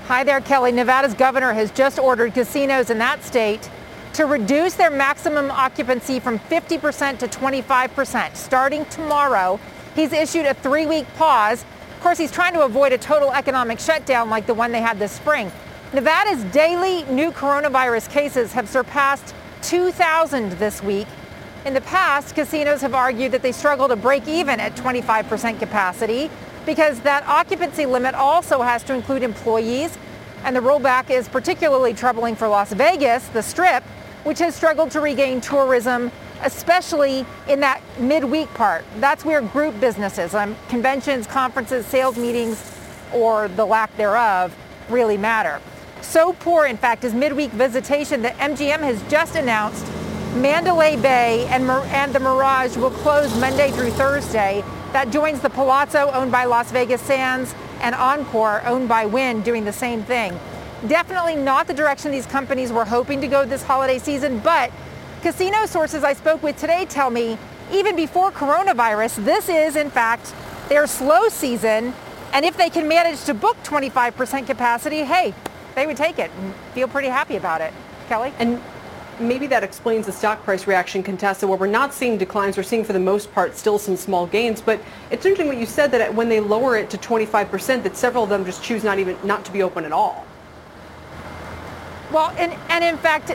Hi 0.09 0.25
there, 0.25 0.41
Kelly. 0.41 0.73
Nevada's 0.73 1.15
governor 1.15 1.53
has 1.53 1.71
just 1.71 2.01
ordered 2.01 2.35
casinos 2.35 2.91
in 2.91 2.99
that 2.99 3.23
state 3.23 3.71
to 4.15 4.27
reduce 4.27 4.75
their 4.75 4.91
maximum 4.91 5.53
occupancy 5.53 6.19
from 6.19 6.41
50% 6.41 7.21
to 7.21 7.29
25% 7.29 8.35
starting 8.35 8.85
tomorrow. 8.87 9.61
He's 9.95 10.13
issued 10.13 10.47
a 10.47 10.55
three-week 10.55 11.07
pause 11.15 11.65
of 12.01 12.05
course, 12.05 12.17
he's 12.17 12.33
trying 12.33 12.55
to 12.55 12.65
avoid 12.65 12.95
a 12.95 12.99
total 12.99 13.31
economic 13.31 13.79
shutdown 13.79 14.31
like 14.31 14.47
the 14.47 14.55
one 14.55 14.73
they 14.73 14.81
had 14.81 14.99
this 14.99 15.13
spring. 15.13 15.53
Nevada's 15.93 16.43
daily 16.45 17.03
new 17.13 17.31
coronavirus 17.31 18.09
cases 18.09 18.53
have 18.55 18.71
surpassed 18.71 19.35
2,000 19.61 20.53
this 20.53 20.83
week. 20.83 21.07
In 21.67 21.75
the 21.75 21.83
past, 21.83 22.35
casinos 22.35 22.81
have 22.81 22.95
argued 22.95 23.33
that 23.33 23.43
they 23.43 23.53
struggle 23.53 23.87
to 23.87 23.97
break 23.97 24.27
even 24.27 24.61
at 24.61 24.75
25% 24.77 25.59
capacity 25.59 26.31
because 26.65 27.01
that 27.01 27.23
occupancy 27.27 27.85
limit 27.85 28.15
also 28.15 28.63
has 28.63 28.83
to 28.85 28.95
include 28.95 29.23
employees. 29.23 29.99
And 30.45 30.57
the 30.57 30.61
rollback 30.61 31.11
is 31.11 31.29
particularly 31.29 31.93
troubling 31.93 32.35
for 32.35 32.49
Las 32.49 32.73
Vegas, 32.73 33.29
the 33.29 33.43
Strip, 33.43 33.83
which 34.25 34.39
has 34.39 34.55
struggled 34.55 34.91
to 34.93 35.03
regain 35.03 35.43
tourism 35.43 36.11
especially 36.43 37.27
in 37.49 37.61
that 37.61 37.81
midweek 37.99 38.53
part. 38.55 38.85
That's 38.97 39.25
where 39.25 39.43
group 39.43 39.79
businesses, 39.81 40.35
um, 40.35 40.57
conventions, 40.69 41.27
conferences, 41.27 41.87
sales 41.87 42.17
meetings, 42.17 42.77
or 43.13 43.49
the 43.49 43.65
lack 43.65 43.95
thereof 43.97 44.55
really 44.89 45.17
matter. 45.17 45.61
So 46.03 46.33
poor, 46.33 46.67
in 46.67 46.77
fact, 46.77 47.05
is 47.05 47.15
midweek 47.15 47.51
visitation 47.53 48.23
that 48.23 48.37
MGM 48.37 48.81
has 48.81 49.03
just 49.11 49.37
announced 49.37 49.87
Mandalay 50.35 50.97
Bay 50.97 51.47
and, 51.49 51.69
and 51.71 52.13
the 52.13 52.21
Mirage 52.21 52.77
will 52.77 52.91
close 52.91 53.39
Monday 53.39 53.71
through 53.71 53.91
Thursday. 53.91 54.65
That 54.93 55.11
joins 55.11 55.41
the 55.41 55.51
Palazzo 55.51 56.11
owned 56.13 56.33
by 56.33 56.45
Las 56.45 56.73
Vegas 56.73 57.01
Sands 57.03 57.55
and 57.81 57.95
Encore 57.95 58.63
owned 58.65 58.89
by 58.89 59.07
Wynn 59.07 59.43
doing 59.43 59.65
the 59.65 59.73
same 59.73 60.03
thing. 60.03 60.39
Definitely 60.87 61.37
not 61.37 61.67
the 61.67 61.75
direction 61.75 62.11
these 62.11 62.27
companies 62.27 62.73
were 62.73 62.85
hoping 62.85 63.21
to 63.21 63.29
go 63.29 63.45
this 63.45 63.63
holiday 63.63 63.99
season, 63.99 64.39
but 64.39 64.73
Casino 65.23 65.67
sources 65.67 66.03
I 66.03 66.15
spoke 66.15 66.43
with 66.43 66.57
today 66.57 66.87
tell 66.87 67.11
me 67.11 67.37
even 67.71 67.95
before 67.95 68.33
coronavirus, 68.33 69.23
this 69.23 69.51
is 69.51 69.77
in 69.77 69.91
fact 69.91 70.35
their 70.71 70.87
slow 70.87 71.29
season. 71.29 71.93
And 72.33 72.45
if 72.47 72.57
they 72.57 72.71
can 72.71 72.89
manage 72.89 73.25
to 73.25 73.35
book 73.35 73.59
25% 73.63 74.47
capacity, 74.47 75.05
hey, 75.05 75.35
they 75.75 75.87
would 75.87 75.99
take 75.99 76.19
it 76.19 76.31
and 76.39 76.55
feel 76.73 76.89
pretty 76.89 77.09
happy 77.09 77.37
about 77.37 77.61
it. 77.61 77.75
Kelly? 78.09 78.33
And 78.39 78.63
maybe 79.19 79.47
that 79.49 79.63
explains 79.63 80.07
the 80.07 80.13
stock 80.13 80.43
price 80.43 80.67
reaction, 80.67 81.03
Contessa, 81.03 81.47
where 81.47 81.59
we're 81.59 81.67
not 81.67 81.93
seeing 81.93 82.17
declines. 82.17 82.57
We're 82.57 82.63
seeing 82.63 82.85
for 82.85 82.95
the 82.95 82.99
most 82.99 83.31
part 83.35 83.59
still 83.59 83.79
some 83.79 83.97
small 83.97 84.27
gains. 84.27 84.63
But 84.63 84.81
it's 85.11 85.27
interesting 85.27 85.49
what 85.49 85.59
you 85.59 85.67
said 85.67 85.91
that 85.91 86.15
when 86.15 86.31
they 86.31 86.41
lower 86.41 86.79
it 86.79 86.89
to 86.91 86.97
25%, 86.97 87.83
that 87.83 87.95
several 87.95 88.25
of 88.25 88.31
them 88.31 88.47
just 88.47 88.63
choose 88.63 88.85
not 88.85 88.99
even 88.99 89.19
not 89.23 89.45
to 89.45 89.53
be 89.53 89.63
open 89.63 89.85
at 89.85 89.93
all. 89.93 90.27
Well, 92.13 92.35
and, 92.39 92.53
and 92.69 92.83
in 92.83 92.97
fact, 92.97 93.33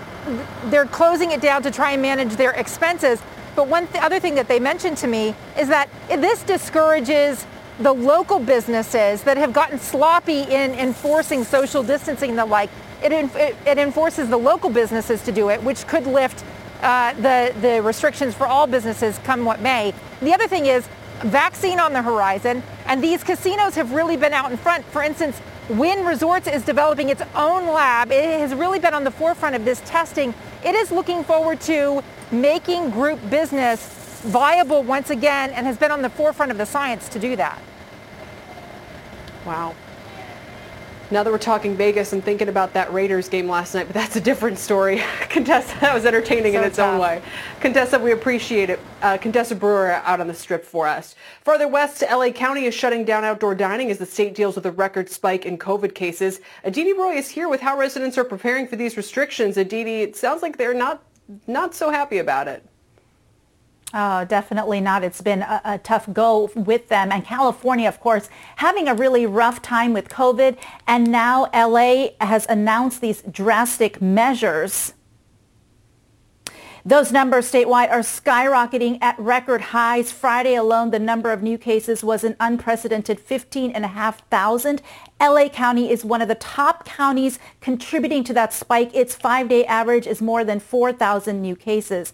they're 0.66 0.86
closing 0.86 1.32
it 1.32 1.42
down 1.42 1.64
to 1.64 1.72
try 1.72 1.92
and 1.92 2.02
manage 2.02 2.36
their 2.36 2.52
expenses. 2.52 3.22
But 3.56 3.68
one 3.68 3.88
th- 3.88 4.04
other 4.04 4.20
thing 4.20 4.36
that 4.36 4.48
they 4.48 4.60
mentioned 4.60 4.98
to 4.98 5.08
me 5.08 5.34
is 5.58 5.70
that 5.70 5.90
this 6.10 6.44
discourages 6.44 7.46
the 7.80 7.94
local 7.94 8.40
businesses 8.40 9.24
that 9.24 9.38
have 9.38 9.54
gotten 9.54 9.80
sloppy 9.80 10.42
in 10.42 10.72
enforcing 10.72 11.44
social 11.44 11.84
distancing 11.84 12.32
and 12.32 12.40
the 12.40 12.46
like. 12.46 12.70
It, 13.02 13.12
it, 13.12 13.56
it 13.66 13.78
enforces 13.78 14.30
the 14.30 14.38
local 14.38 14.70
businesses 14.70 15.22
to 15.24 15.32
do 15.32 15.50
it, 15.50 15.62
which 15.64 15.86
could 15.88 16.08
lift 16.08 16.44
uh, 16.82 17.14
the, 17.14 17.54
the 17.62 17.82
restrictions 17.82 18.34
for 18.34 18.48
all 18.48 18.68
businesses 18.68 19.18
come 19.20 19.46
what 19.46 19.62
may. 19.62 19.94
The 20.22 20.34
other 20.34 20.48
thing 20.48 20.66
is 20.66 20.88
vaccine 21.20 21.80
on 21.80 21.94
the 21.94 22.02
horizon, 22.02 22.62
and 22.86 23.04
these 23.04 23.24
casinos 23.24 23.76
have 23.76 23.92
really 23.92 24.18
been 24.18 24.34
out 24.34 24.52
in 24.52 24.58
front. 24.58 24.86
For 24.86 25.02
instance, 25.02 25.40
Wynn 25.70 26.06
Resorts 26.06 26.48
is 26.48 26.64
developing 26.64 27.10
its 27.10 27.24
own 27.34 27.66
lab. 27.66 28.12
It 28.12 28.40
has 28.40 28.54
really 28.54 28.78
been 28.78 28.94
on 28.94 29.04
the 29.04 29.12
forefront 29.12 29.56
of 29.56 29.66
this 29.66 29.82
testing. 29.82 30.34
It 30.64 30.76
is 30.76 30.92
looking 30.92 31.24
forward 31.24 31.60
to 31.62 32.04
making 32.32 32.92
group 32.92 33.20
business 33.30 34.22
viable 34.22 34.84
once 34.84 35.10
again 35.10 35.52
and 35.52 35.66
has 35.66 35.78
been 35.78 35.92
on 35.92 36.04
the 36.04 36.10
forefront 36.10 36.52
of 36.52 36.60
the 36.60 36.66
science 36.66 37.10
to 37.10 37.20
do 37.20 37.36
that. 37.36 37.60
Wow. 39.46 39.76
Now 41.12 41.22
that 41.22 41.32
we're 41.32 41.38
talking 41.38 41.76
Vegas, 41.76 42.12
I'm 42.14 42.22
thinking 42.22 42.50
about 42.50 42.74
that 42.74 42.92
Raiders 42.92 43.30
game 43.30 43.48
last 43.48 43.76
night, 43.76 43.86
but 43.86 43.94
that's 43.94 44.16
a 44.16 44.22
different 44.22 44.58
story. 44.58 45.04
Contessa, 45.30 45.80
that 45.80 45.94
was 45.94 46.04
entertaining 46.04 46.54
so 46.54 46.60
in 46.60 46.66
its 46.66 46.78
tough. 46.78 46.94
own 46.96 47.00
way. 47.00 47.22
Contessa, 47.60 48.00
we 48.00 48.12
appreciate 48.12 48.72
it. 48.72 48.80
Uh, 49.04 49.16
Contessa 49.16 49.54
Brewer 49.54 49.92
out 49.92 50.20
on 50.20 50.28
the 50.28 50.34
strip 50.34 50.66
for 50.66 50.88
us. 50.88 51.14
Further 51.44 51.68
west, 51.68 52.04
LA 52.10 52.32
County 52.32 52.66
is 52.66 52.74
shutting 52.74 53.06
down 53.06 53.24
outdoor 53.24 53.54
dining 53.54 53.92
as 53.92 54.00
the 54.00 54.06
state 54.06 54.34
deals 54.34 54.56
with 54.56 54.66
a 54.66 54.72
record 54.72 55.08
spike 55.08 55.46
in 55.46 55.60
COVID 55.60 55.94
cases. 55.94 56.42
Aditi 56.64 56.94
Roy 56.94 57.18
is 57.18 57.30
here 57.30 57.50
with 57.50 57.62
how 57.62 57.78
residents 57.78 58.18
are 58.18 58.24
preparing 58.24 58.68
for 58.68 58.76
these 58.76 58.98
restrictions. 58.98 59.58
Aditi, 59.58 60.02
it 60.02 60.16
sounds 60.16 60.42
like 60.42 60.58
they're 60.58 60.74
not 60.74 61.04
not 61.46 61.76
so 61.76 61.92
happy 61.92 62.18
about 62.18 62.48
it. 62.48 62.64
Oh, 63.98 64.26
definitely 64.26 64.82
not. 64.82 65.06
It's 65.06 65.22
been 65.22 65.42
a, 65.42 65.62
a, 65.64 65.78
tough 65.78 66.12
go 66.12 66.52
with 66.54 66.90
them. 66.90 67.14
And 67.14 67.24
California, 67.24 67.88
of 67.88 68.02
course, 68.02 68.28
having 68.58 68.90
a 68.90 68.94
really 68.94 69.26
rough 69.26 69.62
time 69.62 69.94
with 69.94 70.10
COVID. 70.10 70.58
And 70.86 71.10
now 71.10 71.50
LA 71.54 72.08
has 72.20 72.46
announced 72.50 73.00
these 73.00 73.22
drastic 73.22 74.02
measures. 74.02 74.94
Those 76.84 77.14
numbers 77.14 77.50
statewide 77.50 77.90
are 77.90 78.02
skyrocketing 78.02 78.98
at 79.02 79.18
record 79.18 79.62
highs. 79.62 80.12
Friday 80.12 80.56
alone, 80.56 80.92
the 80.92 81.00
number 81.00 81.32
of 81.32 81.42
new 81.42 81.58
cases 81.58 82.04
was 82.04 82.26
an 82.26 82.36
unprecedented 82.38 83.18
15,500. 83.18 84.82
LA 85.22 85.48
County 85.48 85.90
is 85.90 86.04
one 86.04 86.22
of 86.22 86.28
the 86.28 86.36
top 86.36 86.84
counties 86.84 87.40
contributing 87.62 88.26
to 88.26 88.34
that 88.34 88.52
spike. 88.52 88.94
Its 88.94 89.16
five-day 89.16 89.64
average 89.66 90.06
is 90.06 90.22
more 90.22 90.44
than 90.44 90.60
4,000 90.60 91.42
new 91.42 91.56
cases. 91.56 92.12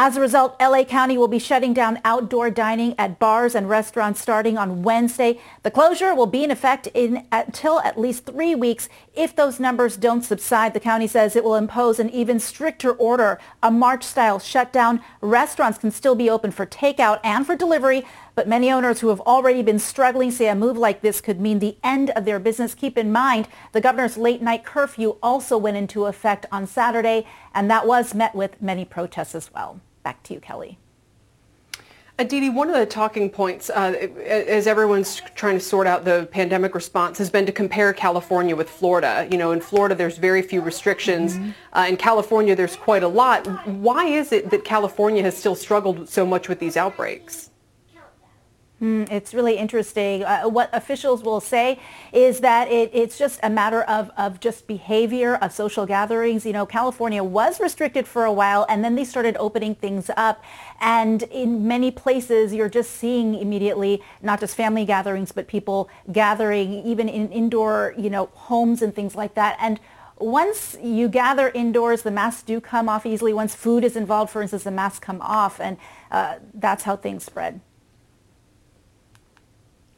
As 0.00 0.16
a 0.16 0.20
result, 0.20 0.54
LA 0.60 0.84
County 0.84 1.18
will 1.18 1.26
be 1.26 1.40
shutting 1.40 1.74
down 1.74 1.98
outdoor 2.04 2.50
dining 2.50 2.94
at 2.96 3.18
bars 3.18 3.56
and 3.56 3.68
restaurants 3.68 4.20
starting 4.20 4.56
on 4.56 4.84
Wednesday. 4.84 5.40
The 5.64 5.72
closure 5.72 6.14
will 6.14 6.28
be 6.28 6.44
in 6.44 6.52
effect 6.52 6.86
in, 6.94 7.26
until 7.32 7.80
at 7.80 7.98
least 7.98 8.24
three 8.24 8.54
weeks. 8.54 8.88
If 9.12 9.34
those 9.34 9.58
numbers 9.58 9.96
don't 9.96 10.22
subside, 10.22 10.72
the 10.72 10.78
county 10.78 11.08
says 11.08 11.34
it 11.34 11.42
will 11.42 11.56
impose 11.56 11.98
an 11.98 12.10
even 12.10 12.38
stricter 12.38 12.92
order, 12.92 13.40
a 13.60 13.72
March-style 13.72 14.38
shutdown. 14.38 15.00
Restaurants 15.20 15.78
can 15.78 15.90
still 15.90 16.14
be 16.14 16.30
open 16.30 16.52
for 16.52 16.64
takeout 16.64 17.18
and 17.24 17.44
for 17.44 17.56
delivery, 17.56 18.06
but 18.36 18.46
many 18.46 18.70
owners 18.70 19.00
who 19.00 19.08
have 19.08 19.20
already 19.22 19.62
been 19.62 19.80
struggling 19.80 20.30
say 20.30 20.46
a 20.46 20.54
move 20.54 20.76
like 20.76 21.00
this 21.00 21.20
could 21.20 21.40
mean 21.40 21.58
the 21.58 21.76
end 21.82 22.10
of 22.10 22.24
their 22.24 22.38
business. 22.38 22.72
Keep 22.72 22.96
in 22.98 23.10
mind, 23.10 23.48
the 23.72 23.80
governor's 23.80 24.16
late 24.16 24.42
night 24.42 24.64
curfew 24.64 25.16
also 25.24 25.58
went 25.58 25.76
into 25.76 26.06
effect 26.06 26.46
on 26.52 26.68
Saturday, 26.68 27.26
and 27.52 27.68
that 27.68 27.84
was 27.84 28.14
met 28.14 28.36
with 28.36 28.62
many 28.62 28.84
protests 28.84 29.34
as 29.34 29.52
well. 29.52 29.80
Back 30.08 30.22
to 30.22 30.32
you, 30.32 30.40
Kelly. 30.40 30.78
Aditi, 32.18 32.48
one 32.48 32.70
of 32.70 32.74
the 32.74 32.86
talking 32.86 33.28
points 33.28 33.68
uh, 33.68 34.08
as 34.24 34.66
everyone's 34.66 35.20
trying 35.34 35.52
to 35.52 35.60
sort 35.60 35.86
out 35.86 36.06
the 36.06 36.26
pandemic 36.32 36.74
response 36.74 37.18
has 37.18 37.28
been 37.28 37.44
to 37.44 37.52
compare 37.52 37.92
California 37.92 38.56
with 38.56 38.70
Florida. 38.70 39.28
You 39.30 39.36
know, 39.36 39.52
in 39.52 39.60
Florida, 39.60 39.94
there's 39.94 40.16
very 40.16 40.40
few 40.40 40.62
restrictions. 40.62 41.34
Mm-hmm. 41.34 41.50
Uh, 41.74 41.86
in 41.90 41.98
California, 41.98 42.56
there's 42.56 42.74
quite 42.74 43.02
a 43.02 43.08
lot. 43.08 43.46
Why 43.66 44.06
is 44.06 44.32
it 44.32 44.48
that 44.48 44.64
California 44.64 45.22
has 45.22 45.36
still 45.36 45.54
struggled 45.54 46.08
so 46.08 46.24
much 46.24 46.48
with 46.48 46.58
these 46.58 46.78
outbreaks? 46.78 47.47
Mm, 48.80 49.10
it's 49.10 49.34
really 49.34 49.56
interesting. 49.56 50.22
Uh, 50.22 50.44
what 50.44 50.70
officials 50.72 51.24
will 51.24 51.40
say 51.40 51.80
is 52.12 52.38
that 52.40 52.70
it, 52.70 52.90
it's 52.92 53.18
just 53.18 53.40
a 53.42 53.50
matter 53.50 53.82
of, 53.82 54.08
of 54.16 54.38
just 54.38 54.68
behavior 54.68 55.34
of 55.34 55.50
social 55.52 55.84
gatherings. 55.84 56.46
You 56.46 56.52
know, 56.52 56.64
California 56.64 57.24
was 57.24 57.58
restricted 57.58 58.06
for 58.06 58.24
a 58.24 58.32
while 58.32 58.64
and 58.68 58.84
then 58.84 58.94
they 58.94 59.02
started 59.02 59.36
opening 59.40 59.74
things 59.74 60.12
up. 60.16 60.44
And 60.80 61.24
in 61.24 61.66
many 61.66 61.90
places, 61.90 62.54
you're 62.54 62.68
just 62.68 62.92
seeing 62.92 63.34
immediately 63.34 64.00
not 64.22 64.38
just 64.38 64.54
family 64.54 64.84
gatherings, 64.84 65.32
but 65.32 65.48
people 65.48 65.90
gathering 66.12 66.72
even 66.86 67.08
in 67.08 67.32
indoor, 67.32 67.94
you 67.98 68.10
know, 68.10 68.26
homes 68.34 68.80
and 68.80 68.94
things 68.94 69.16
like 69.16 69.34
that. 69.34 69.56
And 69.60 69.80
once 70.18 70.76
you 70.80 71.08
gather 71.08 71.48
indoors, 71.48 72.02
the 72.02 72.12
masks 72.12 72.42
do 72.42 72.60
come 72.60 72.88
off 72.88 73.04
easily. 73.06 73.32
Once 73.32 73.56
food 73.56 73.82
is 73.82 73.96
involved, 73.96 74.30
for 74.30 74.40
instance, 74.40 74.62
the 74.62 74.70
masks 74.70 75.00
come 75.00 75.20
off. 75.20 75.60
And 75.60 75.78
uh, 76.12 76.36
that's 76.54 76.84
how 76.84 76.94
things 76.94 77.24
spread. 77.24 77.60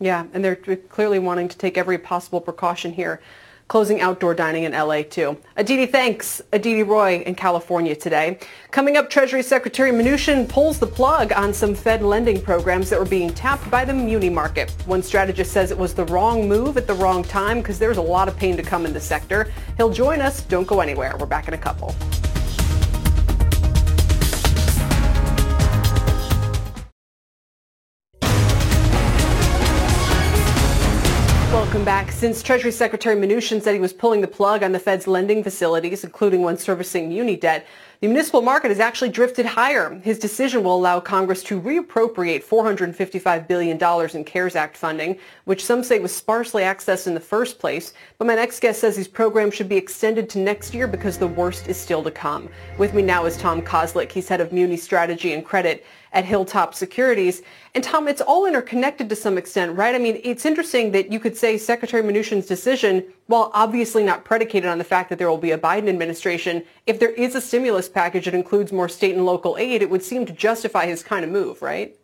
Yeah, 0.00 0.26
and 0.32 0.42
they're 0.42 0.56
clearly 0.56 1.18
wanting 1.18 1.48
to 1.48 1.58
take 1.58 1.76
every 1.76 1.98
possible 1.98 2.40
precaution 2.40 2.90
here, 2.90 3.20
closing 3.68 4.00
outdoor 4.00 4.34
dining 4.34 4.64
in 4.64 4.72
LA 4.72 5.02
too. 5.02 5.36
Aditi, 5.56 5.84
thanks. 5.84 6.40
Aditi 6.54 6.82
Roy 6.82 7.22
in 7.26 7.34
California 7.34 7.94
today. 7.94 8.38
Coming 8.70 8.96
up, 8.96 9.10
Treasury 9.10 9.42
Secretary 9.42 9.92
Mnuchin 9.92 10.48
pulls 10.48 10.78
the 10.78 10.86
plug 10.86 11.32
on 11.34 11.52
some 11.52 11.74
Fed 11.74 12.02
lending 12.02 12.40
programs 12.40 12.88
that 12.88 12.98
were 12.98 13.04
being 13.04 13.32
tapped 13.34 13.70
by 13.70 13.84
the 13.84 13.92
muni 13.92 14.30
market. 14.30 14.70
One 14.86 15.02
strategist 15.02 15.52
says 15.52 15.70
it 15.70 15.78
was 15.78 15.92
the 15.92 16.06
wrong 16.06 16.48
move 16.48 16.78
at 16.78 16.86
the 16.86 16.94
wrong 16.94 17.22
time 17.22 17.58
because 17.58 17.78
there's 17.78 17.98
a 17.98 18.02
lot 18.02 18.26
of 18.26 18.36
pain 18.38 18.56
to 18.56 18.62
come 18.62 18.86
in 18.86 18.94
the 18.94 19.00
sector. 19.00 19.52
He'll 19.76 19.92
join 19.92 20.22
us. 20.22 20.42
Don't 20.42 20.66
go 20.66 20.80
anywhere. 20.80 21.14
We're 21.20 21.26
back 21.26 21.46
in 21.46 21.52
a 21.52 21.58
couple. 21.58 21.94
Welcome 31.70 31.84
back. 31.84 32.10
Since 32.10 32.42
Treasury 32.42 32.72
Secretary 32.72 33.14
Mnuchin 33.14 33.62
said 33.62 33.74
he 33.74 33.80
was 33.80 33.92
pulling 33.92 34.22
the 34.22 34.26
plug 34.26 34.64
on 34.64 34.72
the 34.72 34.80
Fed's 34.80 35.06
lending 35.06 35.44
facilities, 35.44 36.02
including 36.02 36.42
one 36.42 36.58
servicing 36.58 37.08
muni 37.08 37.36
debt, 37.36 37.64
the 38.00 38.08
municipal 38.08 38.42
market 38.42 38.72
has 38.72 38.80
actually 38.80 39.10
drifted 39.10 39.46
higher. 39.46 39.94
His 40.02 40.18
decision 40.18 40.64
will 40.64 40.74
allow 40.74 40.98
Congress 40.98 41.44
to 41.44 41.60
reappropriate 41.60 42.42
$455 42.42 43.46
billion 43.46 43.78
in 44.16 44.24
CARES 44.24 44.56
Act 44.56 44.76
funding, 44.76 45.16
which 45.44 45.64
some 45.64 45.84
say 45.84 46.00
was 46.00 46.12
sparsely 46.12 46.64
accessed 46.64 47.06
in 47.06 47.14
the 47.14 47.20
first 47.20 47.60
place. 47.60 47.92
But 48.18 48.26
my 48.26 48.34
next 48.34 48.58
guest 48.58 48.80
says 48.80 48.96
these 48.96 49.06
programs 49.06 49.54
should 49.54 49.68
be 49.68 49.76
extended 49.76 50.28
to 50.30 50.40
next 50.40 50.74
year 50.74 50.88
because 50.88 51.18
the 51.18 51.28
worst 51.28 51.68
is 51.68 51.76
still 51.76 52.02
to 52.02 52.10
come. 52.10 52.48
With 52.78 52.94
me 52.94 53.02
now 53.02 53.26
is 53.26 53.36
Tom 53.36 53.62
Kozlik. 53.62 54.10
He's 54.10 54.26
head 54.26 54.40
of 54.40 54.52
Muni 54.52 54.76
Strategy 54.76 55.34
and 55.34 55.44
Credit 55.44 55.86
at 56.12 56.24
Hilltop 56.24 56.74
Securities. 56.74 57.42
And 57.74 57.84
Tom, 57.84 58.08
it's 58.08 58.20
all 58.20 58.46
interconnected 58.46 59.08
to 59.08 59.16
some 59.16 59.38
extent, 59.38 59.76
right? 59.76 59.94
I 59.94 59.98
mean, 59.98 60.20
it's 60.24 60.44
interesting 60.44 60.90
that 60.92 61.12
you 61.12 61.20
could 61.20 61.36
say 61.36 61.56
Secretary 61.56 62.02
Mnuchin's 62.02 62.46
decision, 62.46 63.04
while 63.26 63.50
obviously 63.54 64.02
not 64.02 64.24
predicated 64.24 64.68
on 64.68 64.78
the 64.78 64.84
fact 64.84 65.08
that 65.10 65.18
there 65.18 65.30
will 65.30 65.38
be 65.38 65.52
a 65.52 65.58
Biden 65.58 65.88
administration, 65.88 66.64
if 66.86 66.98
there 66.98 67.12
is 67.12 67.34
a 67.34 67.40
stimulus 67.40 67.88
package 67.88 68.24
that 68.24 68.34
includes 68.34 68.72
more 68.72 68.88
state 68.88 69.14
and 69.14 69.24
local 69.24 69.56
aid, 69.56 69.82
it 69.82 69.90
would 69.90 70.02
seem 70.02 70.26
to 70.26 70.32
justify 70.32 70.86
his 70.86 71.02
kind 71.02 71.24
of 71.24 71.30
move, 71.30 71.62
right? 71.62 71.96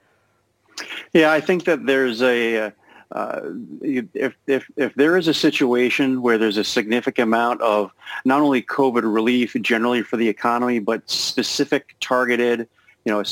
Yeah, 1.13 1.33
I 1.33 1.41
think 1.41 1.65
that 1.65 1.87
there's 1.87 2.23
a, 2.23 2.73
uh, 3.11 3.41
if, 3.83 4.37
if, 4.47 4.71
if 4.77 4.95
there 4.95 5.17
is 5.17 5.27
a 5.27 5.35
situation 5.35 6.23
where 6.23 6.39
there's 6.39 6.59
a 6.59 6.65
significant 6.65 7.29
amount 7.29 7.61
of 7.61 7.93
not 8.25 8.41
only 8.41 8.63
COVID 8.63 9.03
relief 9.03 9.57
generally 9.63 10.03
for 10.03 10.17
the 10.17 10.29
economy, 10.29 10.79
but 10.79 11.09
specific 11.11 11.97
targeted 12.01 12.69
you 13.07 13.13
know, 13.13 13.23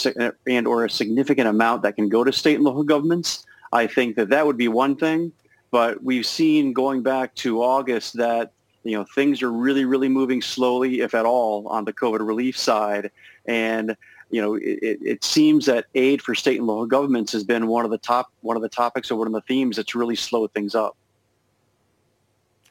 and 0.47 0.69
or 0.69 0.85
a 0.85 0.91
significant 0.91 1.49
amount 1.49 1.83
that 1.83 1.97
can 1.97 2.09
go 2.09 2.23
to 2.23 2.33
state 2.33 2.55
and 2.55 2.65
local 2.65 2.85
governments, 2.85 3.45
I 3.73 3.89
think 3.89 4.15
that 4.15 4.29
that 4.31 4.47
would 4.47 4.57
be 4.57 4.69
one 4.69 4.95
thing. 4.95 5.33
But 5.73 6.03
we've 6.03 6.25
seen 6.25 6.73
going 6.73 7.03
back 7.03 7.35
to 7.37 7.61
August 7.61 8.17
that 8.17 8.53
you 8.85 8.97
know 8.97 9.05
things 9.17 9.43
are 9.43 9.51
really, 9.51 9.85
really 9.85 10.09
moving 10.09 10.41
slowly, 10.41 11.01
if 11.01 11.13
at 11.13 11.27
all, 11.27 11.67
on 11.67 11.85
the 11.85 11.93
COVID 11.93 12.25
relief 12.25 12.57
side. 12.57 13.11
And 13.47 13.97
you 14.31 14.41
know, 14.41 14.55
it, 14.55 15.01
it 15.03 15.25
seems 15.25 15.67
that 15.67 15.87
aid 15.97 16.23
for 16.23 16.37
state 16.37 16.59
and 16.59 16.69
local 16.69 16.87
governments 16.87 17.33
has 17.33 17.43
been 17.43 17.67
one 17.67 17.85
of 17.85 17.91
the 17.91 17.99
top 17.99 18.31
one 18.43 18.57
of 18.57 18.63
the 18.63 18.69
topics 18.69 19.11
or 19.11 19.17
one 19.17 19.27
of 19.27 19.33
the 19.33 19.43
themes 19.43 19.77
that's 19.77 19.97
really 19.97 20.17
slowed 20.17 20.53
things 20.53 20.77
up. 20.77 20.97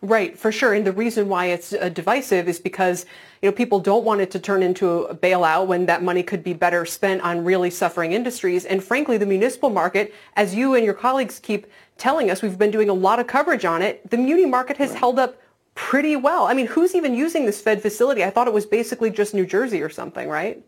Right, 0.03 0.37
for 0.37 0.51
sure. 0.51 0.73
And 0.73 0.85
the 0.85 0.91
reason 0.91 1.29
why 1.29 1.45
it's 1.45 1.71
uh, 1.71 1.87
divisive 1.87 2.49
is 2.49 2.59
because 2.59 3.05
you 3.41 3.49
know 3.49 3.55
people 3.55 3.79
don't 3.79 4.03
want 4.03 4.19
it 4.19 4.31
to 4.31 4.39
turn 4.39 4.61
into 4.61 5.03
a 5.03 5.15
bailout 5.15 5.67
when 5.67 5.85
that 5.85 6.03
money 6.03 6.21
could 6.21 6.43
be 6.43 6.51
better 6.51 6.85
spent 6.85 7.21
on 7.21 7.45
really 7.45 7.69
suffering 7.69 8.11
industries. 8.11 8.65
And 8.65 8.83
frankly, 8.83 9.17
the 9.17 9.25
municipal 9.25 9.69
market, 9.69 10.13
as 10.35 10.53
you 10.53 10.75
and 10.75 10.83
your 10.83 10.93
colleagues 10.93 11.39
keep 11.39 11.67
telling 11.97 12.29
us, 12.29 12.41
we've 12.41 12.57
been 12.57 12.69
doing 12.69 12.89
a 12.89 12.93
lot 12.93 13.19
of 13.19 13.27
coverage 13.27 13.63
on 13.63 13.81
it. 13.81 14.09
The 14.09 14.17
muni 14.17 14.45
market 14.45 14.75
has 14.75 14.93
held 14.93 15.19
up 15.19 15.41
pretty 15.75 16.17
well. 16.17 16.47
I 16.47 16.53
mean, 16.53 16.67
who's 16.67 16.93
even 16.95 17.15
using 17.15 17.45
this 17.45 17.61
Fed 17.61 17.81
facility? 17.81 18.25
I 18.25 18.29
thought 18.29 18.49
it 18.49 18.53
was 18.53 18.65
basically 18.65 19.09
just 19.09 19.33
New 19.33 19.45
Jersey 19.45 19.81
or 19.81 19.89
something, 19.89 20.27
right? 20.27 20.61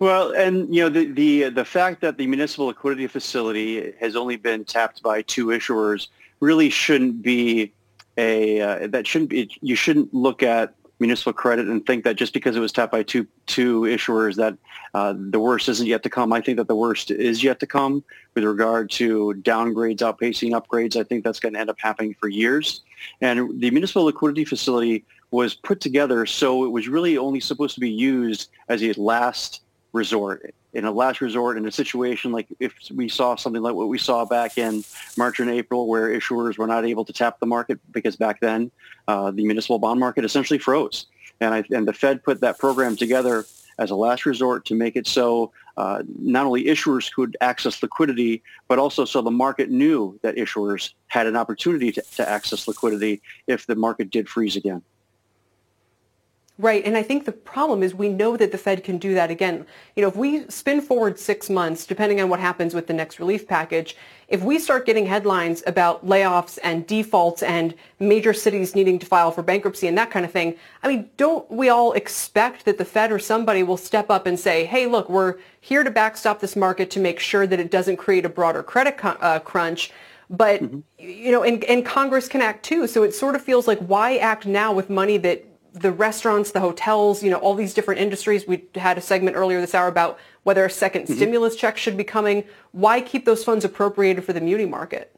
Well, 0.00 0.32
and 0.32 0.74
you 0.74 0.82
know 0.82 0.88
the 0.88 1.04
the 1.04 1.50
the 1.50 1.64
fact 1.64 2.00
that 2.00 2.18
the 2.18 2.26
municipal 2.26 2.66
liquidity 2.66 3.06
facility 3.06 3.92
has 4.00 4.16
only 4.16 4.34
been 4.34 4.64
tapped 4.64 5.04
by 5.04 5.22
two 5.22 5.46
issuers 5.46 6.08
really 6.40 6.68
shouldn't 6.68 7.22
be 7.22 7.72
a 8.16 8.60
uh, 8.60 8.86
that 8.88 9.06
shouldn't 9.06 9.30
be 9.30 9.50
you 9.60 9.74
shouldn't 9.74 10.12
look 10.12 10.42
at 10.42 10.74
municipal 11.02 11.32
credit 11.32 11.66
and 11.66 11.84
think 11.84 12.04
that 12.04 12.16
just 12.16 12.32
because 12.32 12.56
it 12.56 12.60
was 12.60 12.72
tapped 12.72 12.92
by 12.92 13.02
two 13.02 13.26
two 13.46 13.82
issuers 13.82 14.36
that 14.36 14.56
uh, 14.94 15.12
the 15.16 15.40
worst 15.40 15.68
isn't 15.68 15.86
yet 15.86 16.02
to 16.02 16.10
come. 16.10 16.32
I 16.32 16.40
think 16.40 16.56
that 16.56 16.68
the 16.68 16.76
worst 16.76 17.10
is 17.10 17.42
yet 17.42 17.60
to 17.60 17.66
come 17.66 18.04
with 18.34 18.44
regard 18.44 18.90
to 18.92 19.34
downgrades 19.42 19.98
outpacing 19.98 20.52
upgrades. 20.52 20.96
I 20.96 21.02
think 21.02 21.24
that's 21.24 21.40
going 21.40 21.54
to 21.54 21.60
end 21.60 21.70
up 21.70 21.76
happening 21.78 22.14
for 22.18 22.28
years. 22.28 22.82
And 23.20 23.60
the 23.60 23.70
municipal 23.70 24.04
liquidity 24.04 24.44
facility 24.44 25.04
was 25.30 25.54
put 25.54 25.80
together 25.80 26.24
so 26.26 26.64
it 26.64 26.68
was 26.68 26.88
really 26.88 27.18
only 27.18 27.40
supposed 27.40 27.74
to 27.74 27.80
be 27.80 27.90
used 27.90 28.50
as 28.68 28.82
a 28.82 28.92
last 28.92 29.62
resort 29.92 30.54
in 30.72 30.84
a 30.86 30.90
last 30.90 31.20
resort 31.20 31.58
in 31.58 31.66
a 31.66 31.72
situation 31.72 32.32
like 32.32 32.46
if 32.58 32.74
we 32.94 33.08
saw 33.08 33.36
something 33.36 33.60
like 33.60 33.74
what 33.74 33.88
we 33.88 33.98
saw 33.98 34.24
back 34.24 34.56
in 34.56 34.82
March 35.18 35.38
and 35.38 35.50
April 35.50 35.86
where 35.86 36.08
issuers 36.08 36.56
were 36.56 36.66
not 36.66 36.86
able 36.86 37.04
to 37.04 37.12
tap 37.12 37.38
the 37.40 37.46
market 37.46 37.78
because 37.92 38.16
back 38.16 38.40
then 38.40 38.70
uh, 39.08 39.30
the 39.30 39.44
municipal 39.44 39.78
bond 39.78 40.00
market 40.00 40.24
essentially 40.24 40.58
froze. 40.58 41.06
And, 41.40 41.54
I, 41.54 41.64
and 41.70 41.86
the 41.86 41.92
Fed 41.92 42.22
put 42.22 42.40
that 42.40 42.58
program 42.58 42.96
together 42.96 43.44
as 43.78 43.90
a 43.90 43.96
last 43.96 44.26
resort 44.26 44.64
to 44.66 44.74
make 44.74 44.96
it 44.96 45.06
so 45.06 45.52
uh, 45.76 46.02
not 46.18 46.46
only 46.46 46.64
issuers 46.64 47.12
could 47.12 47.36
access 47.40 47.82
liquidity, 47.82 48.42
but 48.68 48.78
also 48.78 49.04
so 49.04 49.22
the 49.22 49.30
market 49.30 49.70
knew 49.70 50.18
that 50.22 50.36
issuers 50.36 50.92
had 51.06 51.26
an 51.26 51.36
opportunity 51.36 51.90
to, 51.90 52.02
to 52.16 52.28
access 52.28 52.68
liquidity 52.68 53.22
if 53.46 53.66
the 53.66 53.74
market 53.74 54.10
did 54.10 54.28
freeze 54.28 54.56
again. 54.56 54.82
Right. 56.58 56.84
And 56.84 56.98
I 56.98 57.02
think 57.02 57.24
the 57.24 57.32
problem 57.32 57.82
is 57.82 57.94
we 57.94 58.10
know 58.10 58.36
that 58.36 58.52
the 58.52 58.58
Fed 58.58 58.84
can 58.84 58.98
do 58.98 59.14
that 59.14 59.30
again. 59.30 59.66
You 59.96 60.02
know, 60.02 60.08
if 60.08 60.16
we 60.16 60.46
spin 60.50 60.82
forward 60.82 61.18
six 61.18 61.48
months, 61.48 61.86
depending 61.86 62.20
on 62.20 62.28
what 62.28 62.40
happens 62.40 62.74
with 62.74 62.86
the 62.86 62.92
next 62.92 63.18
relief 63.18 63.48
package, 63.48 63.96
if 64.28 64.42
we 64.42 64.58
start 64.58 64.84
getting 64.84 65.06
headlines 65.06 65.62
about 65.66 66.06
layoffs 66.06 66.58
and 66.62 66.86
defaults 66.86 67.42
and 67.42 67.74
major 67.98 68.34
cities 68.34 68.74
needing 68.74 68.98
to 68.98 69.06
file 69.06 69.30
for 69.30 69.42
bankruptcy 69.42 69.88
and 69.88 69.96
that 69.96 70.10
kind 70.10 70.26
of 70.26 70.30
thing, 70.30 70.54
I 70.82 70.88
mean, 70.88 71.08
don't 71.16 71.50
we 71.50 71.70
all 71.70 71.94
expect 71.94 72.66
that 72.66 72.76
the 72.76 72.84
Fed 72.84 73.10
or 73.10 73.18
somebody 73.18 73.62
will 73.62 73.78
step 73.78 74.10
up 74.10 74.26
and 74.26 74.38
say, 74.38 74.66
hey, 74.66 74.86
look, 74.86 75.08
we're 75.08 75.38
here 75.58 75.82
to 75.82 75.90
backstop 75.90 76.40
this 76.40 76.54
market 76.54 76.90
to 76.90 77.00
make 77.00 77.18
sure 77.18 77.46
that 77.46 77.60
it 77.60 77.70
doesn't 77.70 77.96
create 77.96 78.26
a 78.26 78.28
broader 78.28 78.62
credit 78.62 79.02
uh, 79.02 79.38
crunch. 79.38 79.90
But, 80.28 80.62
mm-hmm. 80.62 80.80
you 80.98 81.32
know, 81.32 81.42
and, 81.42 81.64
and 81.64 81.84
Congress 81.84 82.28
can 82.28 82.42
act 82.42 82.62
too. 82.62 82.86
So 82.86 83.02
it 83.02 83.14
sort 83.14 83.34
of 83.34 83.42
feels 83.42 83.66
like 83.66 83.78
why 83.80 84.18
act 84.18 84.46
now 84.46 84.72
with 84.72 84.90
money 84.90 85.16
that 85.18 85.46
the 85.72 85.90
restaurants, 85.90 86.50
the 86.50 86.60
hotels, 86.60 87.22
you 87.22 87.30
know, 87.30 87.38
all 87.38 87.54
these 87.54 87.74
different 87.74 88.00
industries. 88.00 88.46
We 88.46 88.64
had 88.74 88.98
a 88.98 89.00
segment 89.00 89.36
earlier 89.36 89.60
this 89.60 89.74
hour 89.74 89.88
about 89.88 90.18
whether 90.42 90.64
a 90.64 90.68
2nd 90.68 91.04
mm-hmm. 91.04 91.14
stimulus 91.14 91.56
check 91.56 91.78
should 91.78 91.96
be 91.96 92.04
coming. 92.04 92.44
Why 92.72 93.00
keep 93.00 93.24
those 93.24 93.42
funds 93.42 93.64
appropriated 93.64 94.24
for 94.24 94.32
the 94.32 94.40
muni 94.40 94.66
market? 94.66 95.14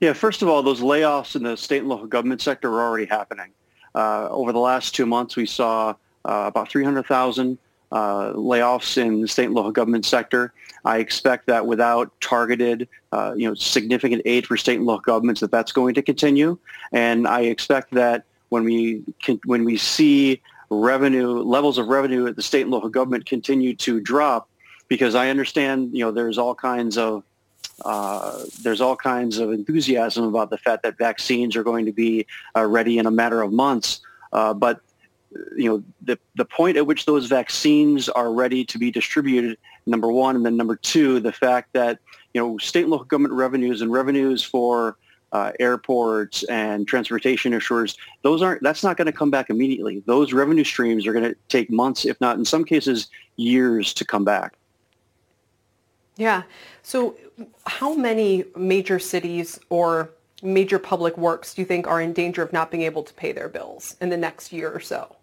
Yeah, 0.00 0.12
first 0.12 0.42
of 0.42 0.48
all, 0.48 0.62
those 0.62 0.80
layoffs 0.80 1.34
in 1.34 1.42
the 1.42 1.56
state 1.56 1.78
and 1.78 1.88
local 1.88 2.06
government 2.06 2.42
sector 2.42 2.72
are 2.72 2.86
already 2.86 3.06
happening. 3.06 3.52
Uh, 3.94 4.28
over 4.28 4.52
the 4.52 4.58
last 4.58 4.94
two 4.94 5.06
months, 5.06 5.36
we 5.36 5.46
saw 5.46 5.90
uh, 6.24 6.44
about 6.46 6.68
300,000 6.68 7.58
uh, 7.92 8.32
layoffs 8.32 8.98
in 8.98 9.22
the 9.22 9.28
state 9.28 9.46
and 9.46 9.54
local 9.54 9.72
government 9.72 10.04
sector. 10.04 10.52
I 10.84 10.98
expect 10.98 11.46
that 11.46 11.66
without 11.66 12.12
targeted, 12.20 12.88
uh, 13.12 13.34
you 13.36 13.48
know, 13.48 13.54
significant 13.54 14.22
aid 14.24 14.46
for 14.46 14.56
state 14.56 14.76
and 14.76 14.86
local 14.86 15.02
governments, 15.02 15.40
that 15.40 15.50
that's 15.50 15.72
going 15.72 15.94
to 15.94 16.02
continue. 16.02 16.58
And 16.92 17.26
I 17.26 17.42
expect 17.42 17.92
that 17.92 18.24
when 18.54 18.62
we 18.62 19.02
can, 19.20 19.40
when 19.46 19.64
we 19.64 19.76
see 19.76 20.40
revenue 20.70 21.42
levels 21.42 21.76
of 21.76 21.88
revenue 21.88 22.28
at 22.28 22.36
the 22.36 22.42
state 22.42 22.62
and 22.62 22.70
local 22.70 22.88
government 22.88 23.26
continue 23.26 23.74
to 23.74 24.00
drop, 24.00 24.48
because 24.86 25.16
I 25.16 25.28
understand 25.28 25.90
you 25.92 26.04
know 26.04 26.12
there's 26.12 26.38
all 26.38 26.54
kinds 26.54 26.96
of 26.96 27.24
uh, 27.84 28.44
there's 28.62 28.80
all 28.80 28.94
kinds 28.94 29.38
of 29.38 29.50
enthusiasm 29.50 30.22
about 30.24 30.50
the 30.50 30.58
fact 30.58 30.84
that 30.84 30.96
vaccines 30.96 31.56
are 31.56 31.64
going 31.64 31.84
to 31.86 31.92
be 31.92 32.26
uh, 32.56 32.64
ready 32.64 32.96
in 32.98 33.06
a 33.06 33.10
matter 33.10 33.42
of 33.42 33.52
months, 33.52 34.00
uh, 34.32 34.54
but 34.54 34.80
you 35.56 35.68
know 35.68 35.82
the 36.02 36.16
the 36.36 36.44
point 36.44 36.76
at 36.76 36.86
which 36.86 37.06
those 37.06 37.26
vaccines 37.26 38.08
are 38.08 38.32
ready 38.32 38.64
to 38.64 38.78
be 38.78 38.92
distributed 38.92 39.58
number 39.84 40.12
one 40.12 40.36
and 40.36 40.46
then 40.46 40.56
number 40.56 40.76
two 40.76 41.18
the 41.18 41.32
fact 41.32 41.72
that 41.72 41.98
you 42.32 42.40
know 42.40 42.56
state 42.58 42.82
and 42.82 42.92
local 42.92 43.04
government 43.04 43.34
revenues 43.34 43.82
and 43.82 43.90
revenues 43.90 44.44
for 44.44 44.96
uh, 45.34 45.50
airports 45.58 46.44
and 46.44 46.86
transportation 46.86 47.52
issuers, 47.52 47.96
those 48.22 48.40
aren't. 48.40 48.62
That's 48.62 48.84
not 48.84 48.96
going 48.96 49.06
to 49.06 49.12
come 49.12 49.30
back 49.30 49.50
immediately. 49.50 50.02
Those 50.06 50.32
revenue 50.32 50.64
streams 50.64 51.06
are 51.06 51.12
going 51.12 51.24
to 51.24 51.36
take 51.48 51.70
months, 51.70 52.06
if 52.06 52.18
not 52.20 52.38
in 52.38 52.44
some 52.44 52.64
cases 52.64 53.08
years, 53.36 53.92
to 53.94 54.04
come 54.04 54.24
back. 54.24 54.54
Yeah. 56.16 56.44
So, 56.82 57.16
how 57.66 57.94
many 57.94 58.44
major 58.56 59.00
cities 59.00 59.58
or 59.68 60.10
major 60.40 60.78
public 60.78 61.18
works 61.18 61.54
do 61.54 61.62
you 61.62 61.66
think 61.66 61.88
are 61.88 62.00
in 62.00 62.12
danger 62.12 62.42
of 62.42 62.52
not 62.52 62.70
being 62.70 62.84
able 62.84 63.02
to 63.02 63.12
pay 63.14 63.32
their 63.32 63.48
bills 63.48 63.96
in 64.00 64.10
the 64.10 64.16
next 64.16 64.52
year 64.52 64.70
or 64.70 64.80
so? 64.80 65.16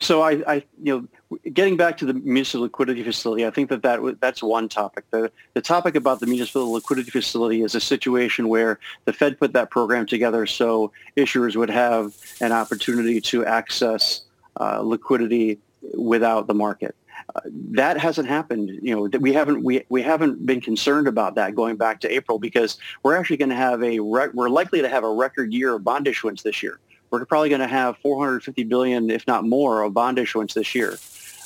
So 0.00 0.22
I, 0.22 0.42
I, 0.46 0.54
you 0.82 1.08
know, 1.30 1.38
getting 1.52 1.76
back 1.76 1.96
to 1.98 2.06
the 2.06 2.14
municipal 2.14 2.62
liquidity 2.62 3.02
facility, 3.02 3.46
I 3.46 3.50
think 3.50 3.68
that, 3.70 3.82
that 3.82 4.20
that's 4.20 4.42
one 4.42 4.68
topic. 4.68 5.04
The, 5.10 5.30
the 5.54 5.60
topic 5.60 5.94
about 5.94 6.20
the 6.20 6.26
municipal 6.26 6.72
liquidity 6.72 7.10
facility 7.10 7.62
is 7.62 7.74
a 7.74 7.80
situation 7.80 8.48
where 8.48 8.78
the 9.04 9.12
Fed 9.12 9.38
put 9.38 9.52
that 9.52 9.70
program 9.70 10.06
together 10.06 10.46
so 10.46 10.92
issuers 11.16 11.56
would 11.56 11.70
have 11.70 12.16
an 12.40 12.52
opportunity 12.52 13.20
to 13.20 13.46
access 13.46 14.22
uh, 14.58 14.80
liquidity 14.80 15.58
without 15.94 16.46
the 16.46 16.54
market. 16.54 16.96
Uh, 17.34 17.40
that 17.46 17.96
hasn't 17.96 18.26
happened. 18.26 18.70
You 18.82 18.96
know, 18.96 19.18
we 19.20 19.32
haven't 19.32 19.62
we, 19.62 19.84
we 19.88 20.02
haven't 20.02 20.44
been 20.44 20.60
concerned 20.60 21.06
about 21.06 21.36
that 21.36 21.54
going 21.54 21.76
back 21.76 22.00
to 22.00 22.12
April 22.12 22.40
because 22.40 22.76
we're 23.04 23.16
actually 23.16 23.36
going 23.36 23.50
to 23.50 23.54
have 23.54 23.82
a 23.84 24.00
re- 24.00 24.30
we're 24.34 24.48
likely 24.48 24.82
to 24.82 24.88
have 24.88 25.04
a 25.04 25.12
record 25.12 25.52
year 25.52 25.76
of 25.76 25.84
bond 25.84 26.08
issuance 26.08 26.42
this 26.42 26.60
year 26.60 26.80
we're 27.10 27.24
probably 27.24 27.48
going 27.48 27.60
to 27.60 27.66
have 27.66 27.98
450 27.98 28.64
billion, 28.64 29.10
if 29.10 29.26
not 29.26 29.44
more, 29.44 29.82
of 29.82 29.94
bond 29.94 30.18
issuance 30.18 30.54
this 30.54 30.74
year. 30.74 30.98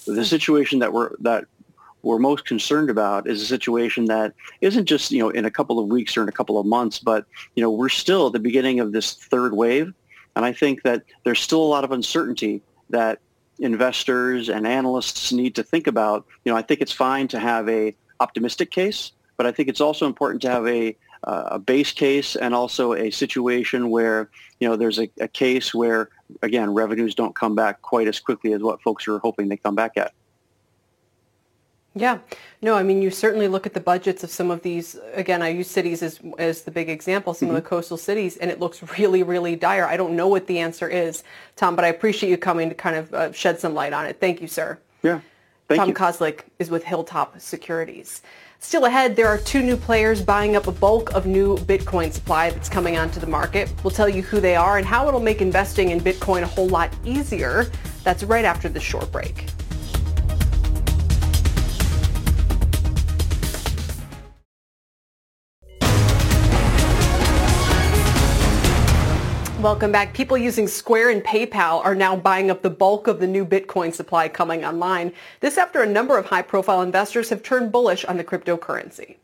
The 0.07 0.15
hmm. 0.15 0.23
situation 0.23 0.79
that 0.81 0.93
we're 0.93 1.13
that 1.21 1.47
we're 2.03 2.19
most 2.19 2.45
concerned 2.45 2.91
about 2.91 3.27
is 3.27 3.41
a 3.41 3.47
situation 3.47 4.05
that 4.07 4.35
isn't 4.61 4.85
just 4.85 5.11
you 5.11 5.21
know 5.21 5.31
in 5.31 5.45
a 5.45 5.51
couple 5.51 5.79
of 5.79 5.87
weeks 5.89 6.17
or 6.17 6.23
in 6.23 6.29
a 6.29 6.33
couple 6.33 6.59
of 6.59 6.67
months, 6.67 6.99
but 6.99 7.27
you 7.57 7.63
know 7.63 7.71
we're 7.71 7.89
still 7.89 8.27
at 8.27 8.33
the 8.33 8.39
beginning 8.39 8.81
of 8.81 8.93
this 8.93 9.15
third 9.15 9.55
wave, 9.55 9.93
and 10.37 10.45
I 10.45 10.53
think 10.53 10.83
that 10.83 11.03
there's 11.25 11.41
still 11.41 11.63
a 11.63 11.65
lot 11.65 11.85
of 11.85 11.93
uncertainty 11.93 12.63
that 12.91 13.21
investors 13.59 14.49
and 14.49 14.67
analysts 14.67 15.33
need 15.33 15.55
to 15.55 15.63
think 15.63 15.87
about. 15.87 16.27
You 16.45 16.53
know, 16.53 16.59
I 16.59 16.63
think 16.63 16.81
it's 16.81 16.93
fine 16.93 17.29
to 17.29 17.39
have 17.39 17.69
a 17.69 17.95
optimistic 18.21 18.71
case, 18.71 19.13
but 19.37 19.47
I 19.47 19.53
think 19.53 19.69
it's 19.69 19.81
also 19.81 20.07
important 20.07 20.43
to 20.43 20.51
have 20.51 20.67
a 20.67 20.97
a 21.27 21.59
base 21.59 21.93
case 21.93 22.37
and 22.37 22.55
also 22.55 22.93
a 22.93 23.11
situation 23.11 23.91
where 23.91 24.29
you 24.61 24.69
know 24.69 24.77
there's 24.77 24.99
a, 24.99 25.11
a, 25.21 25.29
case 25.29 25.75
where 25.75 26.11
again 26.43 26.73
revenues 26.73 27.15
don't 27.15 27.35
come 27.35 27.55
back 27.55 27.83
quite 27.83 28.09
as 28.09 28.21
quickly 28.21 28.53
as 28.53 28.63
what 28.63 28.83
folks 28.83 29.09
are 29.09 29.19
hoping 29.19 29.49
they 29.49 29.57
come 29.57 29.75
back 29.75 29.97
at. 29.97 30.13
Yeah, 31.97 32.19
no, 32.61 32.75
I 32.75 32.83
mean 32.83 33.01
you 33.01 33.11
certainly 33.11 33.49
look 33.49 33.67
at 33.67 33.73
the 33.73 33.81
budgets 33.81 34.25
of 34.25 34.31
some 34.31 34.51
of 34.51 34.63
these. 34.63 34.97
Again, 35.15 35.43
I 35.43 35.49
use 35.49 35.71
cities 35.71 36.03
as 36.03 36.21
as 36.39 36.63
the 36.63 36.71
big 36.71 36.89
example. 36.89 37.33
Some 37.33 37.49
mm-hmm. 37.49 37.57
of 37.57 37.63
the 37.63 37.69
coastal 37.69 37.97
cities, 37.97 38.37
and 38.37 38.51
it 38.51 38.61
looks 38.61 38.83
really, 38.99 39.23
really 39.23 39.57
dire. 39.57 39.87
I 39.87 39.97
don't 39.97 40.17
know 40.17 40.29
what 40.29 40.47
the 40.47 40.59
answer 40.59 40.89
is, 40.89 41.23
Tom, 41.57 41.77
but 41.77 41.85
I 41.85 41.89
appreciate 41.89 42.31
you 42.31 42.37
coming 42.37 42.69
to 42.69 42.75
kind 42.75 42.97
of 42.97 43.15
uh, 43.15 43.33
shed 43.33 43.61
some 43.61 43.75
light 43.75 43.93
on 43.93 44.07
it. 44.07 44.19
Thank 44.21 44.41
you, 44.41 44.49
sir. 44.49 44.79
Yeah. 45.03 45.21
Thank 45.69 45.79
Tom 45.79 45.89
you. 45.89 45.95
Kozlik 45.95 46.41
is 46.59 46.69
with 46.69 46.85
Hilltop 46.85 47.41
Securities. 47.41 48.23
Still 48.65 48.87
ahead, 48.87 49.15
there 49.15 49.29
are 49.29 49.37
two 49.37 49.63
new 49.63 49.77
players 49.77 50.23
buying 50.23 50.57
up 50.57 50.69
a 50.69 50.73
bulk 50.73 51.13
of 51.13 51.27
new 51.27 51.59
Bitcoin 51.59 52.11
supply 52.11 52.49
that's 52.49 52.71
coming 52.71 52.97
onto 52.97 53.21
the 53.21 53.27
market. 53.27 53.71
We'll 53.85 53.91
tell 53.91 54.09
you 54.09 54.23
who 54.23 54.41
they 54.41 54.57
are 54.57 54.79
and 54.79 54.87
how 54.87 55.07
it'll 55.07 55.21
make 55.21 55.43
investing 55.43 55.91
in 55.91 56.01
Bitcoin 56.01 56.43
a 56.43 56.47
whole 56.47 56.69
lot 56.69 56.91
easier. 57.05 57.71
That's 58.05 58.25
right 58.25 58.45
after 58.45 58.71
this 58.71 58.83
short 58.83 59.13
break. 59.13 59.49
Welcome 69.65 69.93
back. 69.93 70.13
People 70.13 70.37
using 70.37 70.69
Square 70.69 71.09
and 71.09 71.25
PayPal 71.25 71.83
are 71.83 71.95
now 71.95 72.15
buying 72.15 72.51
up 72.51 72.61
the 72.61 72.69
bulk 72.69 73.07
of 73.07 73.19
the 73.19 73.27
new 73.27 73.47
Bitcoin 73.47 73.95
supply 73.95 74.29
coming 74.29 74.63
online. 74.63 75.11
This 75.41 75.57
after 75.57 75.81
a 75.81 75.87
number 75.87 76.19
of 76.19 76.27
high-profile 76.27 76.83
investors 76.83 77.31
have 77.31 77.43
turned 77.43 77.73
bullish 77.73 78.05
on 78.05 78.19
the 78.19 78.25
cryptocurrency. 78.25 79.17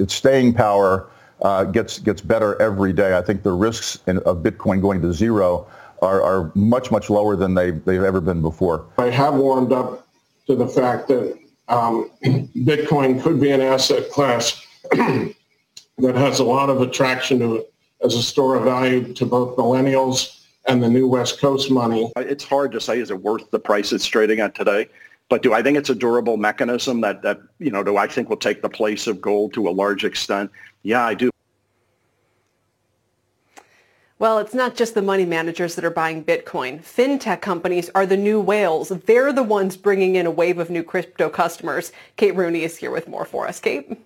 Its 0.00 0.12
staying 0.12 0.54
power 0.54 1.08
uh, 1.42 1.62
gets 1.62 2.00
gets 2.00 2.20
better 2.20 2.60
every 2.60 2.92
day. 2.92 3.16
I 3.16 3.22
think 3.22 3.44
the 3.44 3.52
risks 3.52 4.00
in, 4.08 4.18
of 4.18 4.38
Bitcoin 4.38 4.82
going 4.82 5.00
to 5.02 5.12
zero 5.12 5.68
are, 6.02 6.20
are 6.20 6.50
much 6.56 6.90
much 6.90 7.08
lower 7.08 7.36
than 7.36 7.54
they 7.54 7.70
they've 7.70 8.02
ever 8.02 8.20
been 8.20 8.42
before. 8.42 8.86
I 8.98 9.08
have 9.10 9.34
warmed 9.34 9.72
up 9.72 10.04
to 10.48 10.56
the 10.56 10.66
fact 10.66 11.06
that 11.06 11.38
um, 11.68 12.10
Bitcoin 12.24 13.22
could 13.22 13.40
be 13.40 13.52
an 13.52 13.60
asset 13.60 14.10
class 14.10 14.66
that 14.90 15.36
has 16.16 16.40
a 16.40 16.44
lot 16.44 16.70
of 16.70 16.80
attraction 16.80 17.38
to 17.38 17.54
it 17.58 17.73
as 18.04 18.14
a 18.14 18.22
store 18.22 18.54
of 18.56 18.64
value 18.64 19.12
to 19.14 19.24
both 19.24 19.56
millennials 19.56 20.42
and 20.66 20.82
the 20.82 20.88
new 20.88 21.08
West 21.08 21.40
Coast 21.40 21.70
money. 21.70 22.10
Uh, 22.16 22.20
it's 22.20 22.44
hard 22.44 22.70
to 22.72 22.80
say 22.80 23.00
is 23.00 23.10
it 23.10 23.20
worth 23.20 23.50
the 23.50 23.58
price 23.58 23.92
it's 23.92 24.06
trading 24.06 24.40
at 24.40 24.54
today. 24.54 24.88
But 25.30 25.42
do 25.42 25.54
I 25.54 25.62
think 25.62 25.78
it's 25.78 25.88
a 25.88 25.94
durable 25.94 26.36
mechanism 26.36 27.00
that, 27.00 27.22
that, 27.22 27.40
you 27.58 27.70
know, 27.70 27.82
do 27.82 27.96
I 27.96 28.06
think 28.06 28.28
will 28.28 28.36
take 28.36 28.60
the 28.60 28.68
place 28.68 29.06
of 29.06 29.20
gold 29.20 29.54
to 29.54 29.68
a 29.68 29.70
large 29.70 30.04
extent? 30.04 30.50
Yeah, 30.82 31.04
I 31.04 31.14
do. 31.14 31.30
Well, 34.18 34.38
it's 34.38 34.54
not 34.54 34.76
just 34.76 34.94
the 34.94 35.02
money 35.02 35.24
managers 35.24 35.74
that 35.74 35.84
are 35.84 35.90
buying 35.90 36.24
Bitcoin. 36.24 36.82
FinTech 36.82 37.40
companies 37.40 37.90
are 37.94 38.06
the 38.06 38.16
new 38.16 38.38
whales. 38.38 38.90
They're 38.90 39.32
the 39.32 39.42
ones 39.42 39.76
bringing 39.76 40.16
in 40.16 40.26
a 40.26 40.30
wave 40.30 40.58
of 40.58 40.70
new 40.70 40.82
crypto 40.82 41.28
customers. 41.28 41.90
Kate 42.16 42.36
Rooney 42.36 42.62
is 42.62 42.76
here 42.76 42.90
with 42.90 43.08
more 43.08 43.24
for 43.24 43.48
us. 43.48 43.60
Kate? 43.60 43.98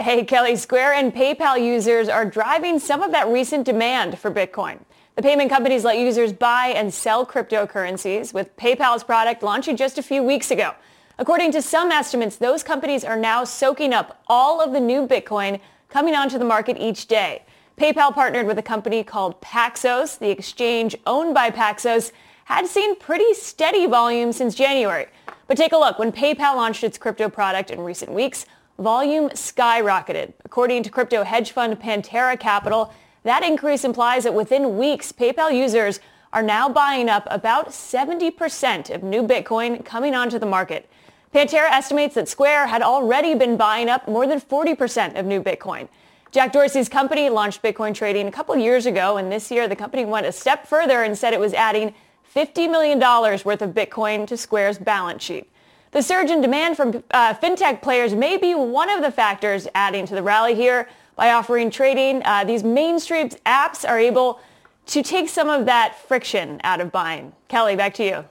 Hey, 0.00 0.24
Kelly, 0.24 0.54
Square 0.54 0.92
and 0.92 1.12
PayPal 1.12 1.60
users 1.60 2.08
are 2.08 2.24
driving 2.24 2.78
some 2.78 3.02
of 3.02 3.10
that 3.10 3.26
recent 3.26 3.66
demand 3.66 4.16
for 4.16 4.30
Bitcoin. 4.30 4.78
The 5.16 5.22
payment 5.22 5.50
companies 5.50 5.82
let 5.82 5.98
users 5.98 6.32
buy 6.32 6.68
and 6.68 6.94
sell 6.94 7.26
cryptocurrencies, 7.26 8.32
with 8.32 8.56
PayPal's 8.56 9.02
product 9.02 9.42
launching 9.42 9.76
just 9.76 9.98
a 9.98 10.02
few 10.02 10.22
weeks 10.22 10.52
ago. 10.52 10.70
According 11.18 11.50
to 11.50 11.60
some 11.60 11.90
estimates, 11.90 12.36
those 12.36 12.62
companies 12.62 13.02
are 13.02 13.16
now 13.16 13.42
soaking 13.42 13.92
up 13.92 14.22
all 14.28 14.60
of 14.60 14.72
the 14.72 14.78
new 14.78 15.04
Bitcoin 15.04 15.58
coming 15.88 16.14
onto 16.14 16.38
the 16.38 16.44
market 16.44 16.76
each 16.78 17.08
day. 17.08 17.42
PayPal 17.76 18.14
partnered 18.14 18.46
with 18.46 18.56
a 18.56 18.62
company 18.62 19.02
called 19.02 19.40
Paxos. 19.40 20.16
The 20.16 20.30
exchange 20.30 20.94
owned 21.08 21.34
by 21.34 21.50
Paxos 21.50 22.12
had 22.44 22.68
seen 22.68 22.94
pretty 22.94 23.34
steady 23.34 23.86
volume 23.86 24.32
since 24.32 24.54
January. 24.54 25.08
But 25.48 25.56
take 25.56 25.72
a 25.72 25.76
look. 25.76 25.98
When 25.98 26.12
PayPal 26.12 26.54
launched 26.54 26.84
its 26.84 26.98
crypto 26.98 27.28
product 27.28 27.72
in 27.72 27.80
recent 27.80 28.12
weeks, 28.12 28.46
volume 28.78 29.28
skyrocketed. 29.30 30.32
According 30.44 30.84
to 30.84 30.90
crypto 30.90 31.24
hedge 31.24 31.50
fund 31.50 31.78
Pantera 31.80 32.38
Capital, 32.38 32.92
that 33.24 33.42
increase 33.42 33.84
implies 33.84 34.24
that 34.24 34.34
within 34.34 34.78
weeks, 34.78 35.12
PayPal 35.12 35.52
users 35.52 36.00
are 36.32 36.42
now 36.42 36.68
buying 36.68 37.08
up 37.08 37.26
about 37.30 37.70
70% 37.70 38.94
of 38.94 39.02
new 39.02 39.22
Bitcoin 39.22 39.84
coming 39.84 40.14
onto 40.14 40.38
the 40.38 40.46
market. 40.46 40.88
Pantera 41.34 41.70
estimates 41.70 42.14
that 42.14 42.28
Square 42.28 42.68
had 42.68 42.82
already 42.82 43.34
been 43.34 43.56
buying 43.56 43.88
up 43.88 44.08
more 44.08 44.26
than 44.26 44.40
40% 44.40 45.18
of 45.18 45.26
new 45.26 45.42
Bitcoin. 45.42 45.88
Jack 46.30 46.52
Dorsey's 46.52 46.88
company 46.88 47.30
launched 47.30 47.62
Bitcoin 47.62 47.94
trading 47.94 48.28
a 48.28 48.32
couple 48.32 48.56
years 48.56 48.86
ago, 48.86 49.16
and 49.16 49.32
this 49.32 49.50
year 49.50 49.66
the 49.66 49.76
company 49.76 50.04
went 50.04 50.26
a 50.26 50.32
step 50.32 50.66
further 50.66 51.02
and 51.02 51.16
said 51.16 51.32
it 51.32 51.40
was 51.40 51.54
adding 51.54 51.94
$50 52.34 52.70
million 52.70 53.00
worth 53.00 53.62
of 53.62 53.70
Bitcoin 53.70 54.26
to 54.26 54.36
Square's 54.36 54.78
balance 54.78 55.22
sheet. 55.22 55.50
The 55.90 56.02
surge 56.02 56.30
in 56.30 56.40
demand 56.40 56.76
from 56.76 57.02
uh, 57.10 57.34
fintech 57.34 57.80
players 57.80 58.14
may 58.14 58.36
be 58.36 58.54
one 58.54 58.90
of 58.90 59.02
the 59.02 59.10
factors 59.10 59.66
adding 59.74 60.06
to 60.06 60.14
the 60.14 60.22
rally 60.22 60.54
here 60.54 60.88
by 61.16 61.32
offering 61.32 61.70
trading. 61.70 62.22
Uh, 62.24 62.44
these 62.44 62.62
mainstream 62.62 63.28
apps 63.46 63.88
are 63.88 63.98
able 63.98 64.40
to 64.86 65.02
take 65.02 65.28
some 65.28 65.48
of 65.48 65.66
that 65.66 65.98
friction 66.06 66.60
out 66.64 66.80
of 66.80 66.92
buying. 66.92 67.32
Kelly, 67.48 67.76
back 67.76 67.94
to 67.94 68.04
you. 68.04 68.24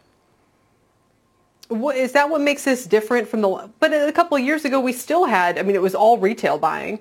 What, 1.70 1.98
is 1.98 2.14
that 2.14 2.30
what 2.30 2.42
makes 2.42 2.64
this 2.64 2.86
different 2.86 3.28
from 3.28 3.42
the? 3.42 3.70
But 3.80 3.92
a 3.94 4.12
couple 4.12 4.38
of 4.38 4.44
years 4.44 4.64
ago, 4.64 4.80
we 4.80 4.94
still 4.94 5.26
had. 5.26 5.60
I 5.60 5.64
mean, 5.64 5.76
it 5.76 5.82
was 5.82 5.96
all 5.96 6.18
retail 6.18 6.58
buying. 6.58 7.00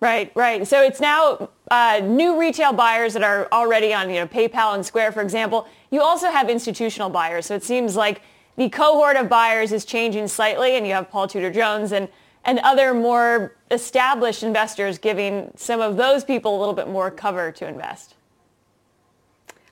Right, 0.00 0.32
right. 0.34 0.66
So 0.66 0.82
it's 0.82 1.00
now 1.00 1.48
uh, 1.70 2.00
new 2.02 2.38
retail 2.38 2.72
buyers 2.72 3.14
that 3.14 3.22
are 3.22 3.48
already 3.52 3.94
on, 3.94 4.10
you 4.10 4.16
know, 4.16 4.26
PayPal 4.26 4.74
and 4.74 4.84
Square, 4.84 5.12
for 5.12 5.22
example. 5.22 5.66
You 5.90 6.02
also 6.02 6.30
have 6.30 6.50
institutional 6.50 7.10
buyers. 7.10 7.46
So 7.46 7.54
it 7.54 7.64
seems 7.64 7.96
like 7.96 8.22
the 8.56 8.68
cohort 8.68 9.16
of 9.16 9.28
buyers 9.28 9.72
is 9.72 9.84
changing 9.84 10.28
slightly, 10.28 10.76
and 10.76 10.86
you 10.86 10.92
have 10.92 11.10
Paul 11.10 11.28
Tudor 11.28 11.50
Jones 11.50 11.92
and 11.92 12.08
and 12.44 12.58
other 12.60 12.94
more 12.94 13.56
established 13.70 14.42
investors 14.42 14.98
giving 14.98 15.50
some 15.56 15.80
of 15.80 15.96
those 15.96 16.24
people 16.24 16.56
a 16.56 16.58
little 16.58 16.74
bit 16.74 16.88
more 16.88 17.10
cover 17.10 17.50
to 17.52 17.66
invest. 17.66 18.14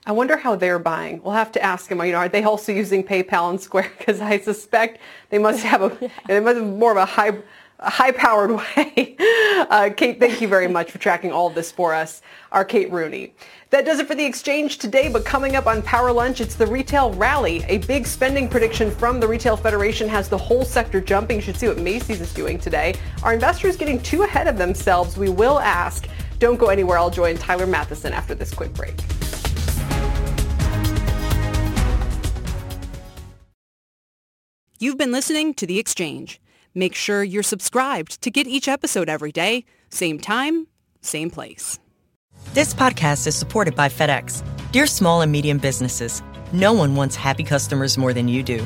I 0.05 0.11
wonder 0.11 0.35
how 0.35 0.55
they're 0.55 0.79
buying. 0.79 1.21
We'll 1.23 1.33
have 1.33 1.51
to 1.53 1.63
ask 1.63 1.87
them. 1.87 2.03
You 2.03 2.11
know, 2.11 2.17
are 2.17 2.29
they 2.29 2.43
also 2.43 2.73
using 2.73 3.03
PayPal 3.03 3.49
and 3.49 3.61
Square? 3.61 3.91
Because 3.97 4.19
I 4.19 4.39
suspect 4.39 4.99
they 5.29 5.37
must 5.37 5.63
have 5.63 5.81
a, 5.81 5.97
yeah. 6.01 6.09
they 6.27 6.39
must 6.39 6.57
have 6.57 6.67
more 6.67 6.91
of 6.91 6.97
a 6.97 7.05
high 7.05 7.37
high-powered 7.89 8.51
way. 8.77 9.15
Uh, 9.69 9.89
Kate, 9.95 10.19
thank 10.19 10.41
you 10.41 10.47
very 10.47 10.67
much 10.67 10.91
for 10.91 10.97
tracking 10.97 11.31
all 11.31 11.47
of 11.47 11.55
this 11.55 11.71
for 11.71 11.93
us. 11.93 12.21
Our 12.51 12.65
Kate 12.65 12.91
Rooney. 12.91 13.33
That 13.69 13.85
does 13.85 13.99
it 13.99 14.07
for 14.07 14.13
the 14.13 14.23
exchange 14.23 14.77
today, 14.77 15.09
but 15.09 15.25
coming 15.25 15.55
up 15.55 15.65
on 15.65 15.81
Power 15.81 16.11
Lunch, 16.11 16.41
it's 16.41 16.53
the 16.53 16.67
retail 16.67 17.11
rally. 17.13 17.63
A 17.67 17.79
big 17.79 18.05
spending 18.05 18.47
prediction 18.47 18.91
from 18.91 19.19
the 19.19 19.27
Retail 19.27 19.57
Federation 19.57 20.07
has 20.07 20.29
the 20.29 20.37
whole 20.37 20.63
sector 20.63 21.01
jumping. 21.01 21.37
You 21.37 21.41
should 21.41 21.57
see 21.57 21.67
what 21.67 21.79
Macy's 21.79 22.21
is 22.21 22.33
doing 22.33 22.59
today. 22.59 22.93
Are 23.23 23.33
investors 23.33 23.75
getting 23.75 23.99
too 24.01 24.21
ahead 24.23 24.47
of 24.47 24.57
themselves? 24.57 25.17
We 25.17 25.29
will 25.29 25.59
ask. 25.59 26.07
Don't 26.37 26.57
go 26.57 26.67
anywhere. 26.67 26.99
I'll 26.99 27.09
join 27.09 27.37
Tyler 27.37 27.65
Mathisen 27.65 28.11
after 28.11 28.35
this 28.35 28.53
quick 28.53 28.73
break. 28.73 28.93
You've 34.77 34.97
been 34.97 35.11
listening 35.13 35.53
to 35.55 35.65
The 35.65 35.79
Exchange. 35.79 36.41
Make 36.75 36.95
sure 36.95 37.23
you're 37.23 37.43
subscribed 37.43 38.21
to 38.21 38.31
get 38.31 38.47
each 38.47 38.67
episode 38.67 39.09
every 39.09 39.31
day, 39.31 39.65
same 39.89 40.19
time, 40.19 40.67
same 41.01 41.29
place. 41.29 41.79
This 42.53 42.73
podcast 42.73 43.27
is 43.27 43.35
supported 43.35 43.75
by 43.75 43.89
FedEx. 43.89 44.43
Dear 44.71 44.87
small 44.87 45.21
and 45.21 45.31
medium 45.31 45.59
businesses, 45.59 46.23
no 46.51 46.73
one 46.73 46.95
wants 46.95 47.15
happy 47.15 47.43
customers 47.43 47.97
more 47.97 48.13
than 48.13 48.27
you 48.27 48.43
do. 48.43 48.65